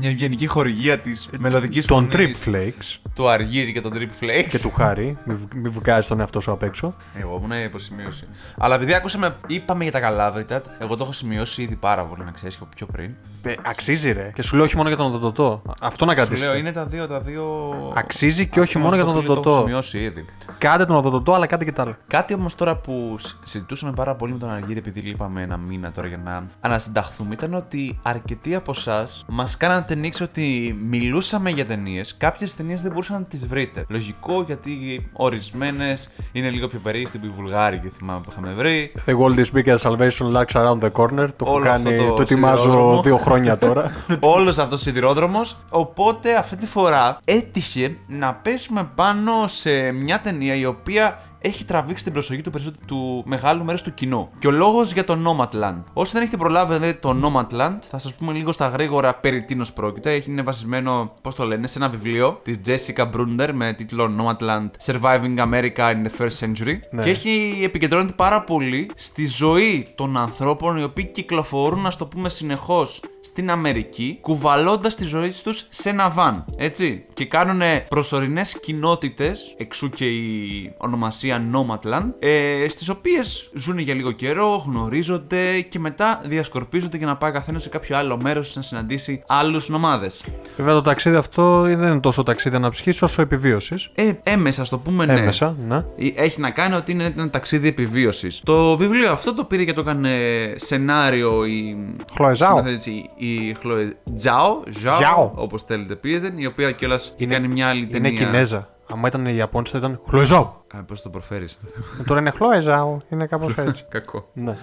Μια 0.00 0.10
ευγενική 0.10 0.46
χορηγία 0.46 0.98
της 0.98 1.28
μελλοντικής 1.38 1.86
Τον 1.86 2.08
Trip 2.12 2.30
Flakes 2.46 2.98
Του 3.14 3.28
Αργύρι 3.28 3.72
και 3.72 3.80
τον 3.80 3.92
Trip 3.94 4.24
Flakes. 4.24 4.46
και 4.48 4.58
του 4.58 4.70
Χάρη. 4.76 5.18
Μην 5.24 5.48
μη 5.54 5.68
βγάζει 5.68 6.08
τον 6.08 6.20
εαυτό 6.20 6.40
σου 6.40 6.52
απ' 6.52 6.62
έξω. 6.62 6.94
Εγώ 7.14 7.40
ήμουν 7.44 7.64
υποσημείωση. 7.64 8.24
Αλλά 8.58 8.74
επειδή 8.74 8.94
ακούσαμε, 8.94 9.36
είπαμε 9.46 9.82
για 9.82 9.92
τα 9.92 10.00
καλάβρητα, 10.00 10.62
εγώ 10.78 10.96
το 10.96 11.02
έχω 11.04 11.12
σημειώσει 11.12 11.62
ήδη 11.62 11.74
πάρα 11.76 12.04
πολύ, 12.04 12.24
να 12.24 12.30
ξέρεις 12.30 12.58
πιο 12.76 12.86
πριν. 12.86 13.10
Ε, 13.42 13.54
αξίζει 13.66 14.12
ρε. 14.12 14.30
Και 14.34 14.42
σου 14.42 14.56
λέω 14.56 14.64
όχι 14.64 14.76
μόνο 14.76 14.88
για 14.88 14.96
τον 14.96 15.06
οδοντοτό. 15.06 15.62
Αυτό 15.80 16.04
να 16.04 16.10
Σου 16.10 16.16
λέω, 16.16 16.26
κρατήσετε. 16.26 16.56
είναι 16.58 16.72
τα 16.72 16.84
δύο, 16.86 17.06
τα 17.06 17.20
δύο. 17.20 17.72
Αξίζει 17.94 18.46
και 18.46 18.60
όχι 18.60 18.68
Αυτό 18.68 18.78
μόνο 18.78 18.94
για 18.94 19.04
το 19.04 19.10
τον 19.12 19.20
οποίο 19.20 19.34
Το 19.34 19.40
έχω 19.40 19.50
οδοντοτό. 19.50 19.66
σημειώσει 19.66 19.98
ήδη. 19.98 20.24
Κάντε 20.58 20.84
τον 20.84 20.96
οδοντοτό, 20.96 21.32
αλλά 21.32 21.46
κάντε 21.46 21.64
και 21.64 21.72
τα 21.72 21.82
άλλα. 21.82 21.98
Κάτι 22.06 22.34
όμως 22.34 22.54
τώρα 22.54 22.76
που 22.76 23.16
σ- 23.18 23.36
συζητούσαμε 23.44 23.92
πάρα 23.92 24.14
πολύ 24.16 24.32
με 24.32 24.38
τον 24.38 24.50
Αργύρι, 24.50 24.78
επειδή 24.78 25.00
λείπαμε 25.00 25.42
ένα 25.42 25.56
μήνα 25.56 25.92
τώρα 25.92 26.06
για 26.08 26.20
να 26.24 26.46
ανασυνταχθούμε, 26.60 27.34
ήταν 27.34 27.54
ότι 27.54 27.98
αρκετοί 28.02 28.54
από 28.54 28.72
εσάς 28.76 29.24
μας 29.28 29.56
κάνατε 29.82 29.94
νίξη 30.00 30.22
ότι 30.22 30.76
μιλούσαμε 30.88 31.50
για 31.50 31.66
ταινίες. 31.66 32.14
Κάποιες 32.18 32.56
ταινίες 32.56 32.82
δεν 32.82 32.90
μπορούσατε 32.92 33.18
να 33.18 33.24
τις 33.24 33.46
βρείτε. 33.46 33.84
Λογικό 33.88 34.42
γιατί 34.42 35.08
ορισμένες 35.12 36.08
είναι 36.32 36.50
λίγο 36.50 36.68
πιο 36.68 36.78
περίεργες, 36.78 37.10
τύπου 37.10 37.26
οι 37.26 37.32
Βουλγάρικοι, 37.36 37.88
θυμάμαι 37.88 38.20
που 38.20 38.28
είχαμε 38.32 38.52
βρει. 38.52 38.92
The 39.06 39.14
World 39.18 39.38
is 39.38 39.58
big 39.58 39.74
and 39.74 39.78
salvation 39.78 40.32
lurks 40.36 40.54
around 40.54 40.80
the 40.80 40.90
corner. 40.92 41.28
Το 41.36 41.44
έχω 41.44 41.52
Όλο 41.54 41.64
κάνει, 41.64 41.88
αυτό 41.88 42.06
το 42.06 42.14
το 42.14 42.22
ετοιμάζω 42.22 42.56
σιδηρόδρομο. 42.62 43.02
δύο 43.02 43.16
χρόνια 43.16 43.58
τώρα. 43.58 43.92
Όλος 44.36 44.58
αυτός 44.58 44.80
ο 44.80 44.82
σιδηρόδρομος. 44.82 45.56
Οπότε 45.68 46.36
αυτή 46.36 46.56
τη 46.56 46.66
φορά 46.66 47.18
έτυχε 47.24 47.96
να 48.08 48.34
πέσουμε 48.34 48.90
πάνω 48.94 49.46
σε 49.46 49.90
μια 49.92 50.20
ταινία 50.20 50.54
η 50.54 50.64
οποία 50.64 51.18
έχει 51.42 51.64
τραβήξει 51.64 52.04
την 52.04 52.12
προσοχή 52.12 52.42
του, 52.42 52.50
περισσότερου- 52.50 52.86
του 52.86 53.22
μεγάλου 53.26 53.64
μέρους 53.64 53.82
του 53.82 53.94
κοινού. 53.94 54.28
Και 54.38 54.46
ο 54.46 54.50
λόγος 54.50 54.92
για 54.92 55.04
το 55.04 55.16
Nomadland. 55.26 55.82
Όσοι 55.92 56.12
δεν 56.12 56.22
έχετε 56.22 56.36
προλάβει 56.36 56.72
να 56.72 56.78
δείτε 56.78 56.98
το 57.00 57.16
Nomadland, 57.22 57.78
θα 57.90 57.98
σας 57.98 58.14
πούμε 58.14 58.32
λίγο 58.32 58.52
στα 58.52 58.68
γρήγορα 58.68 59.14
περί 59.14 59.42
τίνος 59.44 59.72
πρόκειται. 59.72 60.12
Έχει- 60.12 60.30
Είναι 60.30 60.42
βασισμένο, 60.42 61.12
πώς 61.20 61.34
το 61.34 61.44
λένε, 61.46 61.66
σε 61.66 61.78
ένα 61.78 61.88
βιβλίο 61.88 62.40
της 62.42 62.60
Jessica 62.66 63.02
Brunder 63.12 63.50
με 63.52 63.72
τίτλο 63.72 64.10
Nomadland 64.18 64.70
Surviving 64.86 65.38
America 65.38 65.76
in 65.76 66.06
the 66.06 66.10
First 66.18 66.38
Century. 66.46 66.74
Ναι. 66.90 67.02
Και 67.02 67.10
έχει 67.10 67.60
επικεντρώνεται 67.64 68.12
πάρα 68.16 68.42
πολύ 68.44 68.90
στη 68.94 69.26
ζωή 69.26 69.88
των 69.94 70.16
ανθρώπων 70.16 70.76
οι 70.76 70.82
οποίοι 70.82 71.04
κυκλοφορούν, 71.04 71.80
να 71.80 71.92
το 71.92 72.06
πούμε 72.06 72.28
συνεχώς, 72.28 73.00
στην 73.24 73.50
Αμερική, 73.50 74.18
κουβαλώντας 74.20 74.94
τη 74.94 75.04
ζωή 75.04 75.32
τους 75.42 75.66
σε 75.68 75.88
ένα 75.88 76.10
βαν. 76.10 76.44
Έτσι. 76.56 77.04
Και 77.14 77.24
κάνουν 77.24 77.60
προσωρινές 77.88 78.58
κοινότητες, 78.60 79.54
εξού 79.56 79.90
και 79.90 80.04
η 80.04 80.72
ονομασία 80.76 81.42
Nomadland, 81.52 82.12
ε, 82.18 82.66
στις 82.68 82.88
οποίες 82.88 83.50
ζουν 83.54 83.78
για 83.78 83.94
λίγο 83.94 84.12
καιρό, 84.12 84.64
γνωρίζονται 84.66 85.60
και 85.60 85.78
μετά 85.78 86.20
διασκορπίζονται 86.24 86.96
για 86.96 87.06
να 87.06 87.16
πάει 87.16 87.32
καθένας 87.32 87.62
σε 87.62 87.68
κάποιο 87.68 87.96
άλλο 87.96 88.16
μέρος 88.22 88.56
να 88.56 88.62
συναντήσει 88.62 89.22
άλλους 89.26 89.68
νομάδες. 89.68 90.20
Βέβαια 90.56 90.74
το 90.74 90.80
ταξίδι 90.80 91.16
αυτό 91.16 91.60
δεν 91.60 91.72
είναι 91.72 92.00
τόσο 92.00 92.22
ταξίδι 92.22 92.56
αναψυχής 92.56 93.02
όσο 93.02 93.22
επιβίωσης. 93.22 93.90
Ε, 93.94 94.12
έμεσα, 94.22 94.62
ας 94.62 94.68
το 94.68 94.78
πούμε, 94.78 95.06
ναι. 95.06 95.12
Έμεσα, 95.12 95.56
ναι. 95.68 95.84
Έχει 96.14 96.40
να 96.40 96.50
κάνει 96.50 96.74
ότι 96.74 96.92
είναι 96.92 97.04
ένα 97.16 97.30
ταξίδι 97.30 97.68
επιβίωσης. 97.68 98.40
Το 98.44 98.76
βιβλίο 98.76 99.12
αυτό 99.12 99.34
το 99.34 99.44
πήρε 99.44 99.64
και 99.64 99.72
το 99.72 99.80
έκανε 99.80 100.10
σενάριο 100.56 101.44
η. 101.44 101.76
Χλόε 102.14 102.34
Ζάο. 102.34 102.56
σκηνοθέτηση, 102.56 103.10
Η 103.24 103.54
Χλόε 103.54 103.96
Τζάο, 104.16 104.60
Ζάο, 104.80 104.96
Ζάο. 104.96 105.32
όπως 105.34 105.62
θέλετε 105.62 105.94
πείτε, 105.96 106.32
η 106.36 106.46
οποία 106.46 106.72
κιόλας 106.72 107.14
κάνει 107.28 107.48
μια 107.48 107.68
άλλη 107.68 107.82
Είναι 107.82 107.90
ταινία. 107.90 108.10
Κινέζα. 108.10 108.68
Αν 108.92 109.02
ήταν 109.04 109.26
η 109.26 109.34
Ιαπώνιστα 109.36 109.78
ήταν 109.78 110.00
Χλοεζάο. 110.08 110.52
Πώς 110.86 111.02
το 111.02 111.08
προφέρεις. 111.08 111.58
Τώρα 112.06 112.20
είναι 112.20 112.30
Χλοεζάο. 112.30 112.98
Είναι 113.08 113.26
κάπως 113.26 113.54
έτσι. 113.58 113.84
Κακό. 113.88 114.28
ναι. 114.32 114.56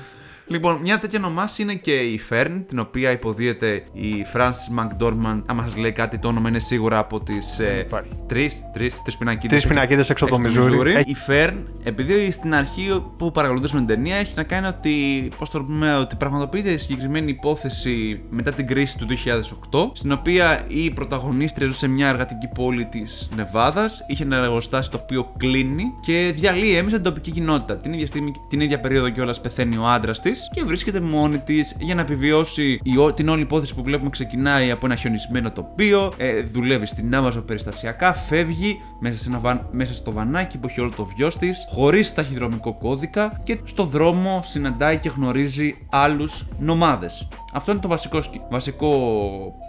Λοιπόν, 0.51 0.79
μια 0.81 0.99
τέτοια 0.99 1.19
ονομάση 1.19 1.61
είναι 1.61 1.73
και 1.73 1.93
η 1.95 2.21
Fern, 2.29 2.63
την 2.67 2.79
οποία 2.79 3.11
υποδίεται 3.11 3.83
η 3.93 4.25
Frances 4.33 4.79
McDormand. 4.79 5.41
Άμα 5.45 5.63
σας 5.63 5.75
λέει 5.75 5.91
κάτι, 5.91 6.17
το 6.17 6.27
όνομα 6.27 6.49
είναι 6.49 6.59
σίγουρα 6.59 6.97
από 6.97 7.21
τις. 7.21 7.59
Ε, 7.59 7.83
υπάρχει. 7.85 8.11
Τρεις 8.27 8.61
τρεις, 8.73 9.01
τρεις 9.03 9.17
πινακίδες. 9.17 9.49
Τρεις 9.49 9.67
πινακίδες 9.67 10.09
έξω 10.09 10.25
από 10.25 10.33
το 10.33 10.41
Μιζούρι. 10.41 10.91
Η 10.91 11.15
Fern, 11.27 11.53
επειδή 11.83 12.31
στην 12.31 12.53
αρχή 12.53 13.03
που 13.17 13.31
παρακολουθήσαμε 13.31 13.79
την 13.79 13.95
ταινία, 13.95 14.15
έχει 14.15 14.33
να 14.35 14.43
κάνει 14.43 14.67
ότι. 14.67 14.91
Πώς 15.37 15.49
το 15.49 15.63
πούμε, 15.63 15.95
ότι 15.95 16.15
πραγματοποιείται 16.15 16.69
η 16.71 16.77
συγκεκριμένη 16.77 17.31
υπόθεση 17.31 18.21
μετά 18.29 18.51
την 18.51 18.67
κρίση 18.67 18.97
του 18.97 19.07
2008, 19.71 19.91
στην 19.93 20.11
οποία 20.11 20.65
η 20.67 20.91
πρωταγωνίστρια 20.91 21.67
ζούσε 21.67 21.79
σε 21.79 21.87
μια 21.87 22.07
εργατική 22.07 22.47
πόλη 22.47 22.85
της 22.85 23.29
Νεβάδας, 23.35 24.05
είχε 24.07 24.23
ένα 24.23 24.37
εργοστάσιο 24.37 24.91
το 24.91 24.99
οποίο 25.03 25.33
κλείνει 25.37 25.83
και 26.01 26.31
διαλύει 26.35 26.75
έμεσα 26.75 26.95
την 26.95 27.03
τοπική 27.03 27.31
κοινότητα. 27.31 27.77
Την 27.77 27.93
ίδια, 27.93 28.07
στιγμή, 28.07 28.31
την 28.49 28.61
ίδια 28.61 28.79
περίοδο 28.79 29.09
κιόλας 29.09 29.41
πεθαίνει 29.41 29.77
ο 29.77 29.87
άντρας 29.87 30.21
της 30.21 30.38
και 30.51 30.63
βρίσκεται 30.63 30.99
μόνη 30.99 31.37
της 31.39 31.75
για 31.79 31.95
να 31.95 32.01
επιβιώσει 32.01 32.79
η, 32.83 32.97
ό- 32.97 33.13
την 33.13 33.29
όλη 33.29 33.41
υπόθεση 33.41 33.75
που 33.75 33.83
βλέπουμε 33.83 34.09
ξεκινάει 34.09 34.71
από 34.71 34.85
ένα 34.85 34.95
χιονισμένο 34.95 35.51
τοπίο, 35.51 36.13
ε, 36.17 36.41
δουλεύει 36.41 36.85
στην 36.85 37.15
Άμαζο 37.15 37.41
περιστασιακά, 37.41 38.13
φεύγει 38.13 38.81
μέσα, 38.99 39.17
σε 39.19 39.29
ένα 39.29 39.39
βαν, 39.39 39.67
μέσα 39.71 39.93
στο 39.95 40.11
βανάκι 40.11 40.57
που 40.57 40.67
έχει 40.67 40.81
όλο 40.81 40.91
το 40.95 41.05
βιός 41.17 41.37
της, 41.37 41.65
χωρίς 41.69 42.13
ταχυδρομικό 42.13 42.73
κώδικα 42.77 43.39
και 43.43 43.59
στο 43.63 43.83
δρόμο 43.83 44.41
συναντάει 44.45 44.97
και 44.97 45.09
γνωρίζει 45.09 45.75
άλλους 45.89 46.45
νομάδες. 46.59 47.27
Αυτό 47.53 47.71
είναι 47.71 47.79
το 47.79 47.87
βασικό, 47.87 48.21
σκη- 48.21 48.41
βασικό 48.49 48.89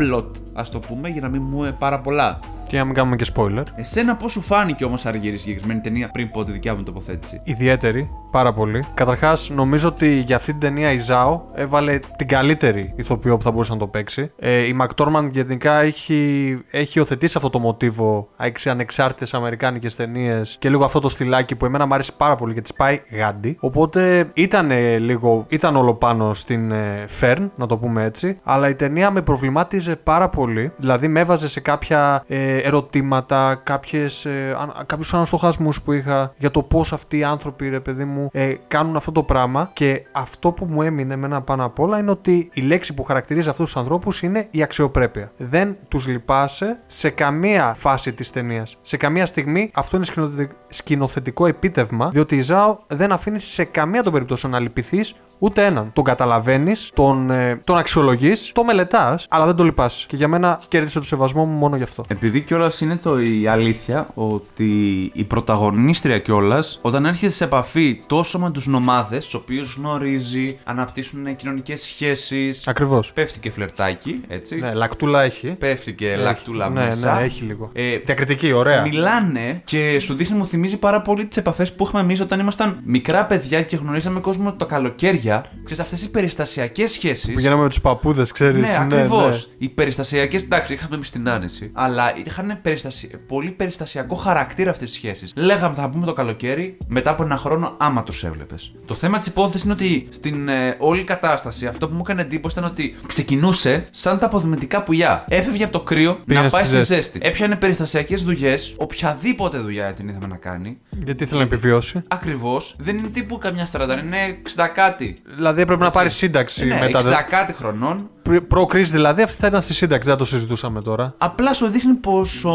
plot, 0.00 0.30
ας 0.52 0.70
το 0.70 0.78
πούμε, 0.78 1.08
για 1.08 1.20
να 1.20 1.28
μην 1.28 1.42
μου 1.42 1.76
πάρα 1.78 2.00
πολλά. 2.00 2.38
Και 2.68 2.78
να 2.78 2.84
μην 2.84 2.94
κάνουμε 2.94 3.16
και 3.16 3.26
spoiler. 3.34 3.62
Εσένα 3.74 4.16
πώς 4.16 4.32
σου 4.32 4.40
φάνηκε 4.40 4.84
όμως 4.84 5.06
Αργύρι 5.06 5.34
η 5.34 5.38
συγκεκριμένη 5.38 5.80
ταινία 5.80 6.08
πριν 6.10 6.30
πω 6.30 6.44
τη 6.44 6.52
δικιά 6.52 6.74
μου 6.74 6.82
τοποθέτηση; 6.82 7.40
Ιδιαίτερη, 7.44 8.10
πάρα 8.30 8.52
πολύ. 8.52 8.84
Καταρχάς, 8.94 9.50
νομίζω 9.50 9.88
ότι 9.88 10.22
για 10.26 10.36
αυτή 10.36 10.50
την 10.50 10.60
ταινία 10.60 10.92
η 10.92 10.98
Ζάο 10.98 11.40
έβαλε 11.54 11.98
την 12.16 12.28
καλύτερη 12.28 12.92
ηθοποιό 12.96 13.36
που 13.36 13.42
θα 13.42 13.50
μπορούσε 13.50 13.72
να 13.72 13.78
το 13.78 13.86
παίξει. 13.86 14.32
Ε, 14.38 14.66
η 14.66 14.72
Μακτόρμαν 14.72 15.28
γενικά 15.32 15.80
έχει, 15.80 16.58
έχει 16.70 16.98
υιοθετήσει 16.98 17.36
αυτό 17.36 17.50
το 17.50 17.58
μοτίβο 17.58 18.28
σε 18.54 18.70
ανεξάρτητες 18.70 19.34
αμερικάνικες 19.34 19.96
ταινίες 19.96 20.56
και 20.58 20.68
λίγο 20.68 20.84
αυτό 20.84 21.00
το 21.00 21.08
στυλάκι 21.08 21.56
που 21.56 21.64
εμένα 21.64 21.86
μου 21.86 21.94
άρεσε 21.94 22.12
πάρα 22.16 22.34
πολύ 22.36 22.54
και 22.54 22.60
της 22.60 22.74
πάει 22.74 23.00
γάντι. 23.10 23.56
Οπότε 23.60 24.30
ήταν 24.34 24.70
λίγο, 24.98 25.44
ήταν 25.48 25.76
όλο 25.76 25.94
πάνω 25.94 26.34
στην 26.34 26.70
ε, 26.70 27.04
Fern, 27.20 27.48
να 27.56 27.66
το 27.70 27.78
πούμε 27.78 28.04
έτσι. 28.04 28.38
Αλλά 28.44 28.68
η 28.68 28.74
ταινία 28.74 29.10
με 29.10 29.22
προβλημάτιζε 29.22 29.96
πάρα 29.96 30.28
πολύ. 30.28 30.72
Δηλαδή 30.76 31.08
με 31.08 31.20
έβαζε 31.20 31.48
σε 31.48 31.60
κάποια 31.60 32.24
ε, 32.26 32.56
ερωτήματα, 32.56 33.60
κάποιες, 33.64 34.24
ε, 34.24 34.56
αν- 34.60 34.86
κάποιους 34.86 35.14
αναστοχασμούς 35.14 35.82
που 35.82 35.92
είχα 35.92 36.32
για 36.38 36.50
το 36.50 36.62
πώς 36.62 36.92
αυτοί 36.92 37.18
οι 37.18 37.24
άνθρωποι, 37.24 37.68
ρε 37.68 37.80
παιδί 37.80 38.04
μου, 38.04 38.28
ε, 38.32 38.54
κάνουν 38.68 38.96
αυτό 38.96 39.12
το 39.12 39.22
πράγμα. 39.22 39.70
Και 39.72 40.02
αυτό 40.12 40.52
που 40.52 40.64
μου 40.64 40.82
έμεινε 40.82 41.14
εμένα 41.14 41.42
πάνω 41.42 41.64
απ' 41.64 41.78
όλα 41.78 41.98
είναι 41.98 42.10
ότι 42.10 42.50
η 42.52 42.60
λέξη 42.60 42.94
που 42.94 43.02
χαρακτηρίζει 43.02 43.48
αυτούς 43.48 43.64
τους 43.72 43.76
ανθρώπους 43.76 44.22
είναι 44.22 44.46
η 44.50 44.62
αξιοπρέπεια. 44.62 45.30
Δεν 45.36 45.76
τους 45.88 46.06
λυπάσαι 46.06 46.78
σε 46.86 47.10
καμία 47.10 47.74
φάση 47.76 48.12
της 48.12 48.30
ταινίας. 48.30 48.76
Σε 48.80 48.96
καμία 48.96 49.26
στιγμή 49.26 49.70
αυτό 49.74 49.96
είναι 49.96 50.04
σκηνοθετικ- 50.04 50.52
σκηνοθετικό 50.66 51.46
επίτευγμα, 51.46 52.08
διότι 52.08 52.36
η 52.36 52.40
Ζάο 52.40 52.78
δεν 52.86 53.12
αφήνει 53.12 53.38
σε 53.38 53.64
καμία 53.64 54.02
των 54.02 54.12
περιπτώσεων 54.12 54.52
να 54.52 54.58
λυπηθείς 54.60 55.14
ούτε 55.40 55.64
έναν. 55.64 55.90
Τον 55.92 56.04
καταλαβαίνεις, 56.04 56.90
τον, 56.94 57.30
ε, 57.30 57.60
τον 57.64 57.76
αξιολογείς, 57.76 58.52
τον 58.54 58.64
μελετάς, 58.64 59.26
αλλά 59.30 59.46
δεν 59.46 59.56
τον 59.56 59.66
λυπάσαι. 59.66 60.06
Και 60.08 60.16
για 60.16 60.28
μένα 60.28 60.60
κέρδισε 60.68 60.98
το 60.98 61.04
σεβασμό 61.04 61.44
μου 61.44 61.58
μόνο 61.58 61.76
γι' 61.76 61.82
αυτό. 61.82 62.04
Επειδή 62.08 62.40
κιόλας 62.40 62.80
είναι 62.80 62.96
το 62.96 63.20
η 63.20 63.46
αλήθεια 63.46 64.08
ότι 64.14 64.70
η 65.14 65.24
πρωταγωνίστρια 65.24 66.18
κιόλας, 66.18 66.78
όταν 66.82 67.06
έρχεται 67.06 67.32
σε 67.32 67.44
επαφή 67.44 68.02
τόσο 68.06 68.38
με 68.38 68.50
τους 68.50 68.66
νομάδες, 68.66 69.24
τους 69.24 69.34
οποίους 69.34 69.74
γνωρίζει, 69.76 70.58
αναπτύσσουν 70.64 71.36
κοινωνικές 71.36 71.80
σχέσεις. 71.80 72.68
Ακριβώς. 72.68 73.12
Πέφτει 73.12 73.40
και 73.40 73.50
φλερτάκι, 73.50 74.20
έτσι. 74.28 74.56
Ναι, 74.56 74.72
λακτούλα 74.74 75.22
έχει. 75.22 75.48
Πέφτει 75.48 75.92
και 75.92 76.10
Έχει. 76.10 76.22
λακτούλα 76.22 76.68
ναι, 76.68 76.84
μέσα. 76.84 77.14
Ναι, 77.14 77.24
έχει 77.24 77.44
λίγο. 77.44 77.70
Ε, 77.72 77.96
Διακριτική, 78.04 78.52
ωραία. 78.52 78.82
Μιλάνε 78.82 79.62
και 79.64 79.98
σου 80.00 80.14
δείχνει, 80.14 80.36
μου 80.36 80.46
θυμίζει 80.46 80.76
πάρα 80.76 81.02
πολύ 81.02 81.26
τις 81.26 81.36
επαφές 81.36 81.72
που 81.72 81.84
είχαμε 81.86 82.02
εμείς 82.02 82.20
όταν 82.20 82.40
ήμασταν 82.40 82.80
μικρά 82.84 83.24
παιδιά 83.24 83.62
και 83.62 83.76
γνωρίζαμε 83.76 84.20
κόσμο 84.20 84.52
τα 84.52 84.64
καλοκαίρια. 84.64 85.29
Ξέρεις, 85.64 85.82
αυτές 85.82 86.02
οι 86.02 86.10
περιστασιακές 86.10 86.92
σχέσει. 86.92 87.32
Πηγαίναμε 87.32 87.62
με 87.62 87.68
τους 87.68 87.80
παππούδες, 87.80 88.32
ξέρεις. 88.32 88.60
Ναι, 88.60 88.76
ακριβώς. 88.80 89.50
Οι 89.58 89.68
περιστασιακέ, 89.68 90.36
εντάξει, 90.36 90.72
είχαμε 90.72 90.94
εμεί 90.94 91.04
την 91.04 91.28
άνεση. 91.28 91.70
Αλλά 91.72 92.12
είχαν 92.24 92.58
περιστασι... 92.62 93.10
πολύ 93.26 93.50
περιστασιακό 93.50 94.14
χαρακτήρα 94.14 94.70
αυτές 94.70 94.88
τι 94.88 94.94
σχέσεις. 94.94 95.32
Λέγαμε, 95.36 95.74
θα 95.74 95.90
πούμε 95.90 96.06
το 96.06 96.12
καλοκαίρι, 96.12 96.76
μετά 96.86 97.10
από 97.10 97.22
ένα 97.22 97.36
χρόνο, 97.36 97.74
άμα 97.78 98.02
τους 98.02 98.24
έβλεπες. 98.24 98.74
Το 98.84 98.94
θέμα 98.94 99.18
της 99.18 99.26
υπόθεσης 99.26 99.62
είναι 99.62 99.72
ότι 99.72 100.08
στην 100.10 100.48
ε, 100.48 100.76
όλη 100.78 101.04
κατάσταση 101.04 101.66
αυτό 101.66 101.88
που 101.88 101.94
μου 101.94 102.00
έκανε 102.04 102.22
εντύπωση 102.22 102.58
ήταν 102.58 102.70
ότι 102.70 102.94
ξεκινούσε 103.06 103.86
σαν 103.90 104.18
τα 104.18 104.26
αποδημητικά 104.26 104.82
πουλιά. 104.82 105.24
Έφευγε 105.28 105.64
από 105.64 105.72
το 105.72 105.80
κρύο 105.80 106.14
Πήγαινε 106.24 106.44
να 106.44 106.50
πάει 106.50 106.62
στη 106.62 106.70
στη 106.70 106.78
ζέστη. 106.78 106.94
ζέστη. 106.94 107.18
Έπιανε 107.22 107.56
περιστασιακές 107.56 108.22
δουλειές, 108.24 108.74
οποιαδήποτε 108.76 109.58
δουλειά 109.58 109.92
την 109.92 110.08
είδαμε 110.08 110.26
να 110.26 110.36
κάνει. 110.36 110.78
Γιατί 111.04 111.22
ήθελε 111.22 111.38
να 111.38 111.46
επιβιώσει. 111.46 112.02
Ακριβώς. 112.08 112.74
Δεν 112.78 112.98
είναι 112.98 113.08
τύπου 113.08 113.38
καμιά 113.38 113.68
40, 113.72 113.98
είναι 114.04 114.16
60 114.56 114.66
κάτι. 114.74 115.16
Δηλαδή 115.24 115.60
έπρεπε 115.60 115.84
να 115.84 115.90
πάρεις 115.90 116.14
σύνταξη 116.14 116.64
ναι, 116.66 116.78
μετά. 116.78 117.00
60 117.00 117.02
δε- 117.02 117.14
κάτι 117.28 117.52
χρονών 117.52 118.10
Πρι- 118.22 118.40
Προ-κρίση 118.42 118.90
δηλαδή, 118.92 119.22
αυτή 119.22 119.36
θα 119.40 119.46
ήταν 119.46 119.62
στη 119.62 119.74
σύνταξη, 119.74 120.08
δεν 120.08 120.18
θα 120.18 120.24
το 120.24 120.28
συζητούσαμε 120.30 120.82
τώρα. 120.82 121.14
Απλά 121.18 121.52
σου 121.54 121.66
δείχνει 121.68 121.94
πως 121.94 122.44
ο, 122.44 122.50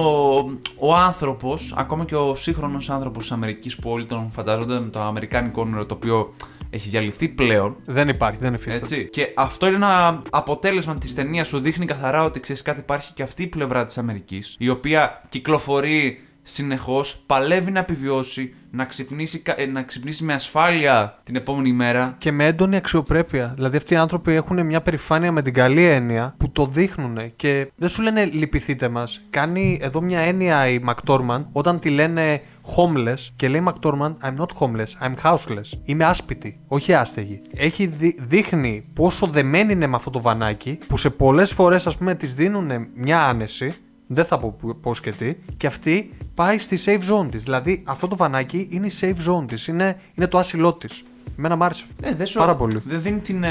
ο 0.78 0.95
άνθρωπος, 0.95 1.74
ακόμα 1.78 2.05
και 2.05 2.16
ο 2.16 2.36
σύγχρονος 2.36 2.89
άνθρωπος 2.89 3.24
της 3.24 3.32
Αμερικής 3.32 3.76
που 3.76 3.89
όλοι 3.89 4.05
τον 4.05 4.30
φαντάζονται 4.32 4.80
με 4.80 4.89
το 4.89 4.99
αμερικάνικο 5.01 5.61
όνειρο 5.61 5.86
το 5.86 5.93
οποίο 5.93 6.34
έχει 6.70 6.89
διαλυθεί 6.89 7.28
πλέον. 7.28 7.76
Δεν 7.86 8.07
υπάρχει, 8.09 8.38
δεν 8.39 8.53
υφίσταται. 8.53 8.95
Έτσι. 8.95 9.09
Και 9.09 9.34
αυτό 9.36 9.68
είναι 9.68 9.76
ένα 9.76 10.22
αποτέλεσμα 10.30 10.97
της 10.97 11.16
ταινίας. 11.16 11.47
Σου 11.47 11.59
δείχνει 11.59 11.86
καθαρά 11.86 12.24
ότι 12.24 12.39
ξέρεις 12.39 12.61
κάτι, 12.61 12.80
υπάρχει 12.80 13.13
και 13.13 13.24
αυτή 13.24 13.43
η 13.43 13.47
πλευρά 13.47 13.86
της 13.86 13.97
Αμερικής, 13.97 14.55
η 14.59 14.70
οποία 14.70 15.22
κυκλοφορεί 15.30 16.20
συνεχώς, 16.47 17.23
παλεύει 17.25 17.71
να 17.71 17.79
επιβιώσει, 17.79 18.53
να 18.71 18.85
ξυπνήσει, 18.85 19.39
κα- 19.39 19.59
ε, 19.61 19.65
να 19.65 19.83
ξυπνήσει 19.83 20.23
με 20.23 20.33
ασφάλεια 20.33 21.19
την 21.23 21.35
επόμενη 21.35 21.71
μέρα. 21.71 22.15
Και 22.17 22.31
με 22.31 22.45
έντονη 22.45 22.75
αξιοπρέπεια. 22.75 23.51
Δηλαδή 23.55 23.77
αυτοί 23.77 23.93
οι 23.93 23.97
άνθρωποι 23.97 24.33
έχουν 24.33 24.65
μια 24.65 24.81
περηφάνεια 24.81 25.31
με 25.31 25.41
την 25.41 25.53
καλή 25.53 25.83
έννοια 25.85 26.35
που 26.37 26.51
το 26.51 26.65
δείχνουν 26.65 27.17
και 27.35 27.71
δεν 27.75 27.89
σου 27.89 28.01
λένε 28.01 28.25
λυπηθείτε 28.25 28.89
μας. 28.89 29.21
Κάνει 29.29 29.79
εδώ 29.81 30.01
μια 30.01 30.19
έννοια 30.19 30.67
η 30.67 30.79
McTorman 30.87 31.45
όταν 31.51 31.79
τη 31.79 31.89
λένε 31.89 32.41
homeless 32.77 33.27
και 33.35 33.47
λέει 33.47 33.63
McTorman 33.67 34.15
I'm 34.23 34.35
not 34.37 34.47
homeless, 34.59 35.07
I'm 35.07 35.13
houseless. 35.23 35.71
Είμαι 35.83 36.05
άσπιτη, 36.05 36.59
όχι 36.67 36.93
άστεγη. 36.93 37.41
Έχει 37.53 37.85
δει- 37.85 38.19
δείχνει 38.21 38.89
πόσο 38.93 39.27
δεμένη 39.27 39.73
είναι 39.73 39.87
με 39.87 39.95
αυτό 39.95 40.09
το 40.09 40.21
βανάκι 40.21 40.77
που 40.87 40.97
σε 40.97 41.09
πολλές 41.09 41.51
φορές 41.53 41.87
ας 41.87 41.97
πούμε 41.97 42.15
της 42.15 42.33
δίνουν 42.33 42.87
μια 42.95 43.21
άνεση 43.25 43.73
δεν 44.07 44.25
θα 44.25 44.37
πω 44.39 44.55
πώς 44.81 44.99
και 45.01 45.11
τι. 45.11 45.35
Και 45.57 45.67
αυτή 45.67 46.09
πάει 46.33 46.57
στη 46.59 46.79
safe 46.85 47.13
zone 47.13 47.27
της. 47.31 47.43
Δηλαδή 47.43 47.83
αυτό 47.87 48.07
το 48.07 48.15
βανάκι 48.15 48.67
είναι 48.71 48.87
η 48.87 48.91
safe 49.01 49.15
zone 49.31 49.47
της. 49.47 49.67
Είναι, 49.67 49.97
είναι 50.13 50.27
το 50.27 50.37
άσυλό 50.37 50.73
της. 50.73 51.03
Εμένα 51.37 51.55
μ' 51.55 51.63
άρεσε 51.63 51.83
αυτό. 51.89 52.07
Ε, 52.07 52.15
δεν 52.15 52.25
σου, 52.27 52.37
Πάρα 52.39 52.55
πολύ. 52.55 52.81
Δεν 52.85 53.01
δίνει 53.01 53.19
την. 53.19 53.43
Ε, 53.43 53.49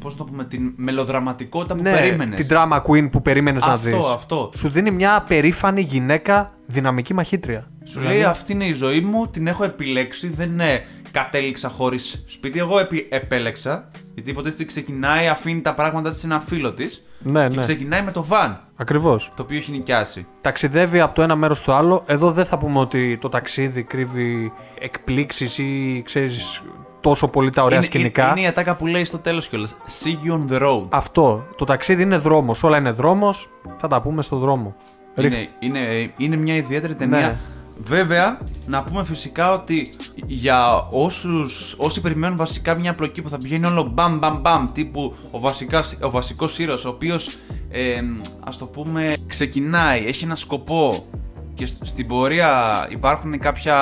πώς 0.00 0.16
το 0.16 0.24
πούμε, 0.24 0.44
την 0.44 0.72
μελοδραματικότητα 0.76 1.74
που 1.74 1.82
ναι, 1.82 1.92
περίμενες. 1.92 2.46
την 2.46 2.56
drama 2.56 2.82
queen 2.82 3.10
που 3.10 3.22
περίμενες 3.22 3.66
να 3.66 3.72
Αυτό, 3.72 3.96
δεις. 3.96 4.06
αυτό. 4.14 4.50
Σου 4.56 4.68
δίνει 4.68 4.90
μια 4.90 5.24
περήφανη 5.28 5.80
γυναίκα 5.80 6.52
δυναμική 6.66 7.14
μαχήτρια. 7.14 7.66
Σου 7.84 8.00
λέει 8.00 8.24
αυτή 8.24 8.52
είναι 8.52 8.64
η 8.66 8.72
ζωή 8.72 9.00
μου, 9.00 9.28
την 9.28 9.46
έχω 9.46 9.64
επιλέξει, 9.64 10.28
δεν 10.28 10.50
είναι 10.50 10.86
κατέληξα 11.10 11.68
χωρίς 11.68 12.24
σπίτι. 12.28 12.58
Εγώ 12.58 12.78
επι- 12.78 13.12
επέλεξα, 13.14 13.90
γιατί 14.14 14.30
υποτίθεται 14.30 14.62
ότι 14.62 14.72
ξεκινάει, 14.72 15.28
αφήνει 15.28 15.60
τα 15.60 15.74
πράγματα 15.74 16.10
της 16.10 16.20
σε 16.20 16.26
ένα 16.26 16.40
φίλο 16.40 16.72
της 16.72 17.02
Ναι, 17.18 17.48
και 17.48 17.54
ναι. 17.54 17.60
ξεκινάει 17.60 18.02
με 18.02 18.10
το 18.12 18.24
βαν, 18.24 18.60
Ακριβώς. 18.76 19.32
το 19.36 19.42
οποίο 19.42 19.56
έχει 19.56 19.70
νοικιάσει. 19.70 20.26
Ταξιδεύει 20.40 21.00
από 21.00 21.14
το 21.14 21.22
ένα 21.22 21.36
μέρος 21.36 21.58
στο 21.58 21.72
άλλο. 21.72 22.02
Εδώ 22.06 22.30
δεν 22.30 22.44
θα 22.44 22.58
πούμε 22.58 22.78
ότι 22.78 23.18
το 23.20 23.28
ταξίδι 23.28 23.82
κρύβει 23.82 24.52
εκπλήξεις 24.78 25.58
ή 25.58 26.02
ξέρεις 26.04 26.62
τόσο 27.00 27.28
πολύ 27.28 27.50
τα 27.50 27.62
ωραία 27.62 27.76
είναι, 27.76 27.86
σκηνικά. 27.86 28.30
Είναι 28.30 28.40
η 28.40 28.46
ατάκα 28.46 28.74
που 28.74 28.86
λέει 28.86 29.04
στο 29.04 29.18
τέλος 29.18 29.48
κιόλας. 29.48 29.76
See 30.02 30.28
you 30.28 30.32
on 30.32 30.52
the 30.52 30.62
road. 30.62 30.86
Αυτό. 30.88 31.46
Το 31.56 31.64
ταξίδι 31.64 32.02
είναι 32.02 32.16
δρόμος. 32.16 32.62
Όλα 32.62 32.76
είναι 32.78 32.90
δρόμος. 32.90 33.48
Θα 33.76 33.88
τα 33.88 34.02
πούμε 34.02 34.22
στο 34.22 34.36
δρόμο. 34.36 34.76
Είναι, 35.16 35.48
είναι, 35.58 36.10
είναι 36.16 36.36
μια 36.36 36.54
ιδιαίτερη 36.56 36.94
ταινία. 36.94 37.18
Ναι. 37.18 37.36
Βέβαια, 37.82 38.38
να 38.66 38.82
πούμε 38.82 39.04
φυσικά 39.04 39.52
ότι 39.52 39.92
για 40.26 40.74
όσους, 40.90 41.74
όσοι 41.78 42.00
περιμένουν 42.00 42.36
βασικά 42.36 42.74
μια 42.78 42.94
πλοκή 42.94 43.22
που 43.22 43.28
θα 43.28 43.38
πηγαίνει 43.38 43.66
όλο 43.66 43.82
μπαμ 43.82 44.18
μπαμ 44.18 44.40
μπαμ 44.40 44.72
τύπου 44.72 45.14
ο, 45.30 45.40
βασικάς, 45.40 45.96
ο 46.02 46.10
βασικός 46.10 46.58
ήρωας 46.58 46.84
ο 46.84 46.88
οποίος 46.88 47.36
ε, 47.70 48.00
ας 48.46 48.58
το 48.58 48.66
πούμε 48.66 49.16
ξεκινάει, 49.26 50.06
έχει 50.06 50.24
ένα 50.24 50.34
σκοπό 50.36 51.06
και 51.54 51.66
σ- 51.66 51.86
στην 51.86 52.06
πορεία 52.06 52.86
υπάρχουν 52.90 53.38
κάποια 53.38 53.76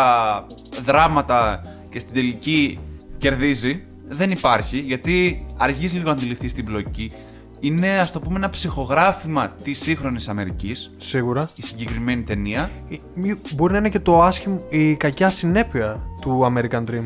δράματα 0.84 1.60
και 1.90 1.98
στην 1.98 2.14
τελική 2.14 2.78
κερδίζει. 3.18 3.86
Δεν 4.08 4.30
υπάρχει 4.30 4.78
γιατί 4.78 5.46
αργείς 5.56 5.92
λίγο 5.92 6.04
να 6.04 6.10
αντιληφθείς 6.12 6.54
την 6.54 6.64
πλοκή 6.64 7.10
είναι 7.64 7.98
ας 7.98 8.12
το 8.12 8.20
πούμε 8.20 8.36
ένα 8.36 8.50
ψυχογράφημα 8.50 9.48
της 9.62 9.80
σύγχρονης 9.80 10.28
Αμερικής 10.28 10.90
Σίγουρα. 10.98 11.48
η 11.54 11.62
συγκεκριμένη 11.62 12.22
ταινία. 12.22 12.70
Ή- 12.88 13.00
μη- 13.14 13.36
Μπορεί 13.54 13.72
να 13.72 13.78
είναι 13.78 13.88
και 13.88 13.98
το 14.00 14.22
άσχημο, 14.22 14.64
η 14.68 14.96
κακιά 14.96 15.30
συνέπεια 15.30 16.00
του 16.20 16.52
American 16.52 16.78
Dream. 16.90 17.04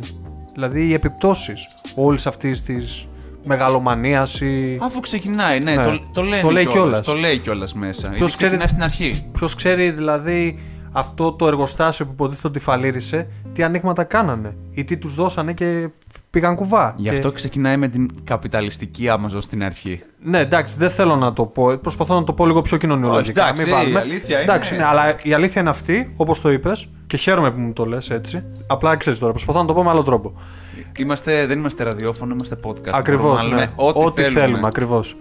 Δηλαδή 0.55 0.87
οι 0.87 0.93
επιπτώσεις 0.93 1.67
όλης 1.95 2.27
αυτής 2.27 2.63
της 2.63 3.07
μεγαλομανίας 3.45 4.41
ή... 4.41 4.79
Αφού 4.83 5.01
ξεκινάει, 5.01 5.61
ναι, 5.61 5.75
Ναι. 5.75 5.85
Το, 5.85 6.01
το, 6.13 6.23
λένε 6.23 6.43
Το 6.43 6.51
λέει 6.51 6.63
κιόλας, 6.67 6.83
κιόλας. 6.83 7.07
Το 7.07 7.15
λέει 7.15 7.39
κιόλας 7.39 7.73
μέσα. 7.75 8.07
Ποιος 8.09 8.17
Ποιος 8.19 8.37
ξεκινάει 8.37 8.57
ξέρει- 8.67 8.71
στην 8.71 8.83
αρχή. 8.83 9.27
Ποιος 9.33 9.55
ξέρει 9.55 9.91
δηλαδή 9.91 10.59
αυτό 10.99 11.33
το 11.33 11.47
εργοστάσιο 11.47 12.05
που 12.07 12.13
υποτίθεται 12.13 12.49
ότι 12.49 12.59
φαλήρισε, 12.59 13.27
τι 13.53 13.63
ανοίγματα 13.63 14.05
κάνανε 14.05 14.57
ή 14.71 14.85
τι 14.85 14.97
τους 14.97 15.15
δώσανε 15.15 15.53
και 15.53 15.89
πήγαν 16.31 16.55
κουβά. 16.55 16.95
Γι' 16.97 17.09
Και- 17.09 17.15
αυτό 17.15 17.33
ξεκινάει 17.33 17.77
με 17.77 17.89
την 17.89 18.11
καπιταλιστική 18.25 19.07
Amazon 19.09 19.39
στην 19.39 19.65
αρχή. 19.65 20.03
Ναι, 20.21 20.39
εντάξει, 20.39 20.75
δεν 20.79 20.91
θέλω 20.91 21.17
να 21.17 21.33
το 21.33 21.45
πω. 21.47 21.79
Προσπαθώ 21.83 22.15
να 22.15 22.25
το 22.25 22.33
πω 22.33 22.47
λίγο 22.47 22.63
πιο 22.63 22.77
κοινωνιολογικά. 22.77 23.43
Όχι, 23.43 23.51
εντάξει, 23.51 23.65
μην 23.67 23.75
βάλουμε. 23.75 23.99
η 23.99 24.03
αλήθεια 24.03 24.35
είναι- 24.41 24.53
Εντάξει, 24.53 24.77
ναι, 24.77 24.85
αλλά 24.85 25.15
η 25.23 25.33
αλήθεια 25.33 25.61
είναι 25.61 25.71
αυτή, 25.71 26.13
όπως 26.17 26.41
το 26.41 26.51
είπες, 26.51 26.89
και 27.07 27.17
χαίρομαι 27.17 27.51
που 27.51 27.61
μου 27.61 27.73
το 27.73 27.85
λες 27.87 28.11
έτσι. 28.11 28.43
Απλά 28.69 28.97
ξέρεις 28.97 29.19
τώρα, 29.19 29.33
προσπαθώ 29.33 29.61
να 29.61 29.67
το 29.67 29.75
πω 29.75 29.83
με 29.83 29.91
άλλο 29.91 30.03
τρόπο. 30.03 30.33
Είμαστε, 30.99 31.47
δεν 31.47 31.59
είμαστε 31.59 31.85
ραδιόφωνο, 31.85 32.33
είμαστε 32.33 32.59
podcast. 32.65 32.91
Ακριβώς. 32.93 33.23
Μπορούμε 33.39 33.51
να 33.51 33.55
Ναι. 33.55 33.61
λέμε 33.61 33.73
Ό,τι, 34.05 34.23
θέλουμε. 34.23 34.41
θέλουμε, 34.41 34.67
ακριβώς. 34.67 35.17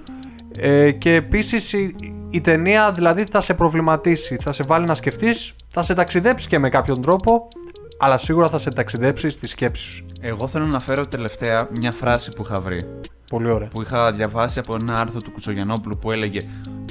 Ε, 0.58 0.92
και 0.92 1.14
επίσης 1.14 1.74
η, 1.74 1.96
η 2.30 2.42
ταινία 2.42 2.92
δηλαδή 2.92 3.26
θα 3.32 3.42
σε 3.42 3.54
προβληματίσει, 3.54 4.38
θα 4.42 4.52
σε 4.52 4.64
βάλει 4.68 4.86
να 4.86 4.96
σκεφτείς, 4.96 5.54
θα 5.68 5.84
σε 5.84 5.94
ταξιδέψει 5.94 6.48
και 6.48 6.60
με 6.60 6.70
κάποιον 6.70 7.02
τρόπο, 7.02 7.48
αλλά 8.00 8.18
σίγουρα 8.18 8.50
θα 8.50 8.60
σε 8.60 8.70
ταξιδέψει 8.70 9.30
στη 9.30 9.48
σκέψη 9.48 9.84
σου. 9.84 10.06
Εγώ 10.22 10.48
θέλω 10.48 10.66
να 10.66 10.80
φέρω 10.80 11.08
τελευταία 11.08 11.68
μια 11.80 11.92
φράση 11.92 12.32
που 12.36 12.42
είχα 12.42 12.60
βρει. 12.60 12.82
Πολύ 13.30 13.50
ωραία. 13.50 13.68
Που 13.68 13.82
είχα 13.82 14.12
διαβάσει 14.12 14.60
από 14.60 14.76
ένα 14.82 15.00
άρθρο 15.00 15.22
του 15.22 15.32
Κουτσογιανόπουλου 15.32 15.98
που 15.98 16.12
έλεγε 16.12 16.40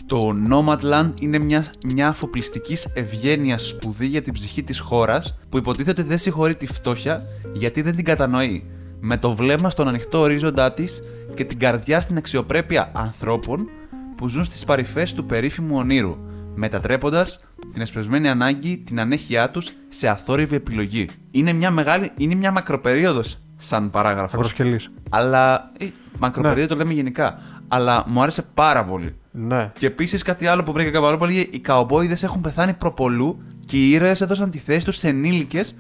Το 0.07 0.35
Nomadland 0.51 1.11
είναι 1.21 1.39
μια, 1.39 1.65
μια 1.87 2.09
αφοπλιστικής 2.09 2.89
ευγένειας 2.95 3.69
σπουδή 3.69 4.07
για 4.07 4.23
την 4.23 4.33
ψυχή 4.33 4.63
της 4.63 4.79
χώρας 4.79 5.39
που 5.49 5.59
υποτίθεται 5.59 6.03
δεν 6.03 6.19
συγχωρεί 6.19 6.57
τη 6.57 6.67
φτώχεια 6.67 7.21
γιατί 7.53 7.83
δεν 7.83 7.97
την 7.97 8.05
κατανοεί. 8.05 8.65
Με 9.07 9.17
το 9.17 9.35
βλέμμα 9.35 9.71
στον 9.71 9.89
ανοιχτό 9.89 10.19
ορίζοντά 10.19 10.73
της 10.73 11.01
και 11.35 11.45
την 11.45 11.59
καρδιά 11.59 12.01
στην 12.01 12.17
αξιοπρέπεια 12.17 12.91
ανθρώπων 12.95 13.69
που 14.17 14.29
ζουν 14.29 14.45
στις 14.45 14.65
παρυφές 14.65 15.15
του 15.15 15.27
περίφημου 15.27 15.77
ονείρου, 15.77 16.17
μετατρέποντας 16.55 17.41
την 17.73 17.83
εσπεσμένη 17.83 18.29
ανάγκη, 18.29 18.79
την 18.79 19.01
ανέχειά 19.01 19.51
τους 19.51 19.73
σε 19.89 20.09
αθόρυβη 20.09 20.57
επιλογή. 20.57 21.09
Είναι 21.31 21.53
μια 21.53 21.71
μεγάλη, 21.71 22.11
είναι 22.17 22.35
μια 22.35 22.53
μακροπερίοδος 22.53 23.39
σαν 23.57 23.91
παράγραφος. 23.91 24.35
Ακροσκελή. 24.35 24.81
Αλλά. 25.11 25.73
Ε, 25.79 25.87
μακροπερίοδο 26.19 26.67
το 26.67 26.75
λέμε 26.77 26.93
γενικά. 26.93 27.39
Αλλά 27.69 28.05
μου 28.07 28.23
άρεσε 28.23 28.43
πάρα 28.55 28.85
πολύ. 28.85 29.15
Ναι. 29.31 29.73
Και 29.79 29.87
επίσης 29.87 30.23
κάτι 30.23 30.47
άλλο 30.47 30.63
που 30.63 30.73
βρήκα 30.73 31.01
πάρα 31.01 31.17
πολύ. 31.17 31.49
Οι 31.53 31.59
καομπόιδε 31.59 32.17
έχουν 32.23 32.41
πεθάνει 32.41 32.73
προπολού 32.73 33.43
και 33.67 33.77
οι 33.77 33.91
ήρωες 33.91 34.21
έδωσαν 34.21 34.51
τη 34.51 34.59
θέση 34.59 34.85
τους 34.85 34.97
σε 34.97 35.09
ενήλικες 35.09 35.75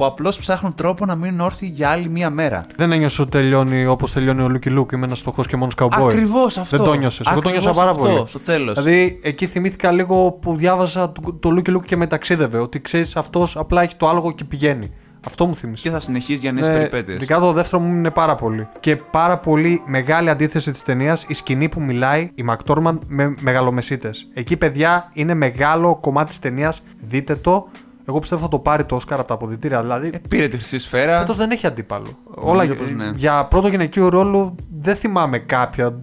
που 0.00 0.06
απλώς 0.06 0.38
ψάχνουν 0.38 0.74
τρόπο 0.74 1.04
να 1.04 1.14
μείνουν 1.14 1.40
όρθιοι 1.40 1.70
για 1.74 1.90
άλλη 1.90 2.08
μία 2.08 2.30
μέρα. 2.30 2.62
Δεν 2.76 2.92
ένιωσε 2.92 3.22
ότι 3.22 3.30
τελειώνει 3.30 3.86
όπως 3.86 4.12
τελειώνει 4.12 4.42
ο 4.42 4.48
Λούκι 4.48 4.70
Λουκ. 4.70 4.92
Είμαι 4.92 5.06
ένας 5.06 5.20
φτωχός 5.20 5.46
και 5.46 5.56
μόνος 5.56 5.74
καουμπόι. 5.74 6.08
Ακριβώς 6.08 6.58
αυτό. 6.58 6.76
Δεν 6.76 6.86
το 6.86 6.94
νιώσες. 6.94 7.26
Εγώ 7.26 7.40
το 7.40 7.48
Ακριβώς 7.48 7.64
νιώσα 7.64 7.80
πάρα 7.80 7.90
αυτό, 7.90 8.02
πολύ. 8.02 8.26
Στο 8.26 8.38
τέλος. 8.38 8.74
Δηλαδή, 8.74 9.18
εκεί 9.22 9.46
θυμήθηκα 9.46 9.92
λίγο 9.92 10.30
που 10.32 10.56
διάβαζα 10.56 11.12
το, 11.12 11.32
το 11.32 11.50
Λούκι 11.50 11.70
Λουκ 11.70 11.84
και 11.84 11.96
με 11.96 12.07
ταξίδευε. 12.07 12.58
Ότι 12.58 12.80
ξέρεις, 12.80 13.16
αυτός 13.16 13.56
απλά 13.56 13.82
έχει 13.82 13.96
το 13.96 14.08
άλογο 14.08 14.32
και 14.32 14.44
πηγαίνει. 14.44 14.90
Αυτό 15.26 15.46
μου 15.46 15.56
θύμισε. 15.56 15.82
Και 15.82 15.90
θα 15.90 16.00
συνεχίσει 16.00 16.38
για 16.38 16.52
νέες 16.52 16.66
Ναι, 16.66 16.72
περιπέτειες. 16.72 17.16
Ειδικά 17.16 17.38
το 17.38 17.52
δεύτερο 17.52 17.82
μου 17.82 17.94
είναι 17.94 18.10
πάρα 18.10 18.34
πολύ. 18.34 18.68
Και 18.80 18.96
πάρα 18.96 19.38
πολύ 19.38 19.82
μεγάλη 19.86 20.30
αντίθεση 20.30 20.70
της 20.70 20.82
ταινίας 20.82 21.24
η 21.28 21.34
σκηνή 21.34 21.68
που 21.68 21.80
μιλάει 21.80 22.30
η 22.34 22.42
ΜακΝτόρμαντ 22.42 23.02
με 23.06 23.34
μεγαλομεσίτες. 23.38 24.28
Εκεί, 24.34 24.56
παιδιά, 24.56 25.10
είναι 25.12 25.34
μεγάλο 25.34 25.98
κομμάτι 26.00 26.28
της 26.28 26.38
ταινίας. 26.38 26.82
Δείτε 27.00 27.34
το. 27.34 27.68
Εγώ 28.10 28.18
πιστεύω 28.18 28.42
θα 28.42 28.48
το 28.48 28.58
πάρει 28.58 28.84
το 28.84 28.94
Όσκαρ 28.94 29.18
από 29.18 29.28
τα 29.28 29.34
αποδητήρια. 29.34 29.80
Δηλαδή, 29.80 30.10
Ε, 30.14 30.18
πήρε 30.28 30.48
τη 30.48 30.56
χρυσή 30.56 30.78
σφαίρα. 30.78 31.18
Φέτος 31.18 31.36
δεν 31.36 31.50
έχει 31.50 31.66
αντίπαλο. 31.66 32.06
Όλα 32.34 32.66
πως 32.66 32.90
ναι. 32.90 33.10
για 33.16 33.44
πρώτο 33.44 33.68
γυναικείο 33.68 34.08
ρόλο 34.08 34.54
δεν 34.80 34.96
θυμάμαι 34.96 35.38
κάποια. 35.38 35.98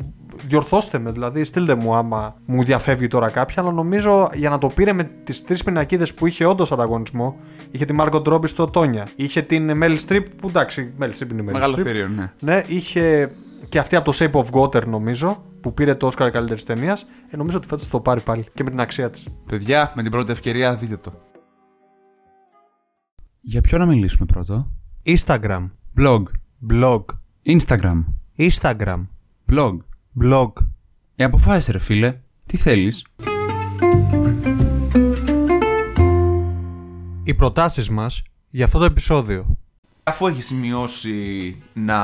Διορθώστε 0.47 0.99
με, 0.99 1.11
δηλαδή, 1.11 1.43
στείλτε 1.43 1.75
μου 1.75 1.95
άμα 1.95 2.35
μου 2.45 2.63
διαφεύγει 2.63 3.07
τώρα 3.07 3.29
κάποια. 3.29 3.61
Αλλά 3.63 3.71
νομίζω 3.71 4.29
για 4.33 4.49
να 4.49 4.57
το 4.57 4.67
πήρε 4.67 4.93
με 4.93 5.03
τις 5.23 5.43
τρεις 5.43 5.63
πινακίδες 5.63 6.13
που 6.13 6.27
είχε 6.27 6.45
όντως 6.45 6.71
ανταγωνισμό. 6.71 7.35
Είχε 7.71 7.85
τη 7.85 7.93
Μάρκο 7.93 8.21
Ντρόμπι 8.21 8.47
στο 8.47 8.67
Τόνια. 8.67 9.07
Είχε 9.15 9.41
την 9.41 9.77
Μέλ 9.77 9.97
Στριπ 9.97 10.27
που 10.41 10.47
εντάξει, 10.47 10.93
Μέλ 10.97 11.13
Στριπ 11.13 11.31
είναι 11.31 11.41
η 11.41 11.45
Meryl 11.49 11.53
Μεγάλο 11.53 11.75
Streep. 11.79 11.83
θηρίο, 11.83 12.07
ναι. 12.07 12.31
Ναι, 12.39 12.63
είχε 12.67 13.31
και 13.69 13.79
αυτή 13.79 13.95
από 13.95 14.11
το 14.11 14.17
Shape 14.19 14.41
of 14.41 14.61
Water 14.61 14.85
νομίζω 14.85 15.43
που 15.61 15.73
πήρε 15.73 15.95
το 15.95 16.07
Oscar 16.07 16.29
καλύτερης 16.31 16.63
ταινίας. 16.63 17.05
Ε, 17.29 17.37
νομίζω 17.37 17.57
ότι 17.57 17.67
φέτος 17.67 17.83
θα 17.85 17.91
το 17.91 17.99
πάρει 17.99 18.21
πάλι 18.21 18.45
και 18.53 18.63
με 18.63 18.69
την 18.69 18.79
αξία 18.79 19.09
της. 19.09 19.27
Παιδιά, 19.45 19.91
με 19.95 20.01
την 20.01 20.11
πρώτη 20.11 20.31
ευκαιρία 20.31 20.75
δείτε 20.75 20.97
το. 20.97 21.13
Για 23.49 23.61
ποιο 23.61 23.77
να 23.77 23.85
μιλήσουμε 23.85 24.25
πρώτο; 24.25 24.71
Instagram. 25.05 25.69
Blog. 25.97 26.23
Blog. 26.69 27.03
Instagram. 27.45 28.03
Instagram. 28.37 29.07
Blog. 29.51 29.77
Blog. 30.21 30.51
Ε, 31.15 31.23
αποφάσισε 31.23 31.71
ρε 31.71 31.79
φίλε. 31.79 32.19
Τι 32.45 32.57
θέλεις; 32.57 33.05
Οι 37.23 37.33
προτάσεις 37.33 37.89
μας 37.89 38.23
για 38.49 38.65
αυτό 38.65 38.79
το 38.79 38.85
επεισόδιο. 38.85 39.57
Αφού 40.03 40.27
έχει 40.27 40.41
σημειώσει 40.41 41.57
να, 41.73 41.99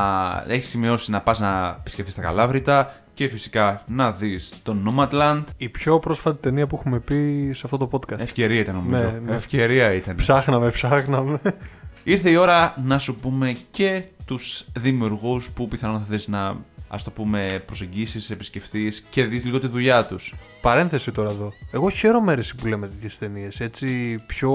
έχεις 0.47 0.69
σημειώσει 0.69 1.11
να 1.11 1.21
πας 1.21 1.39
να 1.39 1.75
επισκεφτείς 1.79 2.15
τα 2.15 2.21
Καλάβρητα 2.21 3.02
και 3.13 3.27
φυσικά 3.27 3.83
να 3.87 4.11
δεις 4.11 4.53
το 4.63 4.75
Nomadland. 4.85 5.43
Η 5.57 5.69
πιο 5.69 5.99
πρόσφατη 5.99 6.41
ταινία 6.41 6.67
που 6.67 6.75
έχουμε 6.75 6.99
πει 6.99 7.51
σε 7.53 7.61
αυτό 7.63 7.77
το 7.77 7.89
podcast. 7.91 8.19
Ευκαιρία 8.19 8.59
ήταν 8.59 8.75
νομίζω. 8.75 9.03
Ναι, 9.03 9.19
ναι. 9.25 9.35
Ευκαιρία 9.35 9.93
ήταν. 9.93 10.15
Ψάχναμε, 10.15 10.69
ψάχναμε. 10.69 11.39
ήρθε 12.03 12.29
η 12.29 12.35
ώρα 12.35 12.75
να 12.83 12.99
σου 12.99 13.15
πούμε 13.15 13.55
και 13.71 14.05
τους 14.25 14.65
δημιουργούς 14.79 15.49
που 15.49 15.67
πιθανόν 15.67 15.99
θα 15.99 16.05
θες 16.09 16.27
να 16.27 16.55
ας 16.87 17.03
το 17.03 17.11
πούμε 17.11 17.63
προσεγγίσεις, 17.65 18.29
επισκεφτείς 18.29 19.03
και 19.09 19.25
δεις 19.25 19.45
λίγο 19.45 19.59
τη 19.59 19.67
δουλειά 19.67 20.05
τους. 20.05 20.33
Παρένθεση 20.61 21.11
τώρα 21.11 21.29
εδώ. 21.29 21.53
Εγώ 21.71 21.89
χαίρομαι 21.89 22.33
ρε 22.33 22.39
εσύ 22.39 22.55
που 22.55 22.67
λέμε 22.67 22.87
τέτοιες 22.87 23.17
ταινίες. 23.17 23.59
Έτσι 23.59 24.19
πιο 24.27 24.51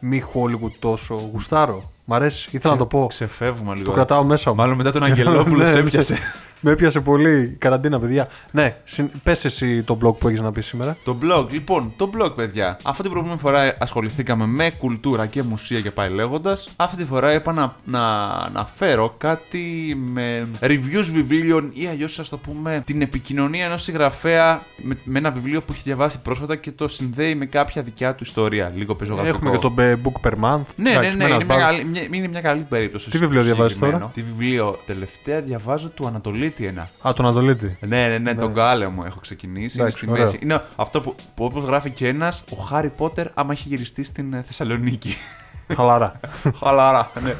μη 0.00 0.22
Hollywood 0.34 0.72
τόσο. 0.78 1.30
Γουστάρω. 1.32 1.90
Μ' 2.04 2.14
αρέσει, 2.14 2.48
ήθελα 2.52 2.72
να 2.72 2.78
το 2.78 2.86
πω. 2.86 3.06
Ξεφεύγουμε 3.06 3.74
λίγο. 3.74 3.84
Το 3.84 3.92
κρατάω 3.92 4.24
μέσα 4.24 4.50
μου. 4.50 4.56
Μάλλον 4.56 4.76
μετά 4.76 4.90
τον 4.90 5.02
Αγγελόπουλο 5.02 5.56
Ναι, 5.62 5.66
σε 5.66 5.72
ναι. 5.72 5.78
έπιασε. 5.78 6.18
Με 6.60 6.70
έπιασε 6.70 7.00
πολύ 7.00 7.40
η 7.42 7.56
καραντίνα, 7.56 8.00
παιδιά. 8.00 8.28
Ναι, 8.50 8.76
συν... 8.84 9.10
πες 9.22 9.44
εσύ 9.44 9.82
το 9.82 9.98
blog 10.04 10.18
που 10.18 10.28
έχεις 10.28 10.40
να 10.40 10.52
πεις 10.52 10.66
σήμερα. 10.66 10.96
Το 11.04 11.16
blog, 11.22 11.46
λοιπόν, 11.50 11.92
το 11.96 12.10
blog, 12.16 12.36
παιδιά. 12.36 12.78
Αυτή 12.84 13.02
την 13.02 13.10
προηγούμενη 13.10 13.40
φορά 13.40 13.76
ασχοληθήκαμε 13.78 14.46
με 14.46 14.70
κουλτούρα 14.70 15.26
και 15.26 15.42
μουσεία 15.42 15.80
και 15.80 15.90
πάει 15.90 16.10
λέγοντας. 16.10 16.68
Αυτή 16.76 16.96
τη 16.96 17.04
φορά 17.04 17.32
είπα 17.34 17.52
να, 17.52 17.76
να 17.84 18.22
αναφέρω 18.28 19.14
κάτι 19.18 19.96
με 20.12 20.48
reviews 20.60 21.08
βιβλίων 21.12 21.70
ή 21.72 21.86
αλλιώς 21.86 22.18
ας 22.18 22.28
το 22.28 22.38
πούμε 22.38 22.82
την 22.86 23.00
επικοινωνία 23.02 23.64
ενός 23.64 23.82
συγγραφέα 23.82 24.62
με, 24.76 24.96
με 25.04 25.18
ένα 25.18 25.30
βιβλίο 25.30 25.62
που 25.62 25.72
έχει 25.72 25.82
διαβάσει 25.84 26.20
πρόσφατα 26.20 26.56
και 26.56 26.72
το 26.72 26.88
συνδέει 26.88 27.34
με 27.34 27.46
κάποια 27.46 27.82
δικιά 27.82 28.14
του 28.14 28.24
ιστορία. 28.24 28.72
Λίγο 28.76 28.94
πεζογραφικό. 28.94 29.36
Έχουμε 29.36 29.50
και 29.50 29.58
το 29.58 29.82
ε, 29.82 29.96
book 30.04 30.28
per 30.28 30.32
month. 30.44 30.64
Ναι, 30.76 30.90
Εντάξει, 30.90 31.16
ναι, 31.16 31.16
με 31.16 31.24
ναι, 31.24 31.24
ένας 31.24 31.42
είναι 31.42 31.44
μια, 31.44 31.44
μπα- 31.46 31.56
καλή, 31.58 31.84
μια, 31.84 32.02
είναι 32.10 32.28
μια 32.28 32.40
καλή 32.40 32.62
περίπτωση. 32.68 33.10
Τι 33.10 33.18
βιβλίο 33.18 33.42
διαβάζεις 33.42 33.72
συγκεκριμένο. 33.72 34.10
τώρα; 34.12 34.12
Τι 34.14 34.22
βιβλίο 34.22 34.78
τελευταία 34.86 35.40
διαβάζω 35.40 35.88
του 35.88 36.06
Ανατολίτη 36.46 36.66
ένα. 36.66 37.08
Α, 37.08 37.12
τον 37.12 37.24
Ανατολίτη. 37.24 37.76
Ναι, 37.80 38.08
ναι, 38.08 38.18
ναι, 38.18 38.34
τον 38.34 38.52
Γκάλεμο 38.52 39.02
έχω 39.06 39.20
ξεκινήσει. 39.20 39.76
Εντάξει, 39.80 40.04
είναι 40.04 40.14
στη 40.14 40.22
ωραίο. 40.22 40.24
μέση. 40.24 40.38
Είναι 40.42 40.62
αυτό 40.76 41.00
που, 41.00 41.14
που 41.34 41.44
όπως 41.44 41.64
γράφει 41.64 41.90
και 41.90 42.08
ένας, 42.08 42.44
ο 42.50 42.56
Χάρι 42.56 42.88
Πότερ 42.88 43.26
άμα 43.34 43.52
έχει 43.52 43.68
γυριστεί 43.68 44.04
στην 44.04 44.32
ε, 44.32 44.42
Θεσσαλονίκη. 44.42 45.16
Χαλαρά. 45.74 46.20
Χαλαρά, 46.64 47.10
ναι. 47.22 47.34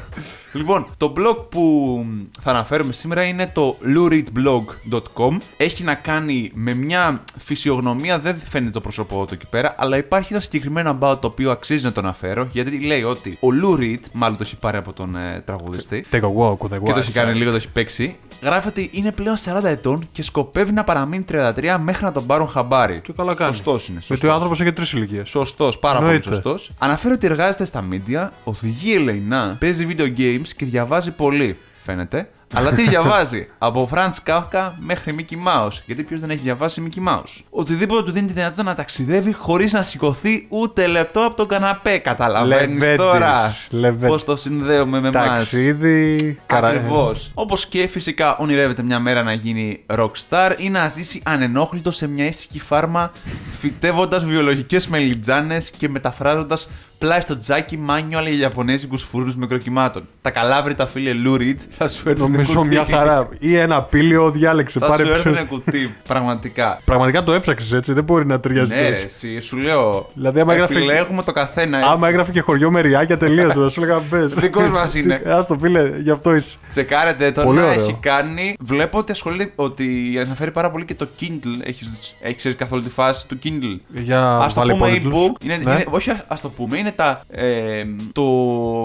λοιπόν, 0.53 0.87
το 0.97 1.13
blog 1.17 1.49
που 1.49 2.05
θα 2.41 2.49
αναφέρουμε 2.49 2.93
σήμερα 2.93 3.23
είναι 3.23 3.51
το 3.53 3.75
luridblog.com. 3.95 5.37
Έχει 5.57 5.83
να 5.83 5.93
κάνει 5.93 6.51
με 6.53 6.73
μια 6.73 7.23
φυσιογνωμία, 7.37 8.19
δεν 8.19 8.37
φαίνεται 8.45 8.71
το 8.71 8.81
πρόσωπό 8.81 9.25
του 9.25 9.33
εκεί 9.33 9.45
πέρα, 9.49 9.75
αλλά 9.77 9.97
υπάρχει 9.97 10.33
ένα 10.33 10.41
συγκεκριμένο 10.41 10.97
about 11.01 11.17
το 11.21 11.27
οποίο 11.27 11.51
αξίζει 11.51 11.83
να 11.83 11.91
το 11.91 11.99
αναφέρω, 11.99 12.47
γιατί 12.51 12.79
λέει 12.85 13.03
ότι 13.03 13.37
ο 13.41 13.47
Lou 13.63 13.79
Reed, 13.79 13.99
μάλλον 14.13 14.37
το 14.37 14.43
έχει 14.45 14.55
πάρει 14.55 14.77
από 14.77 14.93
τον 14.93 15.15
ε, 15.15 15.41
τραγουδιστή, 15.45 16.05
Take 16.11 16.15
a 16.15 16.19
walk 16.21 16.57
with 16.57 16.75
the 16.77 16.83
και 16.83 16.91
το 16.93 16.99
έχει 16.99 17.09
wild 17.11 17.13
κάνει 17.13 17.31
side. 17.31 17.35
λίγο, 17.37 17.49
το 17.49 17.55
έχει 17.57 17.69
παίξει. 17.69 18.15
Γράφει 18.41 18.67
ότι 18.67 18.89
είναι 18.93 19.11
πλέον 19.11 19.35
40 19.37 19.63
ετών 19.63 20.07
και 20.11 20.23
σκοπεύει 20.23 20.71
να 20.71 20.83
παραμείνει 20.83 21.25
33 21.31 21.77
μέχρι 21.81 22.03
να 22.05 22.11
τον 22.11 22.25
πάρουν 22.25 22.47
χαμπάρι. 22.47 23.01
Και 23.03 23.13
καλά 23.13 23.33
κάνει. 23.35 23.55
Σωστός 23.55 23.87
είναι. 23.87 23.99
Γιατί 24.03 24.27
ο 24.27 24.33
άνθρωπος 24.33 24.61
έχει 24.61 24.73
τρεις 24.73 24.91
ηλικίες. 24.91 25.29
Σωστός, 25.29 25.79
πάρα 25.79 25.97
πολύ 25.97 26.09
Εννοείται. 26.09 26.33
σωστός. 26.33 26.69
Αναφέρει 26.77 27.13
ότι 27.13 27.25
εργάζεται 27.25 27.65
στα 27.65 27.83
media, 27.91 28.16
οδηγεί 28.43 28.93
ελεηνά, 28.95 29.55
παίζει 29.59 29.87
video 29.89 30.19
games 30.19 30.47
και 30.57 30.65
διαβάζει 30.65 31.11
πολύ. 31.11 31.57
Φαίνεται. 31.85 32.29
Αλλά 32.53 32.71
τι 32.71 32.87
διαβάζει, 32.87 33.47
από 33.57 33.89
Franz 33.93 34.11
Kafka 34.25 34.69
μέχρι 34.79 35.15
Mickey 35.19 35.33
Mouse. 35.47 35.71
Γιατί 35.85 36.03
ποιος 36.03 36.19
δεν 36.19 36.29
έχει 36.29 36.39
διαβάσει 36.39 36.83
Mickey 36.87 37.07
Mouse; 37.09 37.41
Οτιδήποτε 37.49 38.03
του 38.03 38.11
δίνει 38.11 38.27
τη 38.27 38.33
δυνατότητα 38.33 38.63
να 38.63 38.73
ταξιδεύει 38.73 39.33
χωρίς 39.33 39.73
να 39.73 39.81
σηκωθεί 39.81 40.45
ούτε 40.49 40.87
λεπτό 40.87 41.25
από 41.25 41.35
τον 41.35 41.47
καναπέ. 41.47 41.97
Καταλαβαίνεις 41.97 42.79
Λεβέντης, 42.79 42.97
τώρα 42.97 43.33
Λεβέντης. 43.69 44.09
πώς 44.09 44.23
το 44.23 44.35
συνδέουμε 44.35 44.99
με 44.99 45.07
εμάς. 45.07 45.27
Ταξίδι. 45.27 46.37
καρα- 46.45 46.67
Ακριβώς. 46.67 47.31
Όπως 47.33 47.65
και 47.65 47.87
φυσικά 47.87 48.37
ονειρεύεται 48.37 48.83
μια 48.83 48.99
μέρα 48.99 49.23
να 49.23 49.33
γίνει 49.33 49.79
rockstar 49.95 50.53
ή 50.57 50.69
να 50.69 50.87
ζήσει 50.87 51.21
ανενόχλητο 51.25 51.91
σε 51.91 52.07
μια 52.07 52.25
ήσυχη 52.27 52.59
φάρμα, 52.59 53.11
φυτεύοντας 53.59 54.25
βιολογικές 54.25 54.87
μελιτζάνες 54.87 55.69
και 55.77 55.89
μεταφράζοντας 55.89 56.69
πλάι 56.97 57.21
στο 57.21 57.37
τζάκι 57.37 57.77
μάνιο 57.77 58.17
αλλά 58.17 58.29
για 58.29 58.39
Ιαπωνέζικους 58.39 59.03
φούρνους 59.03 59.35
μικροκυμάτων. 59.35 60.07
Τα 60.21 60.29
καλάβρητα 60.29 60.87
φίλε 60.87 61.13
Λούριντ 61.13 61.59
θα 61.77 61.87
σου 61.87 62.09
έρθουν 62.09 62.31
Νομίζω 62.31 62.53
κουτί. 62.55 62.67
μια 62.67 62.85
χαρά. 62.85 63.29
Ή 63.39 63.55
ένα 63.55 63.83
πύλιο, 63.83 64.31
διάλεξε. 64.31 64.79
Θα 64.79 64.87
Πάρε 64.87 65.05
σου 65.05 65.21
ποιο- 65.21 65.31
έρθουν 65.31 65.47
κουτί, 65.47 65.95
πραγματικά. 66.07 66.81
Πραγματικά 66.85 67.23
το 67.23 67.31
έψαξες 67.33 67.73
έτσι, 67.73 67.93
δεν 67.93 68.03
μπορεί 68.03 68.25
να 68.25 68.39
ταιριάζει 68.39 68.75
ναι, 68.75 68.81
ρε, 68.81 68.89
τόσο. 68.89 69.03
εσύ, 69.05 69.39
σου 69.39 69.57
λέω. 69.57 70.09
Δηλαδή, 70.13 70.39
άμα 70.39 70.53
έγραφε- 70.53 70.77
επιλέγουμε 70.77 71.23
το 71.23 71.31
καθένα. 71.31 71.77
έτσι. 71.77 71.89
Άμα 71.91 72.07
έγραφε 72.07 72.31
και 72.31 72.41
χωριό 72.41 72.71
με 72.71 72.81
ριάκια, 72.81 73.17
τελείωσε. 73.17 73.59
Θα 73.59 73.69
σου 73.69 73.83
έλεγα 73.83 74.01
μπες. 74.09 74.33
Δικός 74.33 74.69
μας 74.69 74.93
είναι. 74.95 75.13
Α 75.37 75.45
το 75.45 75.57
φίλε, 75.61 75.89
γι' 76.03 76.11
αυτό 76.11 76.35
είσαι. 76.35 76.57
Τσεκάρετε 76.69 77.31
το 77.31 77.43
Πολύ 77.43 77.59
να 77.59 77.65
ωραίο. 77.65 77.81
έχει 77.81 77.97
κάνει. 77.99 78.55
Βλέπω 78.59 78.97
ότι 78.97 79.11
ασχολείται. 79.11 79.51
Ότι 79.55 80.17
αναφέρει 80.25 80.51
πάρα 80.51 80.71
πολύ 80.71 80.85
και 80.85 80.95
το 80.95 81.07
Kindle. 81.21 81.61
Έχεις, 81.63 82.15
έχεις 82.21 82.37
ξέρεις 82.37 82.57
καθόλου 82.57 82.81
τη 82.81 82.89
φάση 82.89 83.27
του 83.27 83.39
Kindle; 83.43 83.79
Για 83.93 84.21
Α 84.37 84.47
το 84.47 84.53
βάλε 84.53 84.71
πούμε 84.73 84.87
υπότιτλους. 84.87 85.25
e-book. 85.27 85.43
Είναι, 85.43 85.57
Ναι. 85.57 85.71
είναι, 85.71 85.85
όχι, 85.89 86.11
ας 86.27 86.41
το 86.41 86.49
πούμε, 86.49 86.77
είναι 86.87 86.95
τα, 86.95 87.21
ε, 87.31 87.83
το 88.13 88.23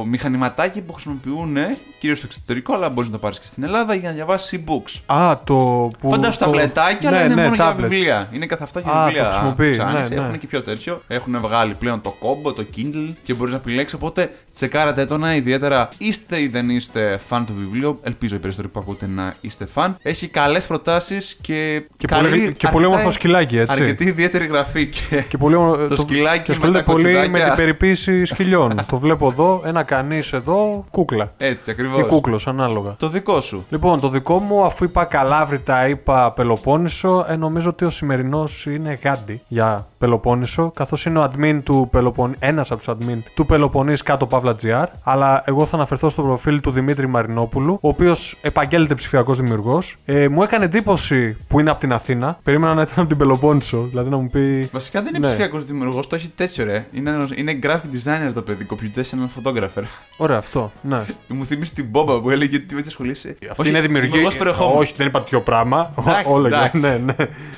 μηχανηματάκι 0.06 0.80
που 0.80 0.92
χρησιμοποιούν 0.92 1.56
κυρίως 1.98 2.18
στο 2.18 2.26
εξωτερικό, 2.30 2.74
αλλά 2.74 2.88
μπορείς 2.88 3.10
να 3.10 3.16
το 3.16 3.20
πάρεις 3.22 3.38
και 3.40 3.46
στην 3.46 3.62
Ελλάδα 3.64 3.94
για 3.94 4.08
να 4.08 4.14
διαβάσεις 4.14 4.60
e-books. 4.60 5.14
Α, 5.16 5.38
το 5.44 5.54
που. 5.98 6.10
Φαντάσου 6.10 6.38
το- 6.38 6.44
ταμπλετάκια, 6.44 7.08
αλλά 7.08 7.18
Ναι, 7.18 7.24
είναι 7.24 7.34
ναι, 7.34 7.42
μόνο 7.42 7.54
tablet. 7.54 7.76
για 7.78 7.88
βιβλία. 7.88 8.28
Είναι 8.32 8.46
καθ' 8.46 8.62
αυτά 8.62 8.80
για 8.80 8.92
Α, 8.92 9.04
βιβλία. 9.04 9.22
το 9.22 9.28
χρησιμοποιεί, 9.30 9.70
Ξανά, 9.70 9.92
ναι, 9.92 10.08
ναι. 10.08 10.14
Έχουν 10.14 10.38
και 10.38 10.46
πιο 10.46 10.62
τέτοιο. 10.62 11.02
Έχουν 11.08 11.40
βγάλει 11.40 11.74
πλέον 11.74 12.00
το 12.00 12.10
κόμπο, 12.10 12.52
το 12.52 12.64
Kindle 12.76 13.12
και 13.24 13.34
μπορείς 13.34 13.52
να 13.52 13.58
επιλέξεις. 13.58 13.98
Οπότε 13.98 14.30
τσεκάρατε 14.54 15.04
το 15.04 15.18
να 15.18 15.34
ιδιαίτερα 15.34 15.88
είστε 15.98 16.40
ή 16.40 16.48
δεν 16.48 16.70
είστε 16.70 17.18
φαν 17.26 17.46
του 17.46 17.54
βιβλίου. 17.58 17.98
Ελπίζω 18.02 18.34
οι 18.34 18.38
περισσότεροι 18.38 18.68
που 18.72 18.80
ακούτε 18.80 19.06
να 19.14 19.34
είστε 19.40 19.66
φαν. 19.66 19.96
Έχει 20.02 20.28
καλές 20.28 20.66
προτάσεις 20.66 21.36
και. 21.40 21.82
Και 21.96 22.06
καλή- 22.06 22.28
πολύ- 22.28 22.40
και 22.40 22.46
αρκετά- 22.46 22.70
πολύ 22.72 22.84
όμορφο 22.86 23.10
σκυλάκι, 23.10 23.58
έτσι. 23.58 23.80
Αρκετή 23.80 24.04
ιδιαίτερη 24.04 24.46
γραφή. 24.46 24.86
Και... 24.86 25.24
Και 25.28 25.36
πολύ 25.38 25.54
όμορφο- 25.54 25.88
Το 25.88 25.96
σκυλάκι 25.96 26.36
Και 26.38 26.44
με 26.48 26.52
ασχολείται 26.52 26.78
τα 26.78 26.84
πολύ 26.84 27.02
με 27.04 27.12
κοτσιδάκια. 27.12 27.46
την 27.46 27.56
περιποίηση 27.56 27.91
σκυλιών. 27.94 28.74
το 28.86 28.98
βλέπω 28.98 29.28
εδώ, 29.28 29.62
ένα 29.64 29.82
κανείς 29.82 30.32
εδώ, 30.32 30.84
κούκλα. 30.90 31.32
Έτσι 31.36 31.70
Ή 31.70 31.72
ακριβώ. 31.72 32.06
κούκλος, 32.06 32.46
ανάλογα. 32.46 32.94
Το 32.98 33.08
δικό 33.08 33.40
σου. 33.40 33.64
Λοιπόν, 33.70 34.00
το 34.00 34.08
δικό 34.08 34.38
μου, 34.38 34.64
αφού 34.64 34.84
είπα 34.84 35.04
Καλάβρητα, 35.04 35.88
είπα 35.88 36.32
Πελοπόννησο, 36.32 37.24
ε, 37.28 37.36
νομίζω 37.36 37.68
ότι 37.68 37.84
ο 37.84 37.90
σημερινός 37.90 38.66
είναι 38.66 38.98
γάντι 39.04 39.42
για 39.48 39.86
Πελοπόννησο, 39.98 40.70
καθώς 40.74 41.04
είναι 41.04 41.18
ο 41.18 41.22
admin 41.32 41.60
του 41.64 41.88
Πελοπον... 41.90 42.34
ένας 42.38 42.70
από 42.70 42.82
τους 42.84 42.94
admin 42.94 43.18
του 43.34 43.46
Πελοποννής 43.46 44.02
κάτω 44.02 44.26
παύλα 44.26 44.54
GR. 44.62 44.84
Αλλά 45.04 45.42
εγώ 45.46 45.66
θα 45.66 45.76
αναφερθώ 45.76 46.08
στο 46.10 46.22
προφίλ 46.22 46.60
του 46.60 46.70
Δημήτρη 46.70 47.06
Μαρινόπουλου, 47.06 47.78
ο 47.82 47.88
οποίος 47.88 48.36
επαγγέλλεται 48.42 48.94
ψηφιακός 48.94 49.38
δημιουργός. 49.38 49.96
Ε, 50.04 50.28
μου 50.28 50.42
έκανε 50.42 50.64
εντύπωση 50.64 51.36
που 51.48 51.60
είναι 51.60 51.70
από 51.70 51.80
την 51.80 51.92
Αθήνα. 51.92 52.38
Περίμενα 52.42 52.74
να 52.74 52.82
ήταν 52.82 52.94
από 52.96 53.06
την 53.08 53.16
Πελοπόννησο, 53.16 53.86
δηλαδή 53.90 54.10
να 54.10 54.16
μου 54.16 54.26
πει. 54.26 54.68
Βασικά 54.72 55.00
δεν 55.02 55.08
είναι 55.14 55.18
Ναι. 55.18 55.26
ψηφιακός 55.26 55.64
δημιουργός, 55.64 56.06
το 56.08 56.14
έχει 56.16 56.28
τέτοιο 56.36 56.64
ρε. 56.64 56.86
Είναι, 56.92 57.10
ένας- 57.10 57.30
είναι 57.34 57.58
graphic 57.62 57.81
designer 57.92 58.30
το 58.34 58.42
παιδί, 58.42 58.66
computational 58.70 59.28
photographer. 59.42 59.82
Ωραία, 60.16 60.36
αυτό. 60.38 60.72
Ναι. 60.82 61.04
Μου 61.28 61.44
θυμίζει 61.44 61.70
την 61.72 61.84
Μπόμπα 61.84 62.20
που 62.20 62.30
έλεγε 62.30 62.58
τι 62.58 62.74
με 62.74 62.80
τι 62.82 62.88
ασχολείσαι. 62.88 63.28
Αυτή 63.50 63.60
Όχι, 63.60 63.68
είναι 63.70 63.80
δημιουργή. 63.80 64.06
δημιουργός 64.08 64.36
περιεχόμενου. 64.36 64.78
Όχι, 64.78 64.92
δεν 64.96 65.06
είπα 65.06 65.18
τέτοιο 65.18 65.40
πράγμα. 65.40 65.94
Εντάξει, 65.98 66.24
Όλα 66.28 66.46
εντάξει. 66.46 66.80
Ναι, 66.80 66.96
ναι. 66.96 67.14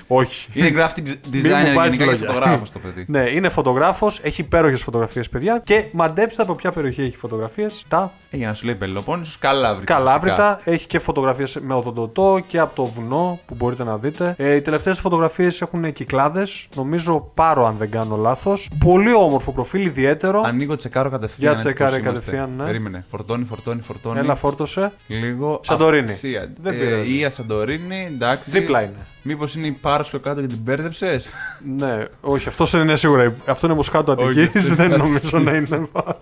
Όχι. 0.06 0.48
Είναι 0.52 0.68
graphic 0.68 1.02
Μην 1.02 1.42
designer 1.42 1.66
μου 1.68 1.74
βάζεις 1.74 1.96
γενικά 1.96 1.96
και 1.96 2.04
λόγια. 2.04 2.26
φωτογράφος 2.26 2.72
το 2.72 2.78
παιδί. 2.78 3.04
Ναι, 3.08 3.20
είναι 3.30 3.48
φωτογράφος, 3.48 4.20
έχει 4.22 4.40
υπέροχες 4.40 4.82
φωτογραφίες, 4.82 5.28
παιδιά. 5.28 5.60
Και 5.64 5.84
μαντέψτε 5.92 6.42
από 6.42 6.54
ποια 6.54 6.70
περιοχή 6.72 7.02
έχει 7.02 7.16
φωτογραφίες. 7.16 7.84
Τα 7.88 8.12
Ε, 8.30 8.36
για 8.36 8.48
να 8.48 8.54
σου 8.54 8.64
λέει 8.64 8.74
Πελοπόννησος, 8.74 9.38
καλάβρητα. 9.38 9.94
Καλάβρητα. 9.94 10.60
Έχει 10.64 10.86
και 10.86 10.98
φωτογραφίες 10.98 11.58
με 11.62 11.74
οδοντοτό 11.74 12.40
και 12.46 12.58
από 12.58 12.74
το 12.74 12.84
βουνό 12.84 13.38
που 13.46 13.54
μπορείτε 13.54 13.84
να 13.84 13.96
δείτε. 13.98 14.34
Ε, 14.38 14.54
οι 14.54 14.60
τελευταίες 14.60 14.98
φωτογραφίες 15.00 15.60
έχουν 15.60 15.92
κυκλάδες. 15.92 16.66
Νομίζω 16.74 17.30
πάρω 17.34 17.66
αν 17.66 17.74
δεν 17.78 17.90
κάνω 17.90 18.16
λάθος. 18.16 18.70
Πολύ 18.84 19.14
όμορφο 19.14 19.52
προφίλ, 19.52 19.92
ιδιαίτερο. 20.14 20.42
Ανοίγω 20.46 20.76
τσεκάρω 20.76 21.10
κατευθείαν. 21.10 21.40
Για 21.40 21.50
έτσι 21.50 21.64
τσεκάρε 21.64 21.90
πώς 21.90 21.98
είμαστε. 22.06 22.18
κατευθείαν, 22.18 22.50
ναι. 22.56 22.64
Περίμενε. 22.64 23.04
Φορτώνει, 23.10 23.44
φορτώνει, 23.44 23.80
φορτώνει. 23.80 24.18
Έλα, 24.18 24.34
φόρτωσε. 24.34 24.92
Λίγο. 25.06 25.60
Σαντορίνη. 25.62 26.10
Αυξία. 26.10 26.52
Δεν 26.58 26.72
Ε, 26.72 26.76
πειράζει. 26.76 27.16
Ία 27.16 27.30
Σαντορίνη, 27.30 28.08
εντάξει. 28.14 28.50
Δίπλα 28.50 28.80
είναι. 28.82 29.06
Μήπως 29.22 29.54
είναι 29.54 29.66
η 29.66 29.70
Πάρο 29.70 30.04
πιο 30.04 30.18
κάτω 30.20 30.40
και 30.40 30.46
την 30.46 30.58
μπέρδεψες; 30.62 31.28
Ναι, 31.76 32.04
όχι, 32.20 32.48
αυτός 32.48 32.70
δεν 32.70 32.80
είναι 32.80 32.96
σίγουρα. 32.96 33.34
Αυτό 33.46 33.66
είναι 33.66 33.76
Μοσχάτο 33.76 34.14
Όχι, 34.18 34.40
Αττικής. 34.40 34.62
αυτό 34.64 34.74
Δεν 34.76 34.86
είναι 34.86 34.96
νομίζω 34.96 35.38
να 35.38 35.52
είναι 35.56 35.88
βάρο. 35.92 36.18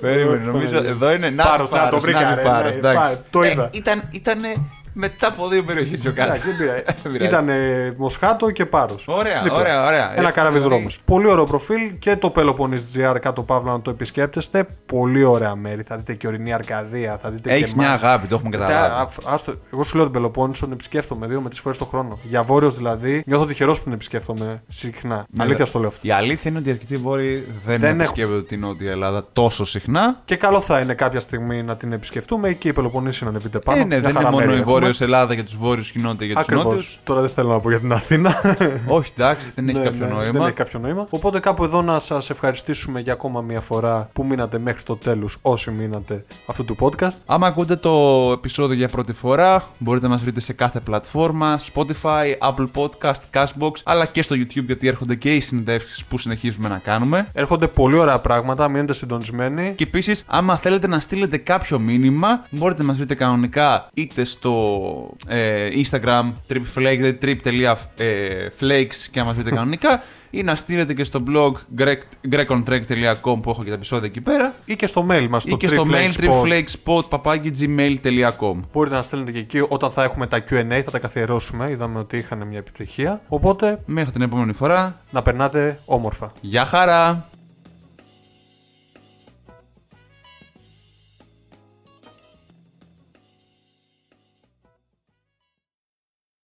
Περίμενε, 0.00 0.44
νομίζω 0.44 0.76
εδώ 0.76 1.12
είναι. 1.12 1.30
Να 1.30 1.44
Πάρος, 1.44 1.70
να 1.70 1.88
το 1.88 2.00
βρήκα, 2.00 2.20
να 2.22 2.34
ρε, 2.34 2.42
Πάρος, 2.42 2.70
ναι, 2.72 2.78
εντάξει. 2.78 2.98
πά- 3.16 3.30
το 3.30 3.42
Ε, 3.42 3.50
είδα. 3.50 3.68
Ήταν, 3.72 4.42
ήτανε 4.94 5.06
μετά 5.06 5.26
από 5.26 5.48
δύο 5.48 5.62
περιοχές 5.62 6.00
πιο 6.00 6.12
κάτω. 6.12 6.32
Εντάξει, 6.32 6.48
δεν 6.48 6.56
πειράζει. 6.58 6.82
Δεν 7.02 7.12
πειράζει. 7.12 7.24
Ήταν 7.30 7.48
ε, 7.48 7.94
Μοσχάτο 7.96 8.50
και 8.50 8.66
Πάρος. 8.66 9.08
Ωραία, 9.08 9.42
ωραία, 9.52 9.86
ωραία. 9.86 10.12
Ένα 10.18 10.28
Ε, 10.28 10.32
καράβι 10.32 10.54
δηλαδή- 10.58 10.74
δρόμο. 10.74 10.86
Πολύ 11.04 11.26
ωραίο 11.26 11.44
προφίλ 11.44 11.98
και 11.98 12.16
το 12.16 12.32
Peloponnes 12.36 13.12
GR 13.14 13.16
κάτω 13.20 13.42
παύλα 13.42 13.72
να 13.72 13.80
το 13.80 13.90
επισκέπτεστε. 13.90 14.66
Πολύ 14.86 15.24
ωραία 15.24 15.54
μέρη. 15.56 15.82
Θα 15.82 15.96
δείτε 15.96 16.14
και 16.14 16.26
ορεινή 16.26 16.52
Αρκαδία, 16.52 17.18
θα 17.22 17.30
δείτε 17.30 17.52
Έχει 17.52 17.64
και 17.64 17.72
μια 17.76 17.86
εμάς. 17.86 18.02
αγάπη, 18.02 18.26
το 18.26 18.34
έχουμε 18.34 18.50
Τα- 18.56 18.58
καταλάβει. 18.66 18.94
α- 18.94 19.32
άστο, 19.34 19.54
εγώ 19.72 19.82
σου 19.82 19.94
λέω 19.96 20.04
την 20.04 20.12
Πελοπόννησο, 20.14 20.64
την 20.64 20.72
επισκέφτομαι 20.72 21.26
δύο 21.26 21.40
με 21.40 21.48
τρεις 21.48 21.60
φορές 21.60 21.78
το 21.78 21.84
χρόνο. 21.84 22.18
Για 22.22 22.42
βόρειος 22.42 22.76
δηλαδή, 22.76 23.22
νιώθω 23.26 23.46
τυχερός 23.46 23.78
που 23.78 23.84
την 23.84 23.92
επισκέφτομαι 23.92 24.62
συχνά. 24.68 25.24
Ναι, 25.30 25.42
Αλήθεια 25.42 25.58
δε- 25.58 25.64
στο 25.64 25.78
λέω 25.78 25.88
αυτό. 25.88 26.00
Η 26.08 26.10
αλήθεια 26.10 26.50
είναι 26.50 26.58
ότι 26.60 26.68
οι 26.68 26.72
αρκετοί 26.72 26.96
βόρειοι 26.96 27.46
δεν, 27.66 27.80
Δεν 27.80 28.00
επισκέπτονται 28.00 28.42
την 28.42 28.60
Νότια 28.60 28.90
Ελλάδα 28.90 29.24
τόσο 29.32 29.64
συχνά. 29.64 30.20
Και 30.24 30.36
καλό 30.36 30.60
θα 30.60 30.80
είναι 30.80 30.94
κάποια 30.94 31.20
στιγμή 31.20 31.62
να 31.62 31.76
την 31.76 31.92
επισκεφτούμε 31.92 32.52
και 32.52 32.68
η 32.68 32.72
Πελοποννήσι 32.72 33.24
να 33.24 33.30
ανεβείτε 33.30 33.58
πάνω. 33.58 33.80
Ε, 33.80 33.84
ναι, 33.84 33.86
Μια 33.88 34.00
δεν 34.00 34.12
χαρά 34.12 34.20
είναι 34.20 34.30
μόνο 34.30 34.46
μέρη 34.46 34.58
οι 34.58 34.60
έχουμε. 34.60 34.72
Βόρειος 34.82 35.00
Ελλάδα 35.00 35.34
και 35.34 35.42
τους 35.42 35.56
Βόρειους 35.56 35.90
κοινότητα 35.90 36.24
για 36.24 36.34
τους 36.34 36.42
Ακριβώς. 36.42 36.64
Νότιους. 36.64 36.98
Τώρα 37.04 37.20
δεν 37.20 37.30
θέλω 37.30 37.48
να 37.48 37.60
πω 37.60 37.68
για 37.70 37.78
την 37.78 37.92
Αθήνα. 37.92 38.40
Όχι, 38.98 39.12
εντάξει, 39.16 39.52
δεν 39.54 39.68
έχει 39.68 39.78
Ναι, 39.78 39.84
κάποιο 39.84 40.06
ναι, 40.06 40.12
νόημα. 40.12 40.32
Δεν 40.32 40.42
έχει 40.42 40.52
κάποιο 40.52 40.78
νόημα. 40.78 41.06
Οπότε 41.10 41.40
κάπου 41.40 41.64
εδώ 41.64 41.82
να 41.82 41.98
σας 41.98 42.30
ευχαριστήσουμε 42.30 43.00
για 43.00 43.12
ακόμα 43.12 43.40
μία 43.40 43.60
φορά 43.60 44.08
που 44.12 44.24
μείνατε 44.24 44.58
μέχρι 44.58 44.82
το 44.82 44.96
τέλος, 44.96 45.36
όσοι 45.42 45.70
μείνατε 45.70 46.24
αυτού 46.46 46.64
του 46.64 46.76
podcast. 46.80 47.16
Άμα 47.26 47.46
ακούτε 47.46 47.76
το 47.76 47.90
επεισόδιο 48.32 48.76
για 48.76 48.88
πρώτη 48.88 49.12
φορά, 49.12 49.68
μπορείτε 49.78 50.06
να 50.06 50.12
μας 50.12 50.22
βρείτε 50.22 50.40
σε 50.40 50.52
κάθε 50.52 50.80
πλατφόρμα, 50.80 51.60
Spotify, 51.74 52.50
Apple 52.50 52.66
Podcast, 52.74 53.20
Cashbox, 53.34 53.72
αλλά 53.84 54.06
και 54.06 54.22
στο 54.22 54.34
YouTube 54.38 54.64
γιατί 54.66 54.88
έρχονται 54.88 55.14
και 55.14 55.34
οι 55.34 55.40
συνεντεύξεις 55.40 56.04
που 56.04 56.18
συνεχίζουμε 56.18 56.68
να 56.68 56.78
κάνουμε. 56.78 57.28
Έρχονται 57.32 57.66
πολύ 57.68 57.96
ωραία 57.96 58.18
πράγματα, 58.18 58.68
μείνετε 58.68 58.92
συντονισμένοι. 58.92 59.74
Και 59.76 59.84
επίσης, 59.84 60.24
άμα 60.26 60.56
θέλετε 60.56 60.86
να 60.86 61.00
στείλετε 61.00 61.36
κάποιο 61.36 61.78
μήνυμα, 61.78 62.46
μπορείτε 62.50 62.80
να 62.80 62.86
μας 62.88 62.96
βρείτε 62.96 63.14
κανονικά 63.14 63.88
είτε 63.94 64.24
στο 64.24 64.71
ε, 65.26 65.68
Instagram 65.84 66.32
tripflake, 66.48 67.12
trip.flakes 67.22 68.96
και 69.10 69.20
να 69.20 69.24
μα 69.24 69.32
βρείτε 69.32 69.50
κανονικά, 69.50 70.02
ή 70.30 70.42
να 70.42 70.54
στείλετε 70.54 70.94
και 70.94 71.04
στο 71.04 71.22
blog 71.28 71.52
grecontrek.com 72.30 73.40
που 73.42 73.50
έχω 73.50 73.62
και 73.62 73.68
τα 73.68 73.74
επεισόδια 73.74 74.06
εκεί 74.06 74.20
πέρα, 74.20 74.54
ή 74.64 74.76
και 74.76 74.86
στο 74.86 75.06
mail 75.10 75.26
μας 75.30 75.44
ή 75.44 75.50
το 75.50 75.56
και 75.56 75.68
στο 75.68 75.86
mail 75.90 76.10
tripflakespot. 76.20 77.00
tripflakespot.gmail.com. 77.00 78.54
Μπορείτε 78.72 78.94
να 78.94 79.02
στέλνετε 79.02 79.32
και 79.32 79.38
εκεί 79.38 79.64
όταν 79.68 79.90
θα 79.90 80.02
έχουμε 80.02 80.26
τα 80.26 80.44
Q&A, 80.50 80.80
θα 80.84 80.90
τα 80.90 80.98
καθιερώσουμε. 80.98 81.70
Είδαμε 81.70 81.98
ότι 81.98 82.16
είχαν 82.16 82.46
μια 82.46 82.58
επιτυχία. 82.58 83.20
Οπότε 83.28 83.78
Μέχρι 83.86 84.12
την 84.12 84.22
επόμενη 84.22 84.52
φορά, 84.52 85.00
να 85.10 85.22
περνάτε 85.22 85.78
όμορφα. 85.84 86.32
γεια 86.40 86.64
χαρά! 86.64 87.26